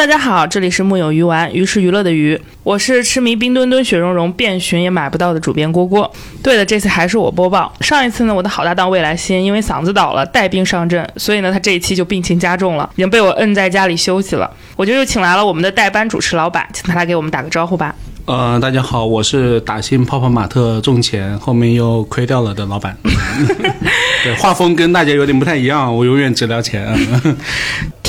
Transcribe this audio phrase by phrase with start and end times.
[0.00, 6.10] 大家好，这里是木有鱼丸，鱼是娱乐的鱼，我是痴迷冰墩墩、雪融融，遍寻也买不到的主编郭郭。
[6.42, 7.70] 对的，这次还是我播报。
[7.82, 14.50] 上一次呢，我的好搭档未来星因为嗓子倒了，带病上阵，所以呢，他这一期就病情加重了，已经被我摁在家里休息了。
[14.74, 17.94] 我就又请来了我们的代班主持老板，请他来给我们打个招呼吧。
[18.24, 22.96] 呃，大家好，我是打新泡泡玛特中钱，后面又亏掉了的老板。
[24.24, 26.88] 对，画风跟大家有点不太一样，我永远只聊钱。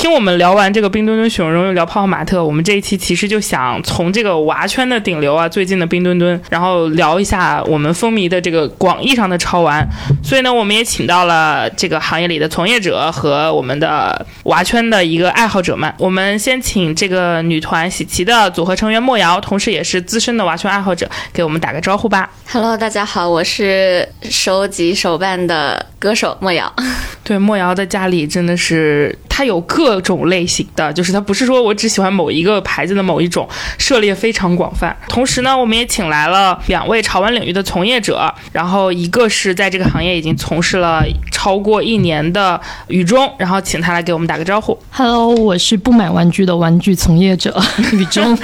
[0.02, 9.86] 听我们聊完这个冰墩墩、雪融融，又聊泡泡玛特，我们这一期其实就想从这个娃圈的顶流啊，最近的冰墩墩，然后聊一下我们风靡的这个广义上的潮玩。
[10.20, 15.94] 所以呢，我们也请到了这个行业里的从业者和我们的娃圈的一个爱好者们。
[15.98, 22.28] 我们先请这个女团喜琪的组合成员莫瑶，同时也是资深的娃圈爱好者，给我们打个招呼吧。
[22.50, 26.74] Hello，大家好，我是收集手办的歌手莫瑶。
[27.22, 34.94] 对，莫瑶的家里真的是，她有各种类型的，就是它不是说我只喜欢某一个牌子的某一种，涉猎非常广泛。
[35.08, 44.78] 同时呢，我们也请来了两位潮玩领域的从业者，然后一个是在这个行业已经从事了超过一年的雨中，然后请他来给我们打个招呼。
[44.92, 47.58] Hello，我是不买玩具的玩具从业者
[47.94, 48.38] 雨中。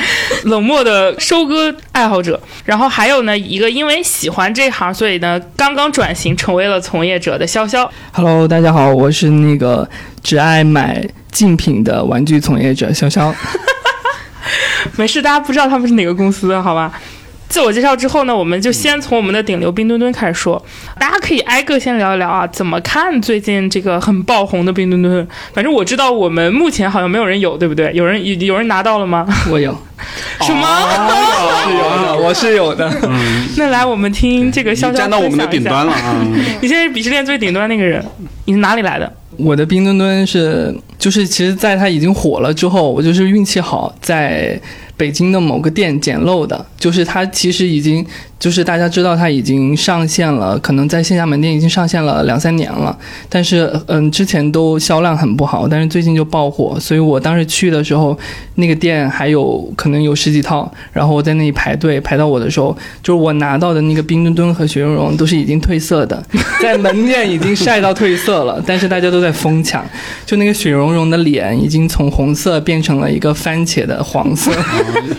[0.44, 7.86] 冷漠的收割爱好者，然后还有呢一个因为喜欢这行，所以呢刚刚转型成为了从业者的潇潇。
[8.12, 9.86] Hello，大家好，我是那个
[10.22, 13.32] 只爱买竞品的玩具从业者潇潇。
[14.96, 16.92] 没事，大家不知道他们是哪个公司的，好吧？
[17.48, 20.62] 自我介绍之后呢，我们就先从我们的顶流冰墩墩开始说。
[20.98, 25.26] 大家可以挨个先聊一聊啊，怎么看最近这个很爆红的冰墩墩？
[25.54, 27.90] 反正我知道我们目前好像没有人有，对不对？
[27.94, 29.26] 有人有有人拿到了吗？
[29.50, 29.72] 我有，
[30.42, 30.68] 什么？
[30.68, 32.92] 我是有的，我是有的。
[33.56, 36.16] 那来我们听这个潇潇你站到我们的顶端了啊！
[36.60, 38.04] 你现在是鄙视链最顶端那个人，
[38.44, 39.10] 你是哪里来的？
[39.36, 44.60] 我的冰墩墩是，就是其实在它已经火了之后，我就是运气好，在
[44.96, 46.66] 北京的某个店捡漏的。
[46.78, 48.04] 就是它其实已经，
[48.38, 52.96] 就是大家知道它已经上线了，可能在线下门店已经上线了两三年了，
[53.28, 58.16] 但是嗯，之前都销量很不好，但是最近就爆火，所以我当时去的时候，
[58.54, 66.22] 那个店还有可能有十几套，然后我在那里排队，排到我的时候，就是我拿到的那个冰墩墩和雪融融都是已经褪色的，
[66.62, 69.84] 在门店已经晒到褪色了，但是大家都在疯抢，
[70.24, 74.52] 就那个雪融融的脸已经从红色变成了一个番茄的黄色，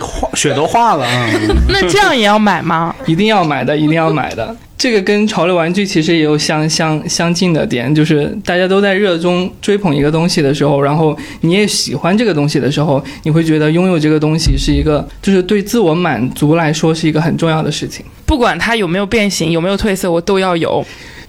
[0.00, 1.28] 化雪都化了啊！
[1.68, 2.94] 那这样也要买吗？
[3.10, 4.54] 一定要买的， 一定要买的。
[4.78, 18.02] 这个跟潮流玩具其实也有相相相近的点，就是大家都在热衷追捧一个东西的时候，然后你也喜欢这个东西的时候，你会觉得拥有这个东西是一个，就是对自我满足来说是一个很重要的事情。
[18.24, 20.82] 不管它有没有变形，有没有褪色，我都要有。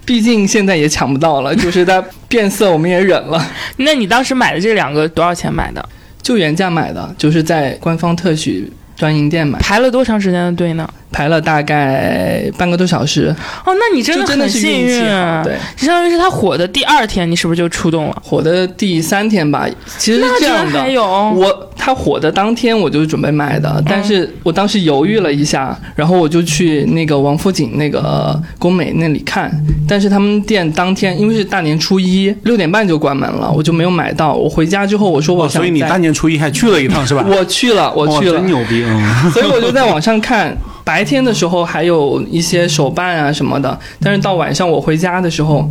[0.05, 3.45] 毕竟现在也抢不到了，就是它变色我们也忍了，
[3.77, 5.89] 那你当时买的这两个多少钱买的？
[6.21, 10.89] 就原价买的，就是在官方特许专营店买，排了多长时间的队呢？
[11.11, 13.35] 排了大概半个多小时，
[13.65, 15.09] 哦，那你真的真的是很幸运气运。
[15.09, 15.55] 好，对。
[15.77, 18.21] 相当于是他火的第二天，你是不是就出动了？
[18.23, 19.67] 火的第三天吧，
[19.97, 29.51] 其实这样的，还有我他火的当天我就准备买的，但是我当时犹豫了一下，然后我就去那个王府井那个工美那里看，
[29.87, 34.33] 但是他们店当天因为是大年初一六点半就关门了，我就没有买到。
[34.33, 37.25] 我回家之后我说我哦，想在所以你大年初一还去了一趟是吧？
[37.29, 39.29] 我去了，我去了真，牛逼啊！
[39.33, 45.67] 所以我就在网上看，白天的时候还有一些手办啊什么的，但是到晚上我回家的时候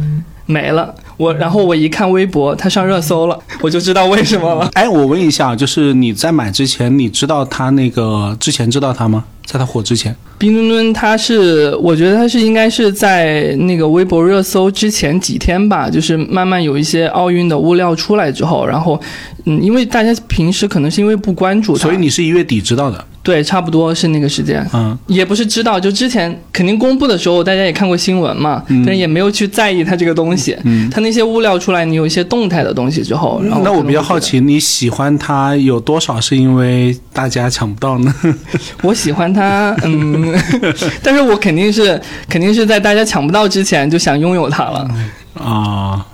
[0.47, 0.95] 没了。
[1.17, 4.71] 我然后我一看微博，它上热搜了， 我就知道为什么了。
[4.75, 9.25] 哎，我问一下，就是你在买之前，你知道他那个之前知道他吗？
[9.45, 18.99] 在他火之前，冰墩墩它是，我觉得它是应该是在那个微博热搜之前几天吧，就是慢慢有一些奥运的物料出来之后，然后，
[19.47, 23.05] 嗯，因为大家平时可能是因为不关注，所以你是一月底知道的。
[23.23, 24.67] 对，差不多是那个时间。
[24.73, 30.57] 嗯，也不是知道，就之前肯定公布的时候，大家也看过新闻嘛，嗯但是也没有去在意它这个东西。
[30.65, 38.15] 嗯它那些物料出来，你有一些动态的东西之后，然后那我比较好奇，你喜欢它有多少是因为大家抢不到呢？
[38.83, 40.35] 我喜欢它，嗯，
[41.03, 44.89] 但是我肯定是肯定是在大家抢不到之前就想拥有它了。
[45.35, 46.05] 啊，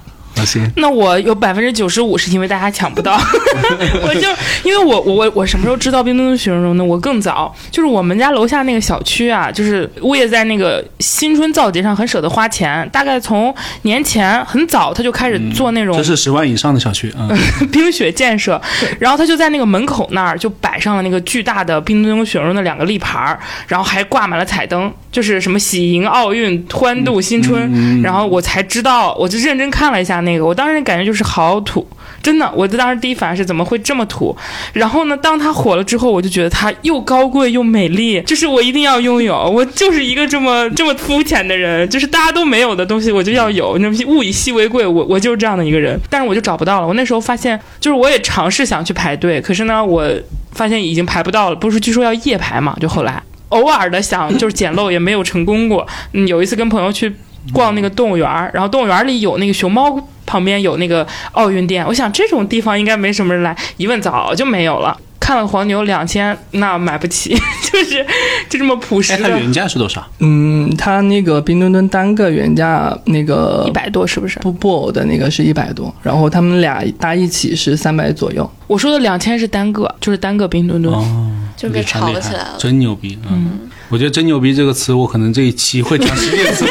[0.76, 3.18] 那我有百分之九十五是因为大家抢不到，
[4.02, 4.28] 我就
[4.68, 6.84] 因为我我我我什么时候知道冰墩墩雪融融呢？
[6.84, 17.28] 我更早，就是我们家楼下那个小区啊，就是物业在那个新春造节上很舍得花钱，大概从年前很早他就开始做那种这是十万以上的小区啊。
[17.72, 18.60] 冰雪建设，
[19.00, 31.87] 然后他就在那个门口那儿就摆上了那个巨大的冰墩墩雪融融的两个立牌儿，然后还挂满了彩灯，就是什么喜迎奥运、欢度新春，然后我才知道，我就认真看了一下那个，我当时感觉就是好土，
[32.23, 34.37] 真的，我当时第一反应是怎么会这么土？
[34.75, 46.87] 然后呢，当它火了之后，我就觉得它又高贵又美丽，就是我一定要拥有，我就是一个这么这么肤浅的人，就是大家都没有的东西我就要有，那物以稀为贵，我我就是这样的一个人，但是我就找不到了。
[46.87, 50.05] 我那时候发现，就是我也尝试想去排队，可是呢，我
[50.52, 51.56] 发现已经排不到了。
[51.56, 52.76] 不是据说要夜排嘛？
[52.81, 55.87] 就后来偶尔的想就是捡漏，也没有成功过。
[56.12, 57.14] 嗯，有一次跟朋友去
[57.52, 59.96] 逛那个动物园儿，然后动物园里有那个熊猫
[60.26, 64.99] 旁边有那个奥运店，我想这种地方应该没什么人来，一问早就没有了。
[65.19, 67.34] 看了黄牛两千，那买不起，
[67.73, 68.05] 就是
[68.49, 70.06] 就这么朴实哎，它的，原价是多少？
[70.20, 74.38] 嗯，它那个冰墩墩单个原价那个一百多是不是？
[74.38, 78.49] 布布偶的那个是一百多，然后他们俩搭一起是三百左右。
[78.69, 80.94] 我说的两千是单个，就是单个冰墩墩。
[80.94, 83.19] 哦，就被炒起来了真牛逼！
[83.28, 86.66] 嗯，我觉得“真牛逼”这个词，我可能这一期会讲十遍次。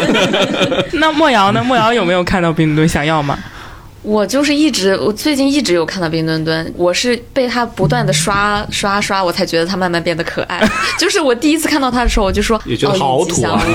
[0.99, 1.63] 那莫瑶呢？
[1.63, 3.37] 莫瑶有没有看到冰墩墩想要吗？
[4.01, 10.61] 我就是一直，我最近一直有看到冰墩墩，我是被他不断的刷刷刷，我才觉得他慢慢变得可爱。
[10.99, 13.65] 就是我第一次看到他的时候，我就说，也觉得哦好土啊！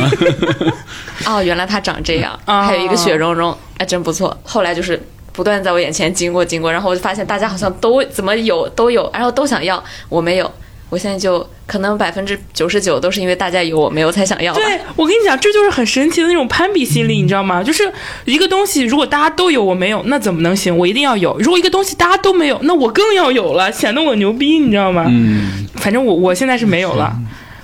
[1.27, 4.39] 哦，原来他长这样，啊还有一个雪融融，哎，真不错。
[4.45, 5.03] 后来就是
[5.33, 10.49] 不断在我眼前经过经过，然后我就发现大家好像都怎么有都有，然后都想要，我没有。
[10.91, 14.53] 我现在就可能百分之九十九都是因为大家有我没有才想要。
[14.53, 17.63] 对，我跟你讲，这就是很神奇的那种攀比心理，你知道吗？
[17.63, 17.91] 就是
[18.25, 20.77] 一个东西，如果大家都有，我没有，那怎么能行？
[20.77, 21.39] 我一定要有。
[21.39, 25.07] 如果一个东西大家都没有，那我更要有了，显得我牛逼，你知道吗？
[25.09, 27.17] 嗯，反正我我现在是没有了。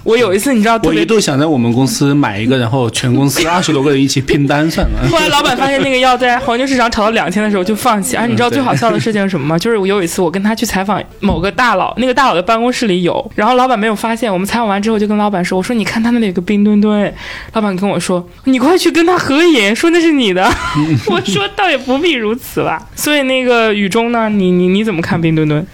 [0.06, 5.08] 我有一次，你知道我一度想在我们公司买一个，然后全公司 二十多个人一起拼单算了。
[5.10, 8.16] 后来老板发现那个药在黄金市场炒到两千的时候就放弃。
[8.16, 9.58] 而你知道最好笑的事情是什么吗？
[9.58, 14.32] 就是我有一次我跟他去采访某个大佬，那个大佬的办公室里有，然后老板没有发现。
[14.32, 17.12] 我们采访完之后就跟老板说：“我说你看他那里有个冰墩墩。”
[17.54, 20.48] 老板跟我说：“你快去跟他合影，说那是你的。
[21.10, 25.66] ”我说：“倒也不必如此吧。”所以那个雨中呢，你你你怎么看冰墩墩？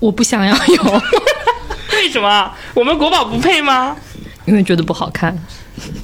[0.00, 1.02] 我不想要有，
[2.00, 3.94] 为什么我们国宝不配吗？
[4.46, 5.38] 因为觉得不好看。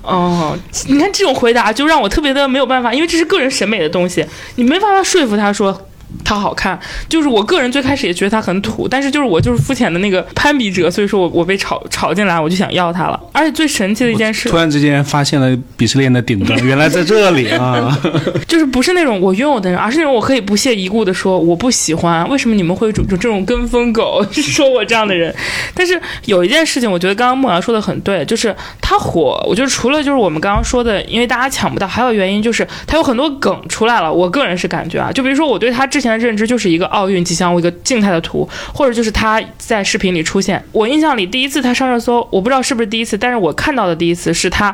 [0.03, 0.57] 哦，
[0.89, 4.25] 你看这种回答就让我特别的没有办法，因为这是个人审美的东西，
[4.57, 5.89] 你没办法说服他说
[6.25, 6.79] 它好看。
[7.09, 13.21] 就是我个人最开始也觉得它很土，但是就是我就是肤浅的那个攀比者，所以说我我被炒炒进来，我就想要它了。
[13.33, 17.97] 而且最神奇的一件事突然之间发现了鄙视链的顶端，原来在这里啊！
[18.47, 22.29] 就是不是那种我拥有的人，而是那种我可以不屑一顾的说我不喜欢。
[22.29, 25.35] 为什么你们会有有这种跟风狗说我这样的人？
[25.75, 34.13] 但是有一件事情，我觉得刚刚莫瑶说的很对，就是它火，我觉得除了就是我们刚刚说的，因为大家抢不到，还有原因就是它有很多梗出来了。
[34.13, 40.65] 我个人是感觉啊，就比如说我对他之前现在认知就是一个奥运吉祥物，一个静态的图，或者就是他在视频里出现。
[40.71, 44.73] 我印象里第一次他上热搜，我不知道是不是第一次，但是我看到的第一次是他。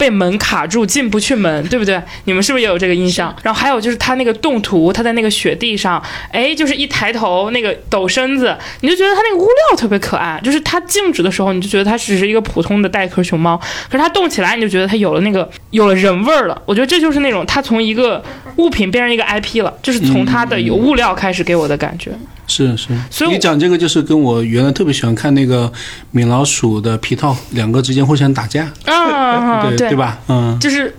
[0.00, 2.00] 被门卡住，进不去门，对不对？
[2.24, 3.36] 你们是不是也有这个印象？
[3.42, 6.02] 然后还有就是他那个动图，他在那个雪地上，
[6.32, 10.40] 哎，就是一抬头那个抖身子，你就觉得他那个物料特别可爱。
[10.42, 13.60] 就是它静止的时候，你就觉得它只是一个普通的带壳熊猫，
[13.90, 16.62] 可是它动起来，你就觉得它有了那个有了人味儿了。
[16.64, 18.24] 我觉得这就是那种它从一个
[18.56, 22.10] 物品变成一个 IP 了，就是从它的有物料开始给我的感觉。
[22.50, 25.72] 是是，所以你讲这个就是跟我原来特别喜欢看那个
[26.10, 30.18] 米老鼠的皮套，两个之间互相打架，啊，对对吧？
[30.28, 30.94] 嗯，就是。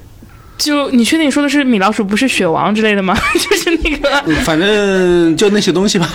[0.62, 3.18] 就你确定你说的是米老鼠，不是雪王之类的吗？
[3.34, 6.08] 就是那个，反正就那些东西吧。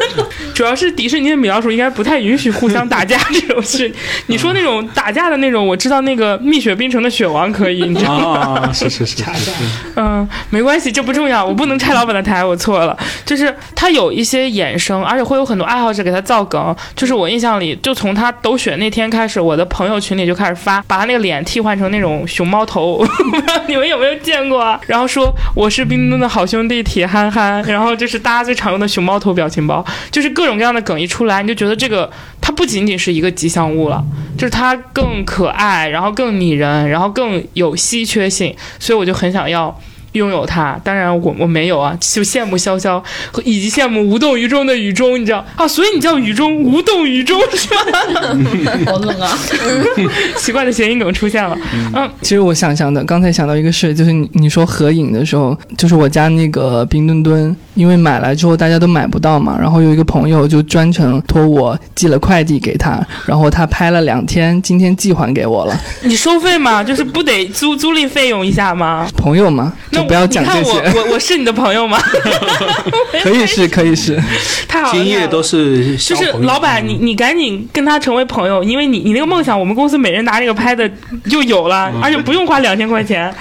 [0.54, 3.92] 主要是迪士尼的米老鼠应该不太允许互相打架这种事。
[4.26, 8.60] 你说那种打架的那种，我知道那个蜜雪冰城的雪王可以，你知道吗？
[8.64, 9.50] 啊，是是是是是，
[9.96, 12.96] 嗯，没关系，这不重要，我不能拆老板的台，我错了。
[13.24, 16.74] 就是他有一些衍生，而且会有很多爱好者给他造梗。
[16.96, 23.06] 就是我印象里，就从他抖雪那天开始，我的朋友群里就开始发，把他那个脸替换成那种熊猫头，
[23.66, 24.78] 你们有没有见过？
[24.86, 34.02] 然后说我是冰墩墩的好兄弟铁憨憨，然后就是大家最常用的熊猫头表情包，就是各种各样的梗一出来，你就觉得这个它不仅仅是一个吉祥物了，
[34.38, 39.78] 就是它更可爱，然后更拟人，然后更有稀缺性，所以我就很想要。
[40.12, 45.66] 拥有它，当然我我没有啊，就羡慕潇潇，和以及羡慕无动于衷的雨中，你知道啊？
[45.68, 47.76] 所以你叫雨中无动于衷是吧？
[48.86, 49.38] 好冷啊！
[50.36, 51.56] 奇怪的谐音梗出现了，
[51.94, 65.80] 嗯，其实我想想的，刚才想到一个事，就是你你说合影的时候，就是我家那个冰墩墩，因为买来之后大家都买不到嘛，然后有一个朋友就专程托我寄了快递给他，然后他拍了两天，今天寄还给我了。
[66.02, 66.82] 你收费吗？
[66.82, 69.06] 就是不得租租赁费用一下吗？
[69.16, 71.98] 朋友吗，那就不要讲这你看我些，我我是你的朋友吗？
[73.22, 74.20] 可以是可以是。
[74.66, 80.90] 太好了，今夜都是就是老板，你你赶紧跟他成为朋友，因为你你那个梦想，我们公司每人拿这个拍的
[81.28, 83.32] 就有了，而且不用花两千块钱。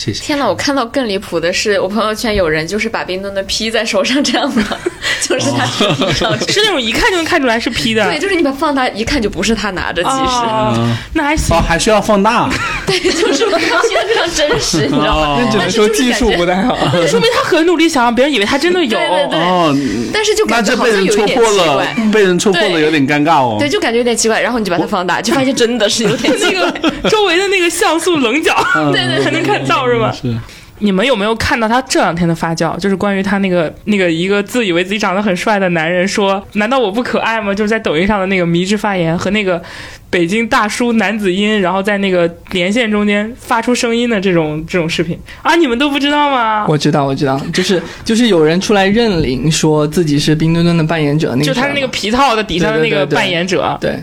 [0.00, 0.22] 谢谢。
[0.22, 4.62] 天呐，我看到更离谱的是，我朋友圈有人就是把冰墩墩 P 在手上这样的，
[5.28, 8.04] 就是他手臂上是那种一看就能看出来是 P 的。
[8.06, 11.60] 对，就是你把放大一看就不是他拿着，其实、那还行哦，。
[11.60, 12.48] 还需要放大。
[12.86, 15.36] 对，就是看起来非常真实，你知道吗？
[15.36, 16.76] 哦那只能说技术不太好。
[16.94, 18.98] 那说明他很努力，想让别人以为他真的有。
[18.98, 19.76] 对对对哦，
[20.12, 23.56] 但是就感觉好这被人戳像有一点破了奇怪。，被人戳破了，有点尴尬哦。
[23.58, 26.70] 对，就感觉有点奇怪，然后你就把它放大，就发现真的是有点那奇怪。
[26.70, 30.12] 个周围的那个像素棱角，嗯对对对才能看到是吧？
[30.12, 30.34] 是。
[30.82, 32.74] 你们有没有看到他这两天的发酵？
[32.78, 39.62] 就是关于他那个那个一个自以为自己长得很帅的男人说：“难道我不可爱吗？”就是在抖音上的那个迷之发言和那个
[40.08, 46.64] 北京大叔男子音，然后在那个连线中间发出声音的这种这种视频啊，你们都不知道吗？
[46.66, 54.02] 我知道，我知道，就是就是有人出来认领，说自己是冰墩墩的扮演者，那个就他是那个皮套的底下的那个对对对对扮演者，对。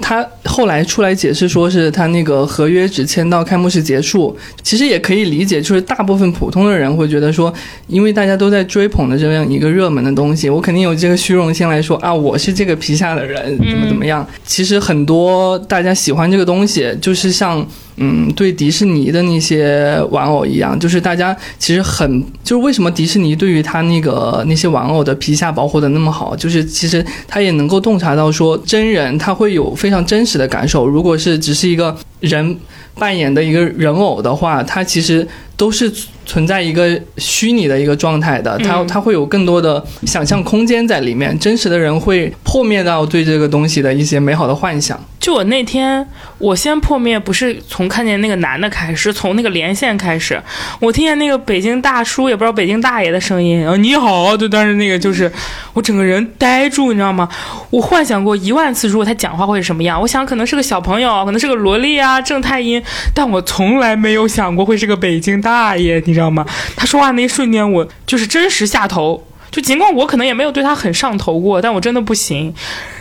[0.00, 4.36] 他后来出来解释说，是他那个合约只签到开幕式结束。
[4.62, 7.52] 其实也可以理解，就是大部分普通的人会觉得说，
[7.86, 14.26] 因为大家都在追捧的这样一个热门的东西，我肯定有这个虚荣心来说啊，我是这个皮下的人，怎么怎么样。
[14.44, 17.66] 其实很多大家喜欢这个东西，就是像
[18.00, 30.86] 嗯，对迪士尼的那些玩偶一样，就是大家其实很，就是为什么迪士尼对于他那个那些玩偶的皮下保护的那么好，就是其实他也能够洞察到说，真人他会有非常真实的感受。
[30.86, 32.56] 如果是只是一个人
[32.98, 35.26] 扮演的一个人偶的话，它其实
[35.56, 35.92] 都是
[36.26, 41.36] 存在一个虚拟的一个状态的，它它会有更多的想象空间在里面。
[41.38, 44.98] 真实的人会破灭到对这个东西的一些美好的幻想。
[45.18, 46.06] 就我那天，
[46.38, 50.40] 我先破灭不是从看见那个男的开始，是从那个连线开始，
[50.80, 55.30] 我听见那个北京大叔，也不知道北京大爷的声音，啊，你好，就，但是那个就是
[55.74, 57.28] 我整个人呆住，你知道吗？
[57.68, 62.82] 我幻想过一万次，如果他讲话会是什么样，我想可能是个小朋友，可能是个萝莉啊，正太音，
[63.14, 66.46] 但我从来没有想过会是个北京大爷，你知道吗？
[66.76, 69.24] 他说话那一瞬间，我就是真实下头。
[69.50, 72.54] 就尽管我可能也没有对他很上头过，但我真的不行。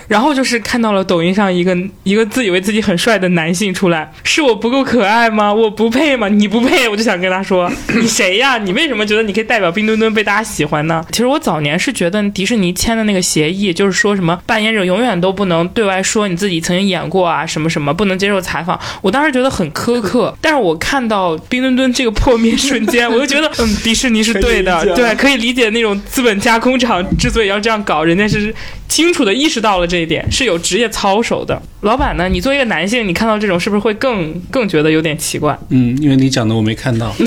[0.08, 5.54] 然后就是看到了抖音上一个一个自以为自己很帅的男性出来，是我不够可爱吗？
[5.54, 6.28] 我不配吗？
[6.28, 8.58] 你不配，我就想跟他说， 你谁呀？
[8.58, 11.06] 你为什么觉得你可以代表冰墩墩被大家喜欢呢？
[11.12, 18.80] 其实我早年是觉得迪士尼签的那个协议，就是说什么扮演者永远都不能对外说你自己曾经演过啊，什么什么不能接受采访。
[19.02, 28.54] 我当时觉得很苛刻，但是我看到冰墩墩这个破灭瞬间，我就觉得，嗯，迪士尼是对的，对，可以理解那种资本加工厂之所以要这样搞，人家是
[28.88, 31.62] 清楚的意识到了这一点，是有职业操守的。
[31.82, 32.28] 老板呢？
[32.30, 35.58] 你作为一个男性，你看到这种是不是会更更觉得有点奇怪？
[35.70, 37.14] 嗯，因为你讲的我没看到。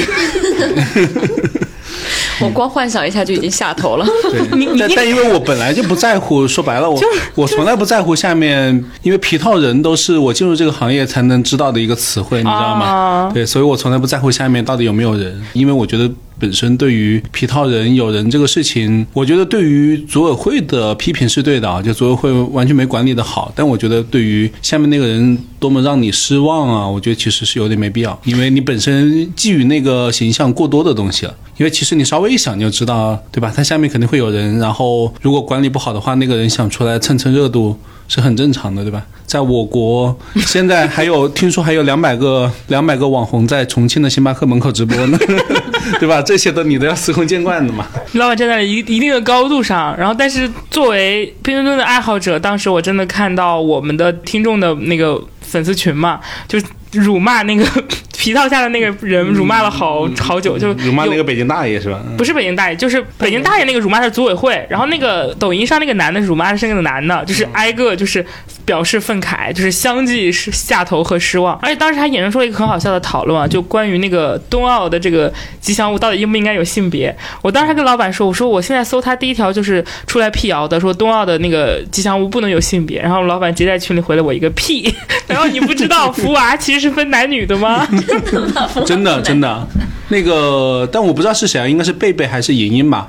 [2.42, 4.06] 我光幻想一下就已经下头了。
[4.30, 4.40] 对，
[4.78, 6.98] 但但因为我本来就不在乎，说白了，我
[7.36, 12.86] 我从来不在乎下面，因为皮套人都是我进入这个行业才能知道的一个词汇，你知道吗？
[12.86, 31.34] 啊对，所以我从来不在乎下面到底有没有人，因为我觉得本身对于皮套人有人这个事情，我觉得对于组委会的批评是对的啊，就组委会完全没管理的好，但我觉得对于下面那个人多么让你失望啊，我觉得其实是有点没必要，因为你本身寄予那个形象过多的东西了。
[31.58, 33.52] 因为其实你稍微一想就知道，对吧？
[33.54, 37.76] 他下面肯定会有人，然后如果管理不好的话，那个人想出来蹭蹭热度
[38.08, 39.06] 是很正常的，对吧？
[39.30, 45.16] 在我国现在还有听说还有两百个 两百个网红在重庆的星巴克门口直播呢，
[46.00, 46.20] 对吧？
[46.20, 47.86] 这些都你都要司空见惯的嘛。
[48.14, 56.18] 老板站在一一定的高度上，然后但是作为拼多多的爱好者，当时我真的看到我们的听众的那个粉丝群嘛，
[56.48, 57.64] 就是辱骂那个
[58.18, 61.98] 皮套下的那个人，辱骂了好好久，就辱骂那个北京大爷是吧？
[62.06, 68.24] 嗯不是北京大爷，就是北京大爷那个辱骂的是组委会，然后那个抖音上那个男的辱骂的是那个男的，就是挨个就是
[68.66, 71.58] 表示愤慨，就是相继是下头和失望。
[71.62, 75.32] 而且当时还衍生出了一个很好笑的讨论啊，就关于那个冬奥的这个
[75.62, 77.16] 吉祥物到底应不应该有性别。
[77.40, 83.00] 我当时还跟老板说，我说我现在搜他第一条就是出来辟谣的，说冬奥的那个吉祥物不能有性别。
[83.00, 84.94] 然后老板直接在群里回了我一个屁，
[85.26, 87.86] 然后你不知道福娃其实是分男女的吗？
[88.86, 89.66] 真的真的，
[90.08, 93.08] 那个但我不知道是谁啊，应该是贝贝还是莹莹吧？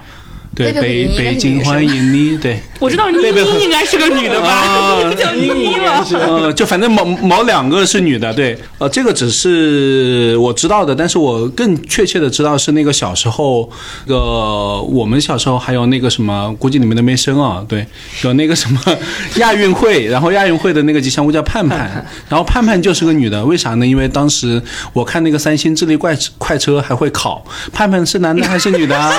[0.69, 2.59] 对，北北京欢迎你，对。
[2.79, 6.03] 我知道妮妮应该是个女的吧，啊 叫妮妮了。
[6.13, 13.69] 呃，就反正某某两个是女的，对，呃，这个只是我知道的，但是我更确切的知道是那个小时候，
[14.07, 17.85] 那个我们小时候还有那个什么，估计你们都没生啊，对，
[18.23, 18.79] 有那个什么
[19.37, 23.85] 亚运会，然后亚运会的那个吉祥物叫盼盼， 然后盼盼就是个女的，为啥呢？
[23.85, 24.59] 因为当时
[24.93, 29.13] 我看那个三星智力怪快车还会考，盼盼是男的还是女的啊？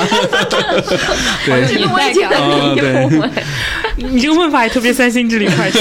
[1.45, 3.31] 对， 这个我已经很啊对迷糊了。
[4.13, 5.81] 你这个问法也特别三星之里快车。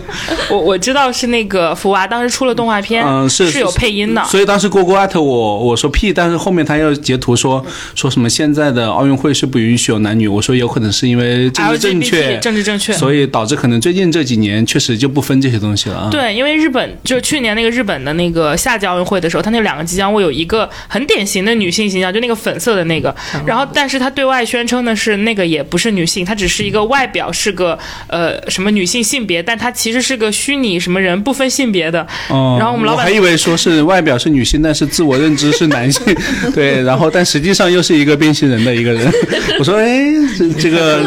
[0.50, 4.22] 我我知道是那个福娃当时出了动画片，嗯，是有配音的。
[4.24, 7.64] 所以当时郭郭艾特我，我说屁，但是后面他又截图说
[7.94, 16.08] 说什么现在的奥运会是不允许有男女，我说有可能是因为政治正确，政治正确，所以导致可能最近这几年确实就不分这些东西了啊。
[16.10, 23.14] 对，因为日本就去年那个日本的那个夏季奥运会的时候，他那两个吉祥物有一个很典型的女性形象，就那个粉色的那个，
[23.46, 27.78] 然后但是他对外宣称的是那个也不是女性，她只是一个外表是个
[28.08, 32.06] 呃什么女性性别，但她其实是个虚拟什么人，不分性别的。
[32.28, 36.02] 哦，然后我们老板还以为说是外表是女性，但是自我认知是男性，
[36.54, 39.12] 对，然后但实际上又是一个变性人的一个人。
[39.58, 40.00] 我说，哎，
[40.38, 41.04] 这这个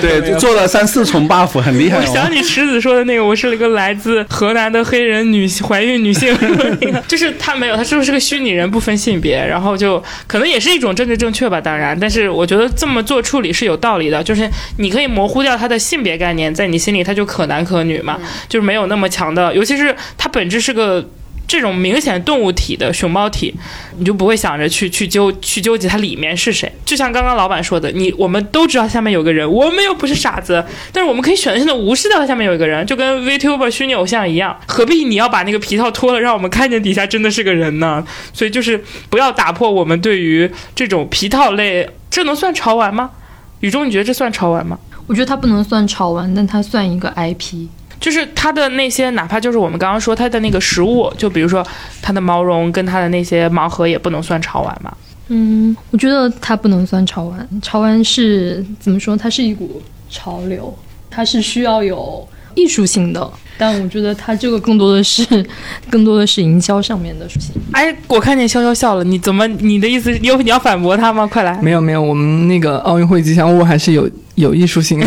[0.00, 1.98] 对，做了三四重 buff，很厉害。
[1.98, 6.36] 我想起池子说的那个，我是一个来自河南的黑人女怀孕女性，
[7.06, 18.18] 就是她没有，她是不是个虚拟人，不分性别，然后就可能也是一种政治正确吧，当然，但是我觉得这么做处理是有道理的，就是你可以模糊掉她的性别概念，在你心里它就可男可女嘛，
[18.48, 21.08] 就是没有那么强的，尤其是它本质是个。
[21.48, 23.54] 这种明显动物体的熊猫体，
[23.98, 26.68] 你就不会想着去去纠去纠结它里面是谁。
[26.84, 38.04] 就像刚刚老板说的，你我们都知道下面有个人，我们又不是傻子，但是我们可以选择性的无视掉它下面有一个人，就跟 Vtuber 虚拟偶像一样，何必你要把那个皮套脱了，让我们看见底下真的是个人呢？
[38.32, 43.12] 所以就是不要打破我们对于这种皮套类，这能算潮玩吗？
[43.60, 44.76] 雨中，你觉得这算潮玩吗？
[45.06, 47.66] 我觉得它不能算潮玩，但它算一个 IP。
[47.98, 51.66] 就是它的那些，哪怕就是我们刚刚说它的那个食物，就比如说
[52.02, 54.94] 它的毛绒跟它的那些盲盒，也不能算潮玩嘛。
[55.28, 57.48] 嗯，我觉得它不能算潮玩。
[57.62, 59.16] 潮玩是怎么说？
[59.16, 60.72] 它是一股潮流，
[61.10, 63.32] 它是需要有艺术性的。
[63.58, 65.24] 但我觉得他这个更多的是，
[65.88, 67.52] 更多的是营销上面的属性。
[67.72, 69.46] 哎，我看见潇潇笑了，你怎么？
[69.46, 71.26] 你的意思，你有你要反驳他吗？
[71.26, 71.56] 快来！
[71.62, 75.06] 没有没有，我们那个奥运会吉祥物还是有 有艺术性的。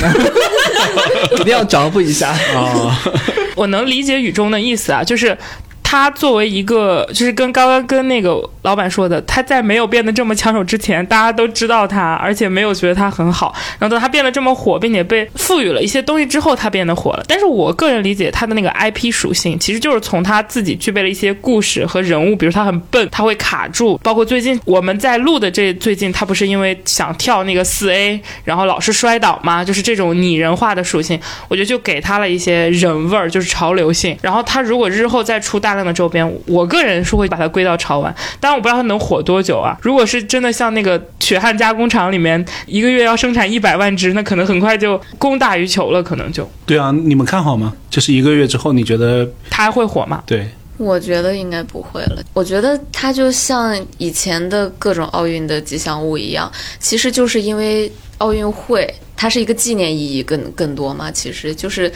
[1.39, 2.99] 一定要找补一下啊！
[3.55, 5.37] 我能理解雨中的意思啊，就是。
[5.91, 13.53] 他作为一个，就是跟刚刚跟那个老板说的，他在没有变得这么抢手之前，大家都知道他，而且没有觉得他很好。
[13.79, 17.23] 然后等他变得这么火，并且被赋予了一些东西之后，他变得火了。
[17.27, 23.99] 但是我个人理解他的那个 IP 属性，其实就是从他自己具备了一些故事和人物，比如他很笨，他会卡住。
[24.03, 29.63] 包括最近我们在录的这最近，他不是因为想跳那个四 A，然后老是摔倒吗？
[29.65, 34.15] 就是这种拟人化的属性，我觉得就给他了一些人味儿，就是潮流性。
[34.21, 35.79] 然后他如果日后再出大量。
[35.79, 39.77] 的周边，我个人是会把它归到潮玩，但我不知道它能火多久啊。
[39.81, 46.49] 如果是真的像那个血汗加工厂里面一个月要生产一百万只，那可能很快就供大于求了，可能就。
[46.65, 47.73] 对啊，你们看好吗？
[47.89, 50.23] 就是一个月之后，你觉得它还会火吗？
[50.25, 52.23] 对，我觉得应该不会了。
[52.33, 58.93] 我觉得它就像以前的各种奥运的吉祥物一样，其实就是因为奥运会。
[59.21, 61.11] 它是一个纪念意义更更多嘛？
[61.11, 61.89] 其实就是，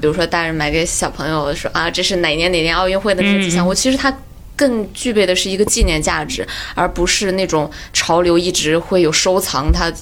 [0.00, 4.12] 比如说大人买给小朋友说啊，这是哪年哪年奥运会的那个吉祥物，其实它
[4.56, 9.72] 更具备的是一个纪念价值，而不是那种潮流一直会有收藏。
[9.72, 9.92] 它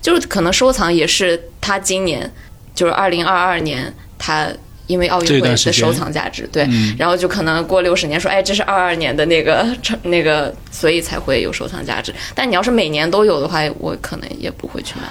[0.00, 2.30] 就是可能收藏也是它今年
[2.74, 4.48] 就是二零二二年它
[4.86, 6.66] 因为奥运会的收藏价值，对，
[6.98, 9.66] 然后就可能过六十年说，哎，这是二二年的那个
[10.04, 12.14] 那个，所以才会有收藏价值。
[12.34, 15.02] 但你要是每年都有的话，我可能也不会去买。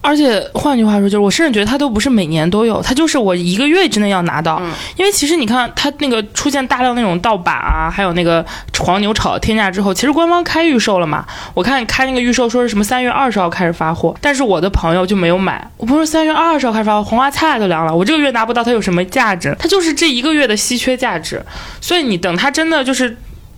[0.00, 4.62] 而且换句话说，就是我甚至觉得它都不是每年都有，它就是我一个月之内要拿到。
[4.96, 8.44] 因为其实你看，它那个出现大量那种盗版啊，还有那个
[8.78, 11.26] 黄牛炒天价之后，其实官方开预售了嘛？
[11.54, 15.68] 我看开那个预售说是什么三月二十号开始发货，但是我的朋友就没有买。
[15.76, 19.56] 我不是三月二十号开始发货，黄花菜都凉了，我这个月拿不到，它有什么价值？
[19.58, 21.42] 它就是这一个月的稀缺价值。
[21.80, 23.16] 所以你等它真的就是。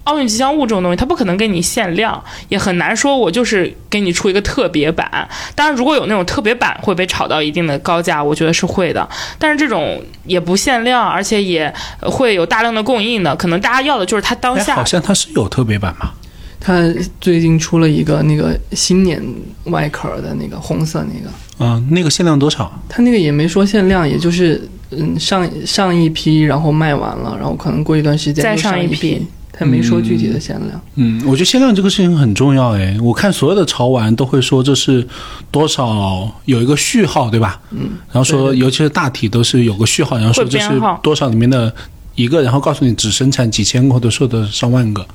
[0.09, 5.07] 奥运吉祥物这种东西，它不可能给你限量，也很难说我就是给你出一个特别版。
[5.55, 9.07] 当然，如果有那种特别版会被炒到一定的高价，我觉得是会的。
[9.39, 14.75] 但是这种也不限量，而且也会有大量的供应的，可能大家要的就是它当下。
[14.75, 16.11] 好像它是有特别版嘛？
[16.59, 16.83] 它
[17.21, 19.23] 最近出了一个那个新年
[19.65, 21.31] 外壳的那个红色那个。
[21.61, 22.73] 嗯，那个限量多少？
[22.89, 29.27] 它那个也没说限量，也就是嗯上上一批，然后卖完了，然后可能过一段时间再上一批。
[29.53, 30.81] 他没说具体的限量。
[30.95, 32.97] 嗯，我觉得限量这个事情很重要哎。
[33.03, 35.07] 我看所有的潮玩都会说这是
[35.51, 37.61] 多少有一个序号，对吧？
[37.71, 37.91] 嗯。
[38.13, 41.73] 然后说，尤其是大体都是有个序号，然后说这是多少里面的
[42.15, 45.07] 一个，然后告诉你只生产几千个或者说的上万个。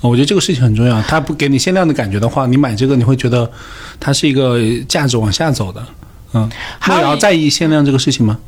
[0.00, 1.00] 我觉得这个事情很重要。
[1.02, 3.48] 他不给你限量的感觉的话，你买这个你会觉得
[4.00, 5.84] 它是一个价值往下走的。
[6.32, 6.50] 嗯。
[6.78, 8.38] 还要在意限量这个事情吗？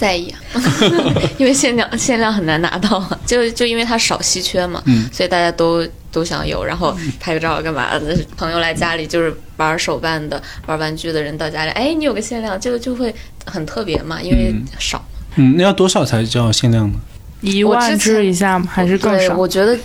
[0.00, 0.34] 在意，
[1.36, 4.82] 因为限量限量很难拿到， 就就因为它少稀缺嘛，
[5.12, 8.16] 所以大家都都想有，然后拍个照干嘛的？
[8.38, 15.04] 朋友来家里就是玩手办的、玩玩具的人到家里，哎，你有个限量，这个就会很特别嘛，因为嗯少。
[15.36, 16.98] 嗯，那要多少才叫限量呢？
[17.42, 18.66] 一万只以下吗？
[18.72, 19.36] 还是更，少？
[19.36, 19.78] 我觉得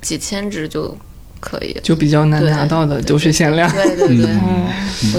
[0.00, 0.96] 几千只就
[1.40, 1.76] 可以。
[1.82, 3.70] 就比较难对拿到的对都是限量。
[3.70, 4.26] 对对对，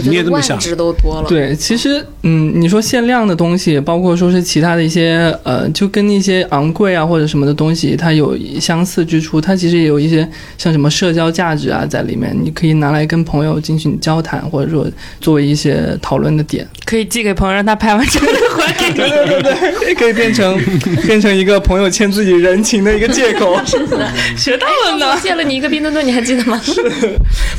[0.03, 0.59] 你觉得万也这么想？
[0.59, 1.27] 只都多了。
[1.27, 9.39] 对，其实嗯，你说限量的东西，包括说是其他的一些呃，就跟那些昂贵啊或者什么的东西，它有相似之处。
[9.39, 10.27] 它其实也有一些
[10.57, 14.85] 像什么社交价值啊在里面，你可以拿来跟朋友进行交谈，或者说
[15.21, 18.95] 作为一些讨论的点，可以寄给朋友，让他拍完之后再还给你。
[18.97, 20.59] 对对对对可以变成
[21.05, 23.55] 变成一个朋友欠自己人情的一个借口。
[24.35, 25.15] 学到了我呢。
[25.21, 26.59] 借了你一个冰墩墩，你还记得吗？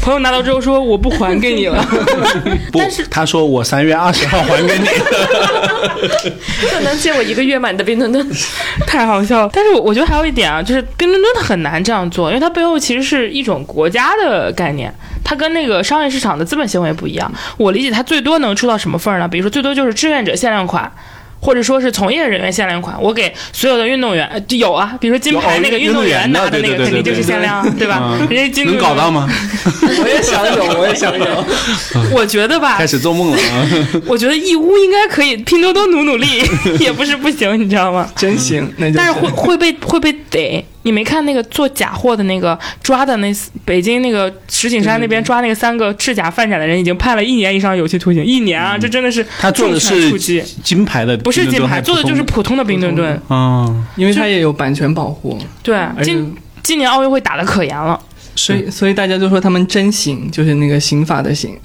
[0.02, 1.80] 朋友拿到之后说我不还给你了。
[2.72, 4.84] 不，他说我三月二十号还给你。
[6.68, 7.70] 就能借我一个月吗？
[7.70, 8.28] 你的冰墩墩？
[8.84, 9.50] 太好笑了。
[9.52, 14.92] 但是我觉得还有一点啊，就是冰墩墩它很难这样做，因为它背后其实是一种国家的概念，
[15.24, 17.32] 它跟那个商业市场的资本行为不一样。
[17.56, 19.28] 我理解它最多能出到什么份儿呢？
[19.28, 20.90] 比如说最多就是志愿者限量款。
[21.42, 28.18] 或者说是从业人员限量款，我给所有的运动员，有啊，比如说金牌那个运动员拿的那个肯定就是限量，对吧？
[28.20, 29.10] 嗯人家金能搞到？
[29.10, 29.26] 吗？
[30.02, 31.44] 我也想有，我也想有。
[32.12, 33.66] 我觉得吧开，始做梦了啊！
[34.04, 36.42] 我觉得义乌应该可以，拼多多努努力
[36.78, 38.06] 也不是不行，你知道吗？
[38.14, 40.62] 真行，那就但是会会被会被逮。
[40.82, 43.32] 你没看那个做假货的那个抓的那
[43.64, 48.78] 北京那个石景山那边抓那个三个制假贩假的人，已经判了一年以上有期徒刑，一年啊！
[48.78, 53.20] 这真的是他做的重拳出是击，金牌的，不是金牌，做的就是普通的冰墩墩。
[53.28, 53.66] 啊，
[53.96, 58.00] 因为它也有版权保护，对，今今年奥运会打的可严了。
[58.34, 61.56] 所以所以大家就说他们真刑，就是那个刑法的刑。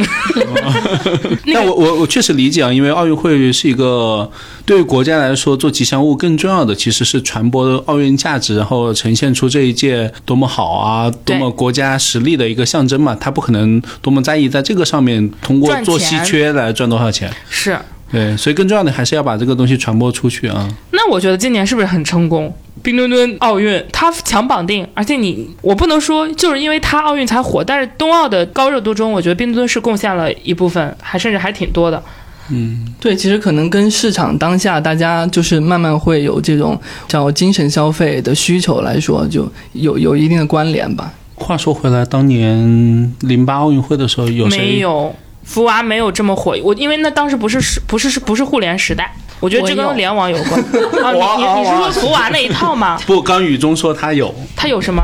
[1.53, 4.29] 但我我我确实理解啊，因为奥运会是一个
[4.65, 13.15] 对于国家来说做吉祥物更重要的，其实是传播奥运价值，然后呈现出这一届多么好啊，多么国家实力的一个象征嘛。
[13.15, 17.31] 他不可能多么在意在这个上面通过做稀缺来赚多少钱。
[17.49, 17.77] 是，
[18.15, 20.67] 对，所以更重要的还是要把这个东西传播出去啊。
[20.91, 22.53] 那我觉得今年是不是很成功？
[22.81, 32.01] 冰墩墩奥运它强绑定，而且你我不能说就是因为它奥运才火，但是冬奥的高热度中，我觉得冰墩墩是贡献了一部分，还甚至还挺多的。
[32.49, 41.11] 嗯对，其实可能跟市场当下大家就是慢慢会有这种叫精神消费的需求来说，就有有一定的关联吧。
[41.33, 46.55] 话说回来，当年零八奥运会的时候，有谁没有，福娃没有这么火。
[46.63, 50.59] 我因为那当时不是是不是是不是互联时代，我觉得这跟联网有关。
[51.01, 52.99] 啊，你你你是说福娃那一套吗？
[53.07, 55.01] 不，刚雨中说他有，他有什么？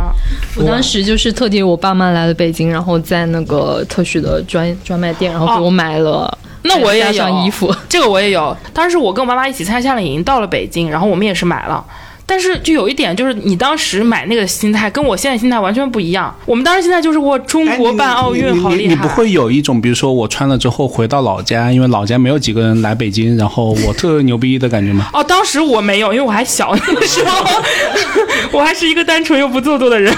[0.58, 7.74] 我当时就是特地我爸妈来了北京，然后在那个特许的专专卖店，然后给我买了，那我也加上有衣服。
[7.88, 8.56] 这个我也有。
[8.74, 11.86] 当时我跟我妈妈一起参加夏令营，到了北京，然后我们也是买了。
[12.32, 16.34] 但是就有一点，就是你当时买那个心态跟我现在心态完全不一样。
[16.46, 18.76] 我们当时心态就是我中国办奥运好厉害。
[18.76, 25.10] 哎你你你不会有一种，比如说我穿了之后回到老家，因为老家没有几个人来北京，然后我特牛逼的感觉吗？
[25.12, 27.46] 哦，当时我没有，因为我还小那个时候，
[28.54, 30.16] 我还是一个单纯又不做作的人。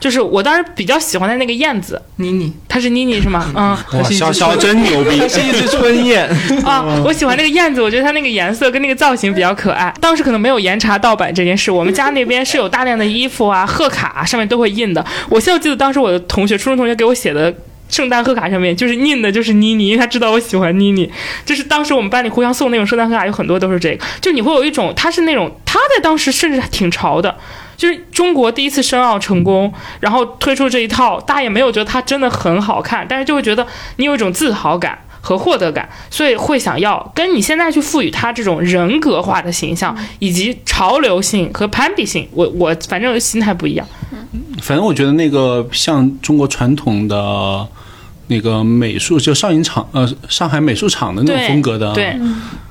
[0.00, 3.52] 就是我当时比较喜欢的那个燕子，妮妮，她是妮妮是吗？
[3.54, 5.18] 嗯哇，潇潇真牛逼！
[5.18, 6.26] 她是一只春燕，
[6.64, 9.92] 啊，我喜欢那个燕子，我觉得它那个颜色跟那个造型比较可爱。
[10.00, 15.04] 当时可能没有严查盗版这件事，我们家那边是有大量的衣服啊、贺卡、啊、上面都会印的。
[15.28, 17.54] 我现在记得当时我的同学，初中同学给我写的。
[17.88, 21.08] 圣诞贺卡上面就是印的，就是妮妮，因为他知道我喜欢妮妮。
[21.44, 24.04] 就是当时我们班里互相送那种圣诞贺卡，有很多都是这个。
[24.20, 27.36] 就你会有一种，他是那种他在当时甚至挺潮的，
[27.76, 33.64] 就是中国第一次申奥成功，然后推出这一套，大家也没有觉得它真的很好看，但是就会觉得
[33.98, 42.28] 你有一种自豪感和获得感，所以会想要跟你现在去赋予它这种人格化的形象，以及潮流性和攀比性。
[42.30, 43.84] 我我反正心态不一样。
[44.62, 47.66] 反正我觉得那个像中国传统的
[48.28, 52.16] 那个美术，就上影厂呃上海美术厂的那种风格的，对，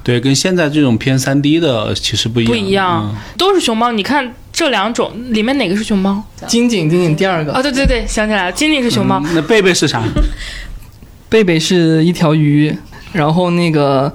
[0.02, 3.92] 对，跟现在这种偏三 D 的其实不一样，不一样嗯都是熊猫。
[3.92, 6.24] 你看这两种里面哪个是熊猫？
[6.48, 9.20] 金井金井第二个，哦，对对对，想起来了，金井是熊猫。
[9.20, 10.02] 嗯那贝贝是啥？
[11.36, 12.68] 贝贝是一条鱼，
[13.12, 14.10] 然然后那个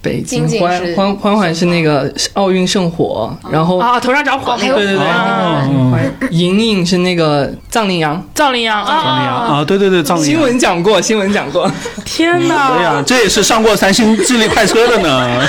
[0.00, 8.24] 北京欢欢欢欢是那个奥运圣火，然后啊，头上着火那个，对对对啊嗯莹莹是那个藏羚羊。
[8.32, 9.56] 藏羚羊藏羚羊啊！
[9.56, 10.40] 啊，对对对， 藏羚羊新。
[10.40, 11.68] 闻讲过，新闻讲过。
[12.04, 13.02] 天对呀、哪！
[13.04, 15.42] 这也是上过三星智力快车的呢。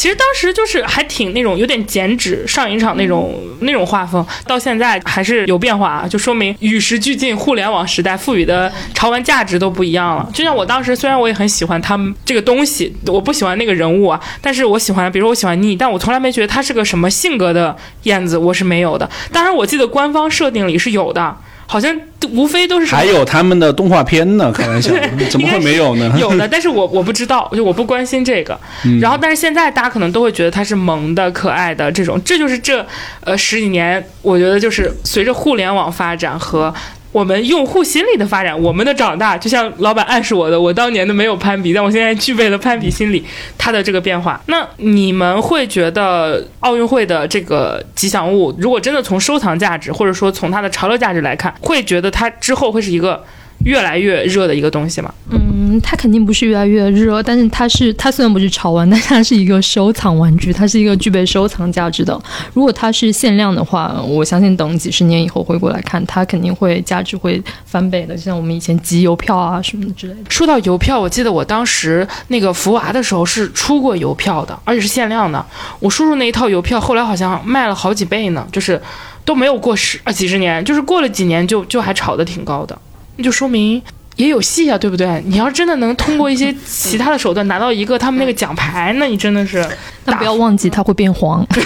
[0.00, 10.26] 其实当时就是还挺那种有点剪纸上影厂那种、那种画风，到现在还是有变化啊，就说明与时俱进，互联网时代赋予的潮玩价值都不一样了。
[10.32, 19.06] 就像我当时，虽然我也很喜欢他们这个东西，我不喜欢那个人物啊，但是我喜欢，比如说我喜欢妮，但我从来没觉得他是个什么性格的燕子，我是没有的。
[19.30, 21.36] 当然，我记得官方设定里是有的。
[21.70, 21.96] 好像
[22.32, 24.92] 无非都是还有他们的动画片呢， 开玩笑，
[25.30, 26.12] 怎么会没有呢？
[26.18, 28.58] 有的， 但是我我不知道，就我不关心这个。
[29.00, 32.84] 然后，但是现在大家可能都会觉得它是萌的、可爱的这种，这就是这
[33.22, 36.74] 呃十几年，我觉得就是随着互联网发展和。
[37.12, 43.24] 我们用户心理的发展，我们的长大，就像老板暗示我的，我当年的没有攀比，但我现在具备了攀比心理，
[43.58, 44.40] 它的这个变化。
[44.46, 53.24] 那你们会觉得奥运会的这个吉祥物，如果真的从收藏价值，或者说从它的潮流价值来看，会觉得它之后会是一个
[53.64, 55.12] 越来越热的一个东西吗？
[55.32, 55.49] 嗯，
[55.80, 62.18] 它肯定不是越来越热，但是它是它虽然不是潮玩，但它是一个收藏玩具，它是一个具备收藏价值的。
[62.54, 70.30] 如果它是限量的话，我相信等几十年以后回过来看，它肯定会价值会翻倍的，就像我们以前集邮票啊什么之类的。
[70.30, 75.44] 说到邮票，我记得我当时那个福娃的时候是出过邮票的，而且是限量的。
[75.78, 78.80] 我叔叔那一套邮票后来好像卖了好几倍呢，就是
[79.24, 82.78] 都没有过十啊几十年，就是过了几年就就还炒得挺高的，
[83.16, 83.80] 那就说明。
[84.20, 85.22] 也有戏啊，对不对？
[85.26, 89.66] 你要真的能通过一些 其他的手段拿到一个他们那个奖牌，那你真的是……
[90.04, 91.46] 但不要忘记它会变黄。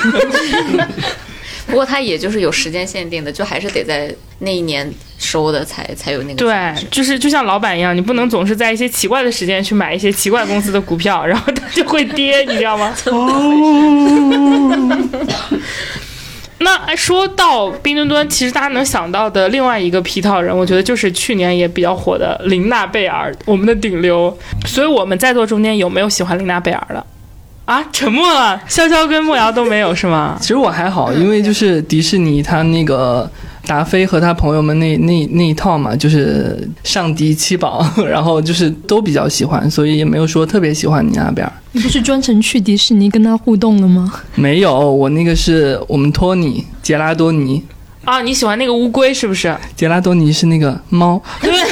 [1.67, 4.89] 不过它也就是有时间限定的，就还是得在那一年
[5.19, 6.35] 收的才才有那个。
[6.35, 12.95] 对，就是就像老板一样，你不能总是在一些奇怪的时间去买一些奇怪公司的股票，然后它就会跌，你知道吗？
[16.59, 24.37] 那哎，说到冰墩墩，其实大家能想到的另外一个皮套人，我觉得就是去年也比较火的琳娜贝尔，我们的顶流。
[24.67, 27.05] 所以我们在座中间有没有喜欢琳娜贝尔的？
[27.65, 28.61] 啊，沉默了。
[28.69, 30.37] 潇潇跟莫瑶都没有是吗？
[30.41, 33.31] 其实我还好，因为就是迪士尼它那个。
[33.67, 41.51] 达菲和他朋友们那那那一套嘛，就是上迪七宝， 然后就是都比较喜欢，所以也没有说特别喜欢你那边。
[41.73, 44.13] 你不是专程去迪士尼跟他互动了吗？
[44.37, 47.63] 没有，我那个是我们托尼杰拉多尼
[48.05, 49.57] 啊，你喜欢那个乌龟是不是？
[49.75, 51.21] 杰拉多尼是那个猫。
[51.41, 51.51] 对。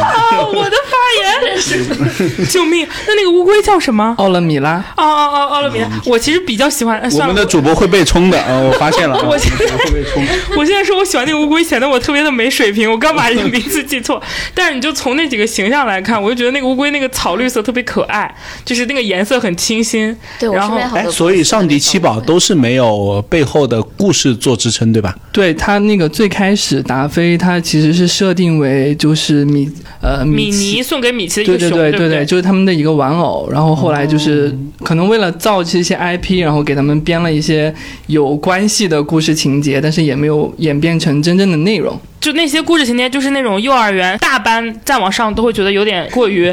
[0.00, 0.44] 啊！
[0.46, 0.76] 我的
[1.08, 2.86] 发言，救命！
[3.06, 4.14] 那那个乌龟叫什么？
[4.18, 4.76] 奥勒米拉。
[4.96, 5.88] 哦哦哦，奥勒米拉。
[6.06, 7.00] 我其实比较喜欢。
[7.12, 8.58] 我们的主播会被冲的啊！
[8.60, 9.16] 我发现了。
[9.26, 10.22] 我现在会被冲。
[10.56, 12.90] 我现在说我喜欢那个乌龟，显得我特别的没水平。
[12.90, 14.22] 我刚把名字记错。
[14.54, 18.32] 但是你就从那几个形象来看，我就觉得那个乌龟那个草绿色特别可爱，
[18.64, 20.14] 就是那个颜色很清新。
[20.38, 25.14] 对，然后哎，所以上迪七宝都是没有背后的故事做支撑，对吧？
[25.32, 29.70] 对他那个最开始达菲，他其实是设定为就是米。
[30.00, 33.48] 呃，米妮送给米奇的一个熊，对对对对，就是他们的一个玩偶。
[33.52, 37.72] 然后后来就是可能为了造这些 IP，然后给他们编了一些
[38.08, 41.96] 有关系的故事情节，但是也没有演变成真正的内容。
[42.20, 46.46] 就那些故事情节，就是那种幼儿园大班再往上都会觉得有点过于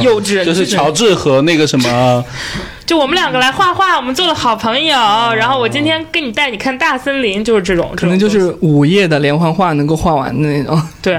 [0.00, 0.44] 幼稚。
[0.44, 2.24] 就是乔治和那个什么。
[2.92, 4.94] 就我们两个来画画，我们做了好朋友。
[5.34, 10.78] 然后我今天跟你带你看大森林，就是这种，可能就是午夜的连环画能够画完的那种。
[11.00, 11.18] 对，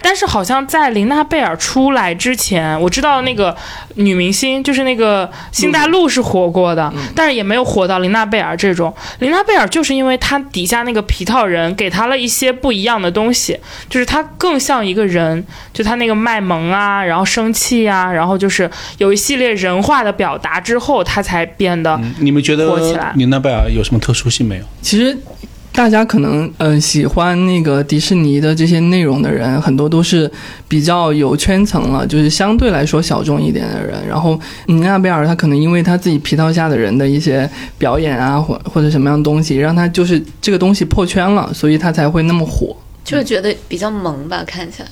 [0.00, 3.54] 但是好像在琳娜贝尔出来之前，我知道那个
[3.96, 8.90] 女明星就是那个辛大陆是火过的，但是也没有火到琳娜贝尔这种。
[9.18, 21.04] 琳娜贝尔就是因为她底下那个皮套人给她了一些不一样的东西，就是她更像一个人，就她那个卖萌啊，然后生气啊，然后就是有一系列人化的表达之后。
[21.12, 24.64] 他才变得你们觉得你那贝尔有什么特殊性没有？
[24.80, 25.18] 其实，
[25.72, 30.30] 大家可能嗯喜欢那个迪士尼的这些内容的人，很多都是
[30.68, 34.06] 比较有圈层了，就是相对来说小众一点的人。
[34.06, 42.76] 然后琳娜贝尔他可能因为他自己皮套下的人的一些表演啊，或或者什么样的东西，让他就是这个东西破圈了，所以他才会那么火。
[43.02, 44.88] 就是觉得比较萌吧，看起来。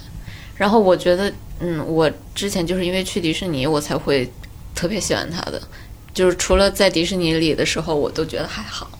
[0.56, 4.28] 然后我觉得，嗯，我之前就是因为去迪士尼，我才会
[4.74, 5.62] 特别喜欢他的。
[6.18, 8.90] 就是除了在迪士尼里的时候，我都觉得还好。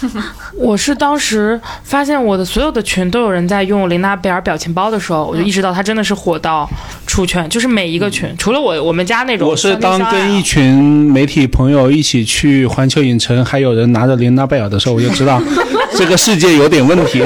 [0.54, 6.68] 我是当时发现我的所有的群都有人在用琳娜贝尔表情包的时候，我就意识到她真的是火到
[7.06, 7.48] 出圈。
[7.48, 10.74] 就是每一个群，除了我我们家那种，我是当跟一群
[11.10, 15.40] 媒体朋友一起去环球影城，还有人拿着琳娜贝尔的时候，我就知道
[15.96, 17.24] 这个世界有点问题。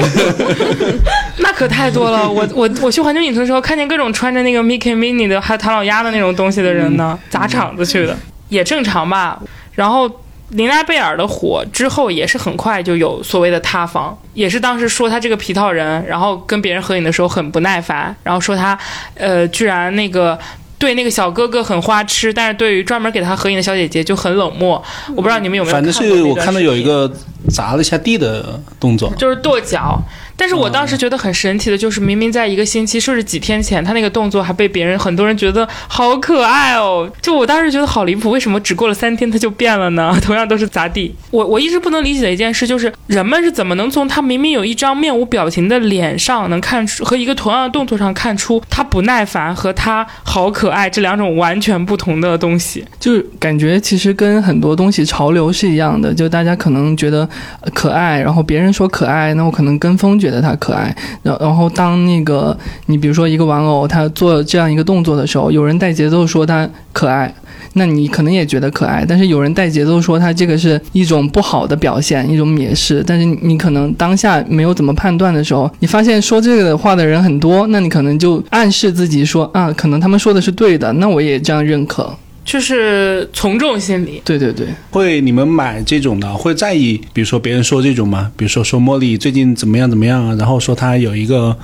[1.37, 8.17] 那可太多了，我我我去环球影城的时候，看见各种穿着那个 Mickey Minnie 的还有唐老鸭的那种东西的人呢，砸场子去的。
[8.53, 9.41] 也正常吧。
[9.73, 10.09] 然后
[10.49, 18.77] 琳娜贝尔的火之后，也是很快就有所谓的塌房，也是当时说他这个皮套人，然后跟别人合影的时候很不耐烦，然后说他，
[19.15, 20.37] 呃，居然那个。
[20.79, 24.83] 对那个小哥哥很花痴，但是对于专门给他合影的小姐姐就很冷漠。
[25.15, 27.09] 我不知道你们有没有反正是我看到有一个
[27.49, 29.97] 砸了一下地的动作，就是跺脚。
[30.35, 37.09] 但是我当时觉得很神奇的，就是明明在一个星期，甚至几天前，他那个动作还被别人很多人觉得好可爱哦。
[37.21, 40.17] 就我当时觉得好离谱，为什么只过了三天他就变了呢？
[40.21, 52.83] 同样都是砸地，我我一直不能理解的一件事就是，人们是怎么能从他明明有一张面无表情的脸上，能看出和一个同样的动作上看出他不耐烦和他好可爱这两种完全不同的东西。
[52.99, 57.27] 就是感觉其实跟很多东西潮流是一样的，就大家可能觉得
[57.61, 67.33] 呃可爱，然后别人说可爱，那我可能跟风觉得它可爱，然然后当那个你比如说一个玩偶它做这样一个动作的时候，有人带节奏说它可爱。
[67.75, 73.03] 那你可能也觉得可爱，但是有人带节奏说它这个是一种不好的表现，一种蔑视。
[73.05, 82.15] 但是你可能当下没有怎么判断的时候，你发现说这个话的人很多，那你可能就暗示自己说啊，可能他们说的是对的，那我也这样认可。
[82.45, 88.31] 就是从众心理，对对对，会你们买这种的会在意，比如说别人说这种吗？
[88.35, 91.57] 比如说说茉莉最近怎么样怎么样啊，然后说她有一个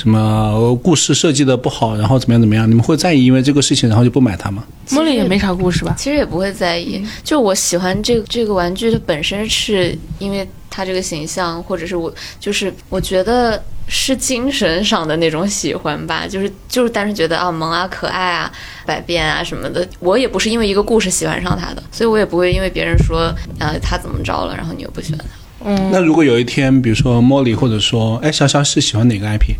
[0.00, 4.64] 什么故事设计的不好，然后怎么样怎么样，你们会在意因为这个事情然后就不买它吗？
[4.88, 5.94] 茉莉也没啥故事吧？
[5.98, 18.50] 其实也不会在意，就我喜欢这个这个玩具，它本身是因为它这个形象，或者是我就是我觉得是精神上的那种喜欢吧，就是就是单纯觉得啊萌啊可爱啊
[18.86, 23.24] 百变啊什么的，我也不是因为一个故事喜欢上它的，所以我也不会因为别人说
[23.58, 25.26] 啊它怎么着了，然后你又不喜欢它。
[25.62, 29.52] 嗯，那如果有一天，比如说茉莉或者说哎潇潇是喜欢哪个 IP？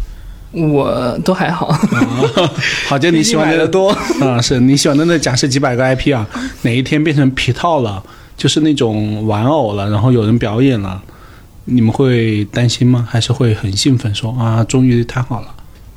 [0.53, 1.71] 我都还好。
[2.89, 6.27] 好，就你喜欢的多 啊，是你喜欢的那假设几百个 IP 啊，
[6.63, 8.03] 哪一天变成皮套了，
[8.37, 11.01] 就是那种玩偶了，然后有人表演了，
[11.67, 13.07] 你们会担心吗？
[13.09, 15.49] 还是会很兴奋说啊，终于太好了？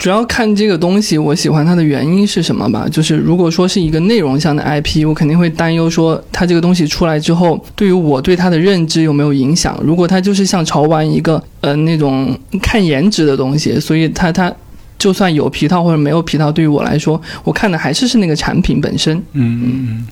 [0.04, 2.86] 主要看这个东西，我喜欢它的原因是什么吧。
[2.92, 9.80] 就是如果说是一个内容向的 IP，我肯定会担忧说它这个东西出来之后，对于我对它的认知有没有影响。
[9.82, 14.54] 如果它就是像潮玩一个呃那种看颜值的东西，所以它它
[15.00, 19.16] 就算有皮套或者没有皮套，对于我来说，我看的还是是那个产品本身。
[19.32, 20.08] 嗯嗯嗯。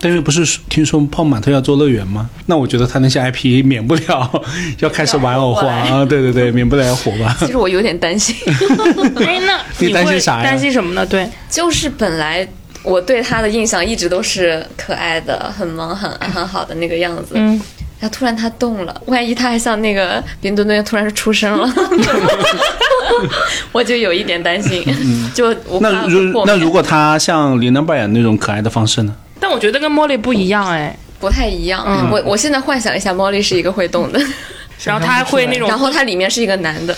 [0.00, 2.28] 但是不是听说泡玛特要做乐园吗？
[2.46, 4.42] 那我觉得他那些 IP 免不了
[4.80, 6.04] 要开始玩偶化啊！
[6.04, 7.34] 对对对， 免不了要火吧？
[7.40, 8.34] 其实我有点担心，
[9.24, 11.04] 哎，那你担心会啥呀担心什么呢？
[11.06, 12.46] 对，就是本来
[12.82, 17.60] 我对他的印象一直都是可爱的、很萌、很很好的那个样子，嗯，
[17.98, 21.72] 然后突然他动了，万一他还像那个冰墩墩突然出生了，
[23.72, 24.84] 我就有一点担心。
[24.86, 29.14] 嗯就我怕那如那如果他像琳娜扮演那种可爱的方式呢？
[29.40, 30.96] 但我觉得跟茉莉不一样哎。
[31.18, 31.82] 不太一样。
[31.86, 34.20] 嗯我我现在幻想一下，茉莉是一个会动的，
[34.84, 36.94] 然后他还会那种然后它里面是一个男的，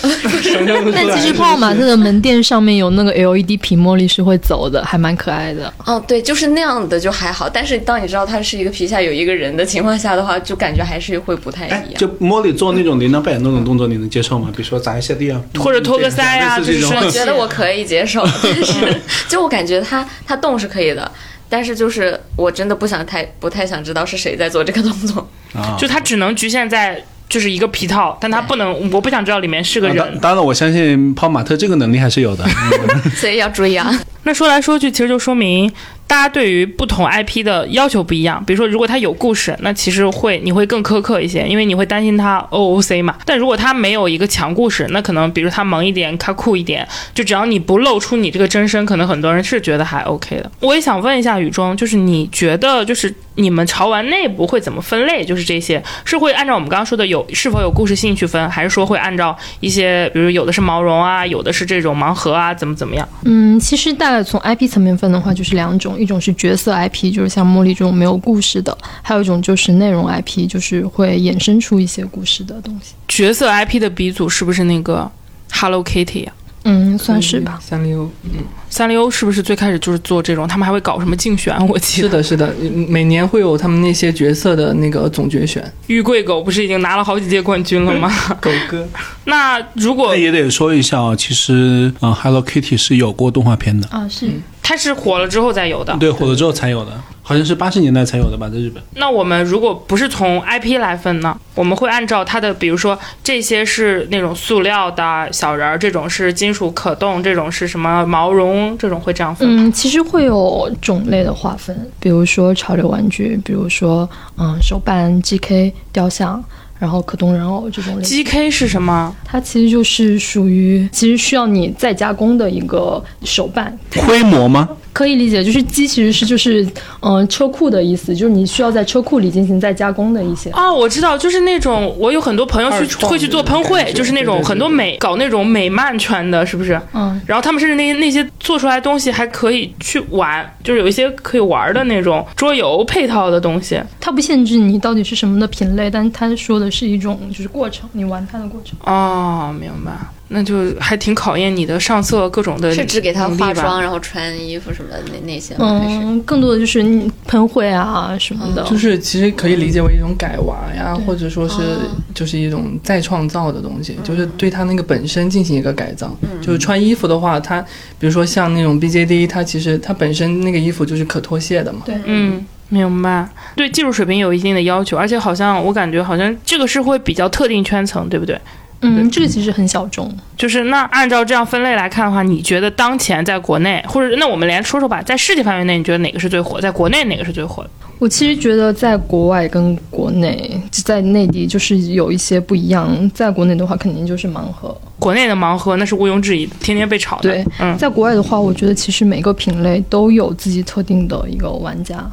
[0.92, 5.72] 但其实泡泡玛特的门店上面有那个 LED 屏，茉莉是会走的，还蛮可爱的。
[5.86, 7.48] 哦，对，就是那样的就还好。
[7.48, 12.00] 但是当你知道它是一个皮下有一个人的情况下的话，就感觉还是会不太哎一，样。
[12.00, 14.48] 就茉莉做那种铃铛扮演那种动作，你能接受吗？
[14.56, 21.08] 比如说砸一下地啊，或者托个腮呀类似这种就是我觉得我可以接受，但是 就我感觉他他动是可以的，
[21.48, 25.28] 但是就是我真的不想太不太想知道是谁在做这个动作。
[25.54, 30.12] 啊，就它只能局限在就是一个皮套，但他不能， 我不想知道里面是个啊人。
[30.12, 32.44] 当当然，我相信泡马特这个能力还是有的。
[33.16, 33.92] 所以要注意啊。
[34.24, 35.70] 那说来说去，其实就说明
[36.08, 38.42] 大家对于不同 IP 的要求不一样。
[38.44, 43.16] 比如说，如果它有故事，那其实会你会更苛刻一些，因为你会担心它 OOC 嘛。
[43.24, 50.50] 但如果它没有一个强故事，那可能比如它萌一点，它酷一点，就只要你不露出你这个真身，可能很多人是觉得还 OK 的。
[50.60, 55.24] 我也想问一下雨中，就是你觉得就是你们潮玩内部会怎么分类？
[55.24, 63.08] 就是这些是会按照我们刚刚说的有是否有故事性去分，还是说会按照一些比如有的是毛绒啊，有的是这种盲盒啊，怎么怎么样？
[63.24, 72.94] 嗯，其实大概从 IP 层面分的话，就是两种，一种是角色 IP，就是像茉莉这种没有故事的；还有一种就是内容 IP，就是会衍生出一些故事的东西。
[73.06, 75.10] 角色 IP 的鼻祖是不是那个
[75.52, 76.32] Hello Kitty 呀、
[76.64, 77.58] 嗯，算是吧。
[77.62, 78.30] 三丽鸥，嗯
[78.70, 80.46] 三丽鸥是不是最开始就是做这种？
[80.46, 81.56] 他们还会搞什么竞选？
[81.68, 85.64] 我记得是的，是的，每年会有他们那些角色的那个总决选。
[85.86, 88.10] 玉桂狗不是已经拿了好几届冠军了吗？
[88.40, 88.86] 狗哥，
[89.24, 94.28] 那如果那也得说一下啊，其实啊、h e l l o Kitty 是有过动画片的，啊，是。
[94.68, 98.82] 它是火了之后才有的，对，火了之后才有的，好像是八十年代才有的吧，在日本。
[98.96, 101.34] 那我们如果不是从 IP 来分呢？
[101.54, 109.62] 我们会按照它的，比如说这些是那种塑料的小人儿，这种是金属可动，这种是什么毛绒，这种会这样分吗？
[109.62, 116.44] 嗯，其实会有种类的划分，比如说潮流玩具，比如说嗯手办、GK 雕像，
[116.78, 118.24] 然后可动人偶这种类型。
[118.24, 119.14] GK 是什么？
[119.24, 123.76] 它其实就是属于其实需要你再加工的一个手办。
[124.06, 124.68] 规模吗？
[124.98, 126.60] 可以理解，就是机其实是就是
[127.02, 130.50] 嗯、呃车库的意思，就是你需要在车库里进行再加工的一些。
[130.50, 136.80] 哦，我知道，就是那种我有很多朋友去会去做喷绘，就是那种很多美搞那种美漫圈的，是不是？
[136.92, 143.80] 嗯，然后他们甚至那些那些做出来东西还可以去玩，就是有一些可以玩的那种桌游配套的东西。
[144.00, 148.76] 它不限制你到底是什么的品类，但它说的是一种就是过程，你玩它的过程。
[148.82, 149.92] 哦，明白。
[150.28, 155.80] 那就还挺考验你的上色各种的是只给他化妆，然后穿衣服什么的那那些吗？
[155.84, 156.84] 嗯，更多的就是
[157.26, 158.62] 喷绘啊什么的。
[158.64, 161.78] 就是其实可以理解为一种改娃呀，对或者说是哦
[162.14, 166.14] 就是一种再创造的东西，就是对他那个本身进行一个改造。
[166.20, 167.60] 嗯就是穿衣服的话，它
[167.98, 171.80] 比如说像那种 BJD，它其实它本身那个衣服就是可脱卸的嘛。
[171.86, 173.28] 对，嗯，明白。
[173.56, 178.38] 对技术水平有一定的要求，而且好像我感觉好像这个是会比较特定圈层，对不对？
[178.80, 180.12] 嗯，这个其实很小众。
[180.36, 186.60] 就是那按照这样分类来看的话，你觉得当前在国内，或者那我们连说说吧，在世界范围内，你觉得哪个是最火？
[186.60, 187.70] 在国内哪个是最火的？
[187.98, 192.88] 我其实觉得在国外跟国内，在内地就是有一些不一样。
[193.12, 194.76] 在国内的话，肯定就是盲盒。
[194.98, 197.30] 国内的盲盒那是毋庸置疑的，天天被炒的。
[197.30, 202.04] 对，嗯，在国外的话，我觉得其实每个品类都有自己特定的一个玩家。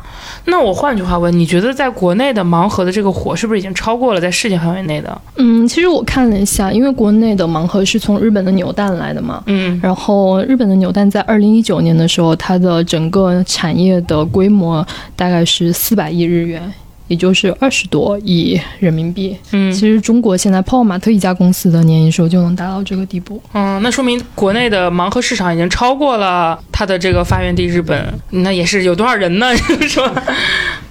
[0.46, 5.20] 那我换句话问，你觉得在国内的盲盒的这个火，是不是已经超过了在世界范围内的？
[5.38, 16.74] 嗯，其实我看了一下，因为国内的盲盒是从日本的扭蛋来的嘛，嗯，然后日本的扭蛋在二零一九年的时候，它的整个产业的规模大概是四百亿日元，
[17.08, 19.38] 也就是二十多亿人民币。
[19.52, 23.42] 嗯其实中国现在泡泡玛特一家公司的年营收就能达到这个地步。
[23.54, 29.56] 嗯，那说明国内的盲盒市场已经超过了它的这个发源地日本，那也是有多少人呢？
[29.56, 30.10] 是说，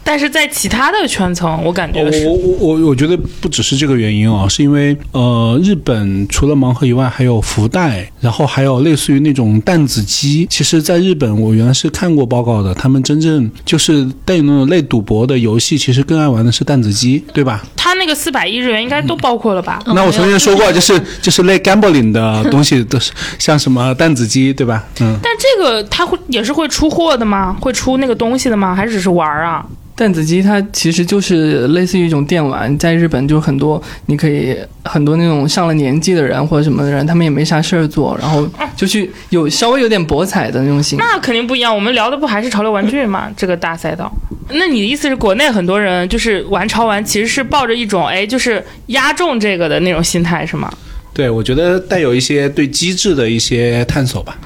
[0.05, 10.46] 但是在其他的圈层，我感觉是我我我我觉得不只是这个原因啊，是因为呃，日本除了盲盒以外，还有福袋，然后还有类似于那种弹子机。
[10.50, 17.64] 其实，在日本，我原来是看过报告的，他们真正就是带有那种类赌博的游戏，其实更爱玩的是弹子机，对吧？
[17.74, 19.82] 他那个四百亿日元应该都包括了吧？
[19.86, 24.84] 那我曾经说过，就是就是类 gambling 的 东西，都是像什么弹子机，对吧？
[25.00, 25.18] 嗯。
[25.22, 27.57] 但这个它会也是会出货的吗？
[27.61, 28.74] 会出那个东西的吗？
[28.74, 29.64] 还是只是玩啊？
[29.97, 41.05] 弹子机它其实就是类似于一种电玩，在日本就很多，你可以很多那种上了年纪的人或者什么的人，他们也没啥事儿做，然后就去有稍微有点博彩的那种性质。
[41.05, 41.72] 那肯定不一样。
[41.72, 43.30] 我们聊的不还是潮流玩具吗？
[43.36, 44.12] 这个大赛道。
[44.51, 50.72] 那你的意思是，国内很多人就是玩潮玩，其实是抱着一种哎，就是压中这个的那种心态，是吗？
[51.14, 54.36] 对，我觉得带有一些对机制的一些探索吧。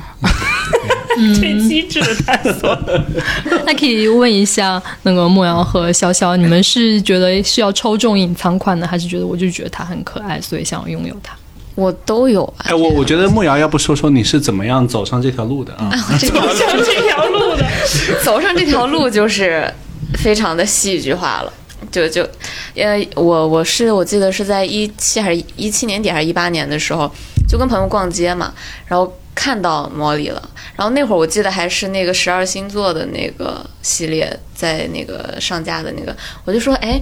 [1.40, 2.78] 对机制的探索。
[3.66, 11.34] 那可以问一下那个莫瑶和潇潇，你们是觉得是要抽中隐藏款呢，还是觉得我就觉得它很可爱，所以想要拥有它？
[11.74, 12.66] 我都有啊。
[12.70, 15.90] 哎，我我觉得慕瑶要不说说你是怎么样走上这条路的啊？
[16.18, 17.64] 走上这条路的，
[18.24, 19.72] 走上这条路就是
[20.14, 21.52] 非常的戏剧化了。
[21.92, 22.28] 就就，
[22.74, 27.08] 呃，我我是我记得是在一七还是一七年底还是一八年的时候，
[27.48, 28.52] 就跟朋友逛街嘛，
[28.86, 36.14] 然后看到莫莉了，然后那会儿我记得还是那个十二星座的那个系列在那个上架的那个，
[36.44, 37.00] 我就说，哎，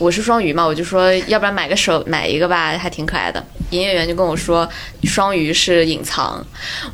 [0.00, 3.44] 我是双鱼嘛，我就说要不然买个手买一个吧，还挺可爱的。
[3.68, 4.66] 营业员就跟我说
[5.04, 6.44] 双鱼是隐藏，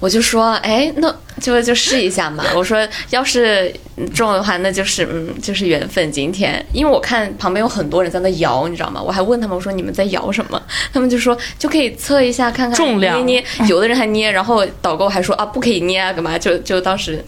[0.00, 2.44] 我就说哎，那就就试一下嘛。
[2.56, 3.72] 我说要是
[4.12, 6.10] 中的话，那就是嗯，就是缘分。
[6.10, 9.00] 今天因为我看旁边有很多人在那摇，你知道吗？
[9.00, 10.60] 我还问他们我说你们在摇什么？
[10.92, 16.36] 他们就说就可以测一下看看重量捏捏，有的人还捏，然后导购还说啊不可以捏啊，干嘛？
[16.36, 17.24] 就就当时。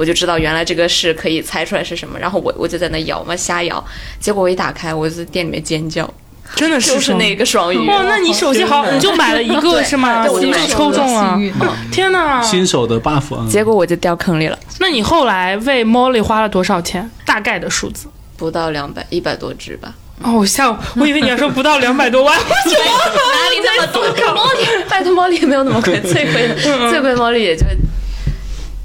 [0.00, 3.84] 我就知道原来这个是可以猜出来是什么，然后我我就在那摇嘛，瞎摇，
[4.18, 6.08] 结果我一打开，我在店里面尖叫，
[6.56, 7.86] 真的是就是那个双鱼。
[7.86, 10.22] 哇，那你手气好，你就买了一个是吗？
[10.26, 11.52] 对我就就买了抽中了幸运，
[11.92, 12.40] 天哪！
[12.40, 17.10] 新手的 buff 啊，结果我就掉坑里了，那你后来为 Molly 花了多少钱？
[17.26, 18.06] 大概的数字？
[18.38, 19.92] 不到两百，一百多只吧。
[20.22, 22.34] 哦，我吓我，我以为你要说不到两百多万。
[22.40, 24.02] 哪里那么多？
[24.34, 26.54] 猫力，拜托猫力也没有那么贵，最贵的
[26.90, 27.66] 最贵猫力也就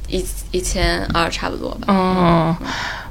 [0.07, 1.87] 一一千二差不多吧。
[1.87, 2.55] 嗯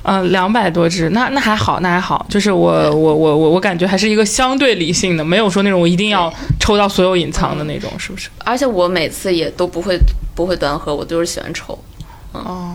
[0.07, 2.27] 嗯，两百多只，那那还好，那还好。
[2.29, 6.31] 就是我我我我我感觉还是一个相对理性的，没有说那种我一定要
[6.61, 8.29] 抽到所有隐藏的那种，是不是？
[8.45, 9.99] 而且我每次也都不会
[10.35, 11.79] 不会端盒，我都是喜欢抽。
[12.33, 12.75] 哦，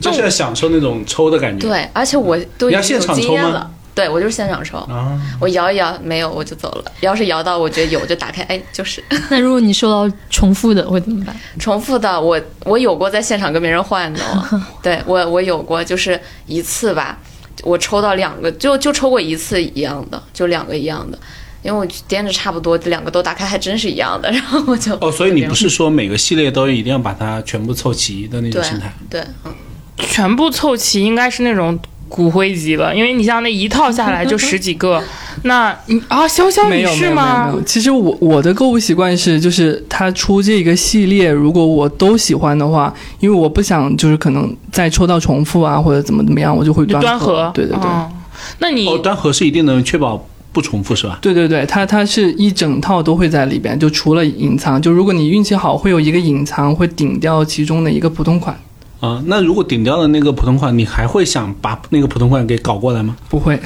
[0.00, 1.68] 就是要享受那种抽的感觉。
[1.68, 3.70] 对，而且我都已你要经有现场抽吗经验了。
[3.96, 6.92] 对，我就是现场抽，啊，我摇一摇没有我就走了。
[7.00, 11.34] 要是摇到我觉得有，我就打开，哎，就是 那如果你收到重复的会怎么办？
[11.58, 12.20] 重复的。
[12.20, 17.18] 我我有过在现场跟别人换的哦， 对我我有过，就是一次吧，
[17.62, 21.18] 我抽到两个，就就抽过一次一样的，就两个一样的，
[21.62, 28.92] 因为我掂着差不多，两个都打开还真是一样的， 然后我就哦，所以你不是说每个系列都一定要把它全部凑齐的那种对心态？
[29.08, 29.54] 对，嗯，
[29.96, 31.78] 全部凑齐应该是那种
[32.08, 35.02] 骨灰级了，因为你像那一套下来就十 几个，
[35.42, 37.56] 那你啊，潇潇你没有没有没有是吗没？
[37.56, 37.62] 有。
[37.62, 47.88] 其实我我的购物习惯是，就是它出这个系列，如果我都喜欢的话，因为我不想就是可能再抽到重复啊或者怎么怎么样，我就会就端端盒，对对对。
[47.88, 48.10] 哦
[48.58, 51.18] 那你哦，端盒是一定能确保不重复是吧？
[51.22, 58.56] 对对对，它它是一整套都会在里边，就除了隐藏，就如果你运气好，会有一个隐藏会顶掉其中的一个普通款，
[58.98, 63.16] 啊、那如果顶掉了那个普通款，你还会想把那个普通款给搞过来吗？
[63.28, 63.60] 不会，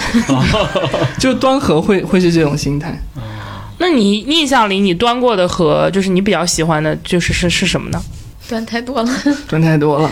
[1.19, 3.01] 就端盒会会是这种心态。
[3.79, 8.03] 那你印象里你端过的盒，就是你比较喜欢的，就是是是什么呢？
[8.49, 9.11] 端太多了。
[9.49, 10.11] 端太多了，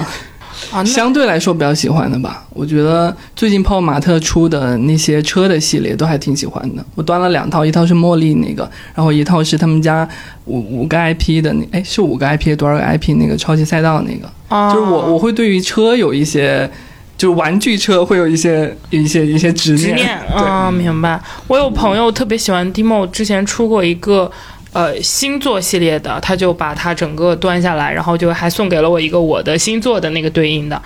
[0.71, 2.47] 啊，相对来说比较喜欢的吧。
[2.51, 6.85] 我觉得最近泡泡玛特出的那些车的系列都还挺喜欢的。
[6.95, 10.09] 我端了两套，一套是茉莉那个，然后一套是他们家
[10.45, 14.29] 五五个 IP 的那，哎是五个 IP 多少个 IP 那个超级赛道那个。
[14.49, 16.69] 啊就是我我会对于车有一些，
[17.17, 19.87] 就是玩具车会有一些一些一些执念。
[19.87, 21.21] 执念对，啊，明白。
[21.47, 24.31] 我有朋友特别喜欢 Demo，之前出过一个
[24.73, 30.81] 呃星座系列的，他就把它整个端下来，然后就还送给了我一个我的星座的那个对应的，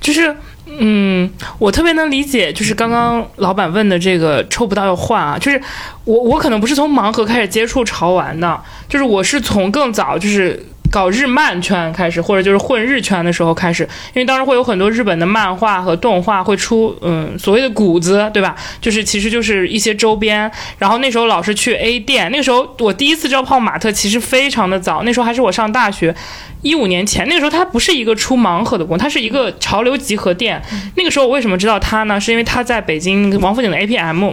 [0.00, 0.34] 就是。
[0.76, 5.60] 嗯，我特别能理解，就是刚刚老板问的这个抽不到要换啊，就是
[6.04, 10.60] 我我可能不是从盲盒开始接触潮玩的，就是我是从更早就是
[10.94, 13.82] 搞日漫圈开始，或者就是混日圈的时候开始，
[14.14, 18.54] 因为当时会有很多日本的漫画和动画会出，嗯，所谓的谷子，对吧？
[18.80, 20.48] 就是其实就是一些周边。
[20.78, 26.14] 然后那时候老是去 A 店，那个时候我第一次知道泡玛特其实非常的早，那时候还是我上大学。
[26.62, 30.62] 一五年前，那个时候它不是一个出盲盒的公司，它是一个潮流集合店。
[30.94, 32.20] 那个时候我为什么知道它呢？
[32.20, 34.32] 是因为它在北京王府井的 APM。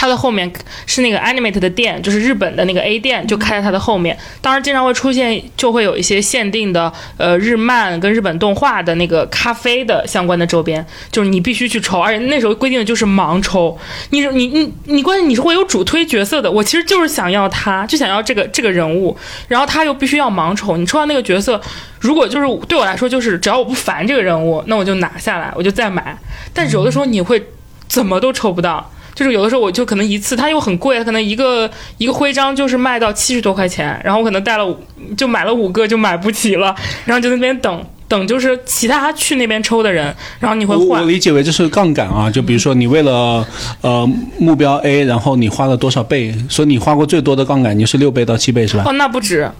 [0.00, 0.50] 它的后面
[0.86, 4.16] 是那个 Animate 的店，就是日本的那个 A 店，就开在它的后面。
[4.40, 10.82] 当时经常会出现，就会有一些限定的呃日漫跟日本动画的那个咖啡的相关的周边，
[11.12, 13.76] 就是你必须去抽，而且那时候规定的就是盲抽。
[14.08, 19.14] 你你你你，关键你是会有主推角色的，我其实就是想要他，就想要这个这个人物，
[19.48, 20.78] 然后他又必须要盲抽。
[20.78, 21.60] 你抽到那个角色，
[22.00, 26.16] 如果就是对我来说，就是只要我不烦这个人物，那我就拿下来，我就再买。
[26.54, 27.44] 但有的时候你会
[27.86, 28.90] 怎么都抽不到。
[29.14, 34.78] 就是有的时候我就可能一次，它又很贵，它可能一个一个徽章就是卖到七十多块钱，然后我可能带了
[35.16, 41.00] 就买了五个就买不起了，然后就在那边等等，就是其他去那边抽的人，然后你会我我。
[41.02, 43.46] 理解为这是杠杆啊，就比如说你为了
[43.82, 44.08] 呃
[44.38, 46.34] 目标 A，然后你花了多少倍？
[46.48, 48.84] 说你花过最多的杠杆，你是六倍到七倍是吧？
[48.86, 49.50] 哦，那不止，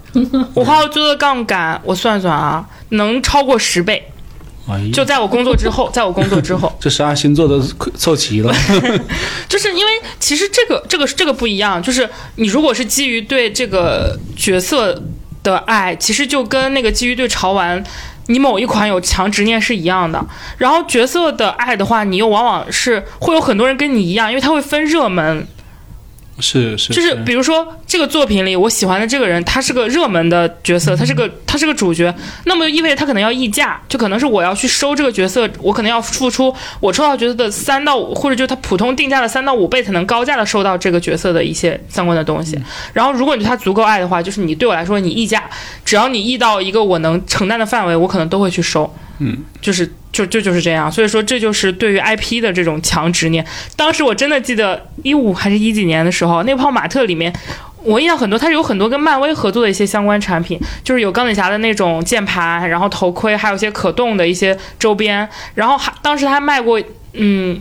[0.54, 4.02] 我花过最多的杠杆，我算算啊，能超过十倍。
[4.92, 7.60] 就在我工作之后， 在我工作之后， 这十二星座都
[7.96, 8.52] 凑齐了。
[9.48, 15.02] 就是因为其实这个这个这个不一样，就是你如果是基于对这个角色
[15.42, 17.82] 的爱，其实就跟那个基于对潮玩。
[18.26, 20.24] 你某一款有强执念是一样的，
[20.56, 25.44] 然后角色的爱的话，你又往往是会有很多人跟你一样，因为他会分热门，
[26.40, 32.14] 是是，就是比如说这个作品里我喜欢的这个人，他是个热门的角色，他是个他是个主角，
[32.44, 42.58] 那么就意味着他可能要溢价，就可能是我要去收这个角色，我可能要付出我抽到角色的三到五，或者就是他普通定价的三到五倍才能高价的收到这个角色的一些相关的东西。
[42.92, 45.44] 然后如果你对他足够爱的话，就是你对我来说你溢价，
[45.84, 48.92] 只要你溢到一个我能承担的范围，我可能都会去收。
[49.18, 53.44] 嗯，就是就就就是这样，所以说这就是对于 IP 的这种强执念。
[53.76, 57.32] 当时我真的记得一五还是一几年的时候，那泡玛特里面。
[57.82, 66.78] 我印象很多，它是有很多跟漫威合作的一些相关产品，就是有钢铁侠的那种键盘，然后头盔，还有一些可动的一些周边，然后还当时还卖过，
[67.14, 67.58] 嗯，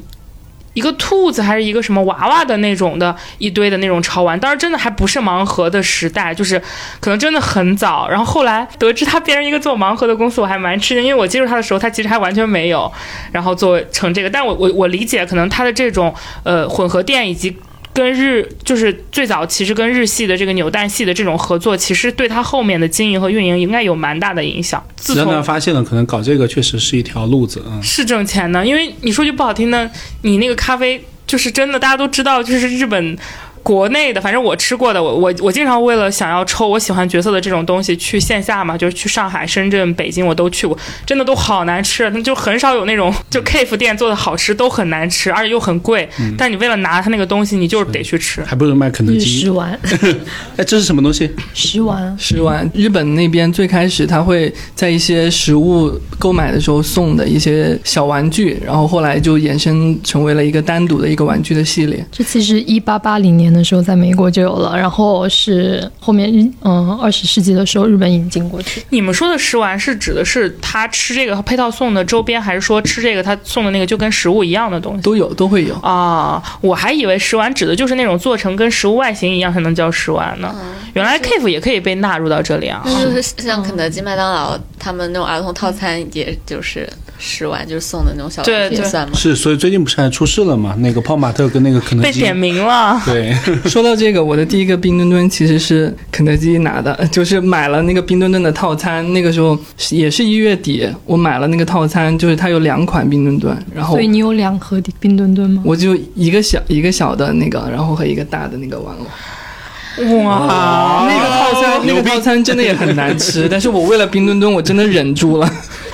[0.73, 6.61] 一个兔子还是一个什么娃娃的那种的一堆的那种潮玩，当时真的还不是盲盒的时代，就是
[6.99, 8.07] 可能真的很早。
[8.07, 12.91] 然后后来得知他变成一个做盲盒的公司，我还蛮吃惊，因为我接触他的时候，他其实还完全没有，
[13.31, 14.29] 然后做成这个。
[14.29, 16.13] 但我我我理解，可能他的这种
[16.43, 17.57] 呃混合店以及。
[17.99, 24.81] 跟日就是最早其实跟日系的这个扭蛋系的这种合作，其实对他后面的经营和运营应该有蛮大的影响。
[24.95, 27.83] 自让从他发现了，可能搞这个确实是一条路子嗯。
[27.83, 29.91] 是挣钱的，因为你说句不好听的，
[30.21, 33.17] 你那个咖啡就是真的，大家都知道，就是日本
[33.61, 46.09] 国内的，反正我吃过的，我我我经常为了想要抽我喜欢角色的这种东西，去线下嘛，就是去上海、深圳、北京我都去过，真的都好难吃，那就很少有那种 就 K 服店做的好吃，都很难吃，而且又很贵。
[46.37, 48.41] 但你为了拿它那个东西，你就是得去吃。
[48.43, 49.51] 还不如卖肯德基十。
[49.51, 49.77] 丸，
[50.57, 51.29] 哎，这是什么东西？
[51.53, 62.05] 十丸，十万，日本那边最开始他会在一些食物购买的时候送的一些小玩具，然后后来就衍生成为了一个单独的一个玩具的系列。
[62.11, 66.29] 这次是一八八零年年的时候在美国就有了，然后是后面
[66.61, 68.83] 嗯二十世纪的时候日本引进过去。
[68.89, 75.01] 你们说的食玩是指的是他吃这个配套送的周边，还是说吃这个他送的那个就跟食物一样的东西？
[75.01, 75.73] 都有都会有。
[75.79, 80.55] 啊，我还以为食玩指的就是那种做成跟食物外形一样才能叫食玩呢。
[80.93, 82.83] 原来 Kif 也可以被纳入到这里啊。
[82.85, 86.87] 就是像肯德基、麦当劳他们那种儿童套餐，也就是
[87.19, 89.13] 食丸，就是送的那种小对对东西也算吗？
[89.13, 90.73] 是，所以最近不是还出事了嘛？
[90.79, 93.35] 那个泡玛特跟那个肯德基被点名了， 对，
[93.69, 99.13] 说到这个，我的第一个冰墩墩其实是肯德基拿的， 就是买了那个冰墩墩的套餐。
[99.13, 99.57] 那个时候
[99.89, 105.61] 也是一月底，我买了那个套餐，就是它有两款冰墩墩，然后所以你有两盒冰墩墩吗？
[105.65, 109.05] 我就一个小一个小的那个，然后和一个大的那个玩偶。
[110.23, 115.51] 哇，那个套餐那个套餐真的也很难吃，但是我为了冰墩墩，我真的忍住了。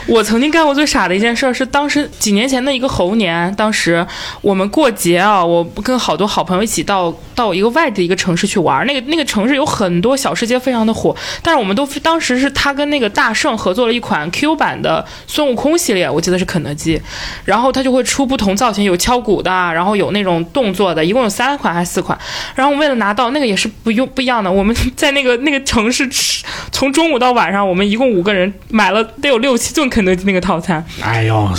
[0.08, 4.06] 我曾经干过最傻的一件事是，当时几年前的一个猴年，当时
[4.42, 17.02] 我们过节啊，我跟好多好朋友一起到到一个外地一个城市去玩，那个那个城市有很多小吃街非常的火，但是我们都当时是他跟那个大圣合作了一款 Q 版的孙悟空系列，我记得是肯德基，
[17.44, 22.18] 然后他就会出不同造型，有敲鼓的，然后有那种动作的，一共有三款还是四款，
[22.54, 31.50] 然后为了拿到那个也是不用不一样的，我们 在那个那个城市吃，从中午到晚上，我们一共五个人买了得有六七顿肯德基那个套餐，哎呦，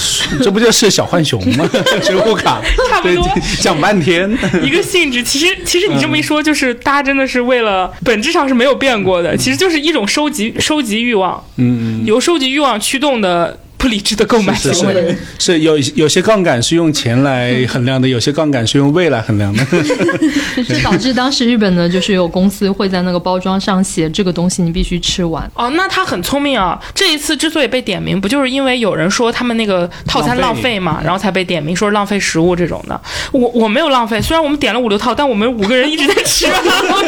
[0.42, 1.66] 这不就是小浣熊吗？
[2.04, 3.26] 植物卡，对差不多，
[3.62, 4.30] 讲半天。
[4.62, 5.22] 一个性质。
[5.22, 15.16] 其实，其实你这么一说，就是大家真的是为了本质上是没有变过的，其实就是一种收集收集欲望，嗯，由收集欲望驱动的不理智的购买行为。
[15.38, 19.64] 是是有有些杠杆是用钱来衡量的，有些杠杆是用胃来衡量的。
[20.66, 25.48] 这导致当时日本呢就是有公司会在那个包装上写这个东西你必须吃完。
[25.54, 26.76] 哦，那他很聪明啊！
[26.92, 33.00] 这一次之所以被点名，不就是因为有人说他们那个套餐浪浪费嘛，然后才被点名说浪费食物这种的。
[33.30, 37.06] 我我没有浪费，虽然我们点了五六套，但我们五个人一直在吃啊，我 们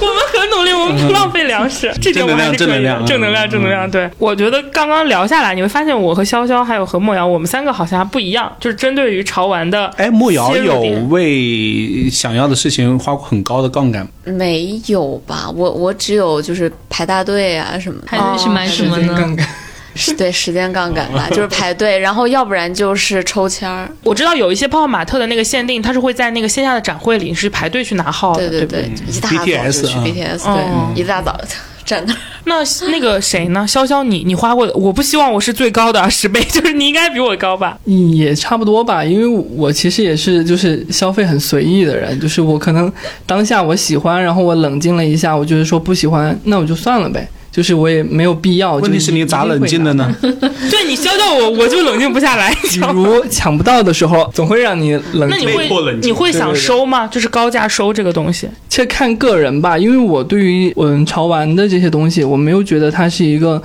[0.00, 2.98] 我们很努力，我们不浪费粮食，这点我还是可以的。
[3.06, 3.90] 正正能量能量，正能量。
[3.90, 9.86] 对，我觉得刚刚聊下来，你会发现我和潇潇还有和莫瑶，我们三个好像还不一样，就是针对于潮玩的。
[9.96, 15.48] 哎，莫瑶有为想要的事情花过很高的杠杆吗，没有吧？
[15.54, 18.06] 我我只有就是排大队啊什么的。
[18.06, 19.14] 排队是买什么呢？
[19.16, 19.46] 杠杆
[19.94, 23.86] 是对时间杠杆吧，就是排队，然后要不然就是抽签儿。
[24.02, 28.82] 我知道有一些泡泡玛特的那个限定，它是会在那个线下的展会里是排队去拿号的，对不对？
[28.82, 31.38] 对，一大早就 BTS 去啊 BTS，嗯对，一大早
[31.84, 32.18] 站那儿。
[32.44, 32.56] 那
[32.90, 33.64] 那个谁呢？
[33.68, 37.78] 潇潇，你你花过的，我不希望我是最高的啊十倍， 就是你应该比我高吧？
[37.84, 39.26] 也差不多吧，因为
[39.56, 42.92] 我其实也是就是消费很随意的人，就是我可能
[43.26, 47.28] 当下我喜欢，然后我冷静了一下，我就是说不喜欢，那我就算了呗。
[47.52, 48.76] 就是我也没有必要。
[48.76, 50.12] 问题是你咋冷静的呢？
[50.20, 52.52] 对你教教我，我就冷静不下来。
[52.62, 55.30] 比如抢不到的时候，总会让你冷静。
[55.30, 57.06] 那你被迫冷静会你会想对对对收吗？
[57.06, 58.48] 就是高价收这个东西。
[58.68, 63.62] 这看个人吧，因为我对于嗯潮玩的这些东西，我没有觉得它是一个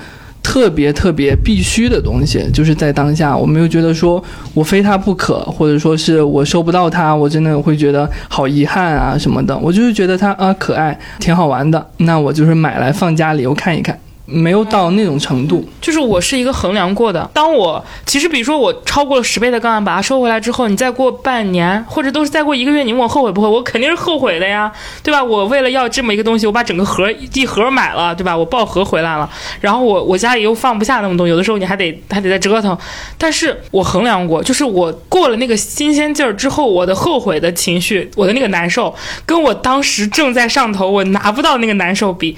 [0.49, 4.23] 特别特别必须的东西，就是在当下，我没有觉得说
[4.53, 9.55] 我非它不可，或者说是我收不到它，我真的会觉得好遗憾啊什么的。
[9.57, 13.99] 我就是觉得它啊可爱，挺好玩的，那我就是买来放家里，我看一看。
[14.30, 17.30] 没有到那种程度，就是我是一个衡量过的。
[17.34, 23.55] 当我其实比如说我超过了十倍的杠杆，把它收回来之后，你再过半年，或者都是再过一个月，你问我后悔不后悔？
[23.55, 24.69] 我肯定是后悔的呀，
[25.01, 25.23] 对吧？
[25.23, 28.36] 我为了要这么一个东西，我把整个盒一盒买了，对吧？
[28.36, 29.30] 我抱盒回来了，
[29.61, 32.78] 然后我我家里又放不下那么多，有的时候你还得还得再折腾。
[33.17, 38.93] 但是我衡量过，就是我过了那个新鲜劲儿之后，我的后悔的情绪，我的那个难受，
[39.25, 42.38] 跟我当时正在上头，我拿不到那个难受比。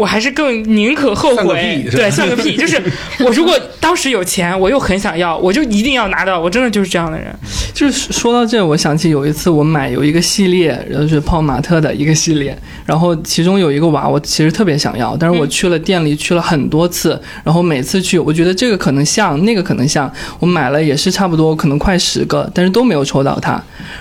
[0.00, 2.56] 我还是更宁可后悔，对，算个屁。
[2.56, 2.80] 就是
[3.22, 6.40] 我如果当时有钱，我又很想要，我就一定要拿到。
[6.40, 7.26] 我真的就是这样的人。
[7.74, 23.52] 就是说到这，我想起有一次我买有一个系列，然后是泡玛特的一个系列，然后其中有一个娃，我其实特别想要，但是我去了店里去了很多次，然后每次去，我觉得这个可能像，那个可能像，我买了也是差不多，可能快十个，但是都没有抽到它。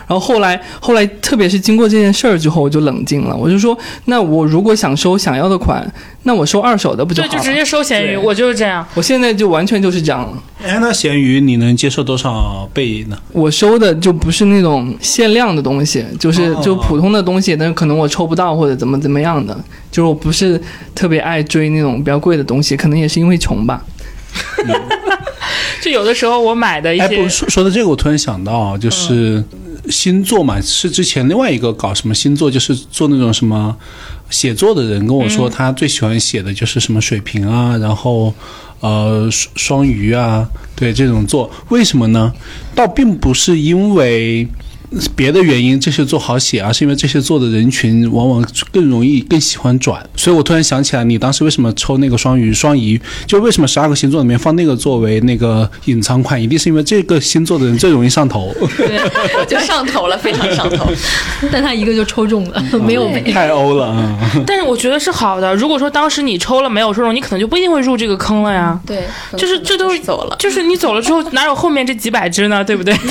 [0.07, 5.88] 然后后来后来，特别是经过这件事儿之后，我就冷静了，我就说，那我如果想收想要的款，
[6.23, 7.39] 那我收二手的不就对，好了？
[7.41, 8.85] 就直接收闲鱼，我就是这样。
[8.95, 10.43] 我现在就完全就是这样了。
[10.63, 13.17] 哎，那闲鱼你能接受多少倍呢？
[13.31, 19.53] 我收的就不是那种限量的东西，就是哦就普通的东西，但是可能我抽不到或者怎么怎么样的，
[19.91, 20.61] 就是我不是
[20.93, 23.83] 特别爱追那种比较贵的东西，可能也是因为穷吧。
[25.81, 29.43] 就有的时候我买的一哎，些不，说说到这个，我突然想到，啊就是
[29.89, 33.75] 星座嘛，是之前另外一个搞什么星座，就是做那种什么
[34.29, 38.33] 写作的人跟我说，他最喜欢写的就是什么水瓶啊，然后
[38.79, 42.33] 呃双双鱼啊，对这种座，为什么呢？
[42.75, 44.47] 倒并不是因为。
[45.15, 50.03] 别的原因这些做好写，啊是因为这些做的人群往往更容易更喜欢转。
[50.15, 52.53] 所以我突然想起来，你当时为什么抽那个双鱼？
[52.53, 58.53] 双鱼就为什么十二个星座里面放那个作为那个隐藏款，一定是因为这个星座的人最容易上头。
[58.77, 60.87] 对就上头了，非常上头。
[61.51, 63.21] 但他一个就抽中了，没有被。
[63.31, 64.19] 太欧了啊！
[64.45, 65.53] 但是我觉得是好的。
[65.55, 68.79] 如果说当时你抽了没有抽中，你可能就不一定会入这个坑了呀。
[68.85, 69.03] 对，
[69.37, 70.35] 就是这都是走了。
[70.39, 72.63] 就是你走了之后，哪有后面这几百只呢？
[72.63, 72.93] 对不对？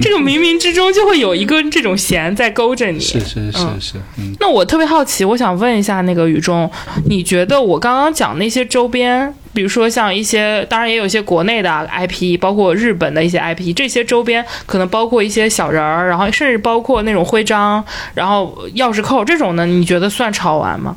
[0.00, 3.00] 这这个冥冥之中就会有一根这种弦在勾着你。
[3.00, 4.34] 是是是是，嗯。
[4.40, 6.70] 那我特别好奇，我想问一下那个雨中，
[7.06, 17.84] 你觉得我刚刚讲那些周边，比如说像一些，当然也有一些国内的 IP，包括日本的一些 IP，这些周边可能包括一些小人儿，然后甚至包括那种徽章，
[18.14, 20.96] 然后钥匙扣这种呢，你觉得算潮玩吗？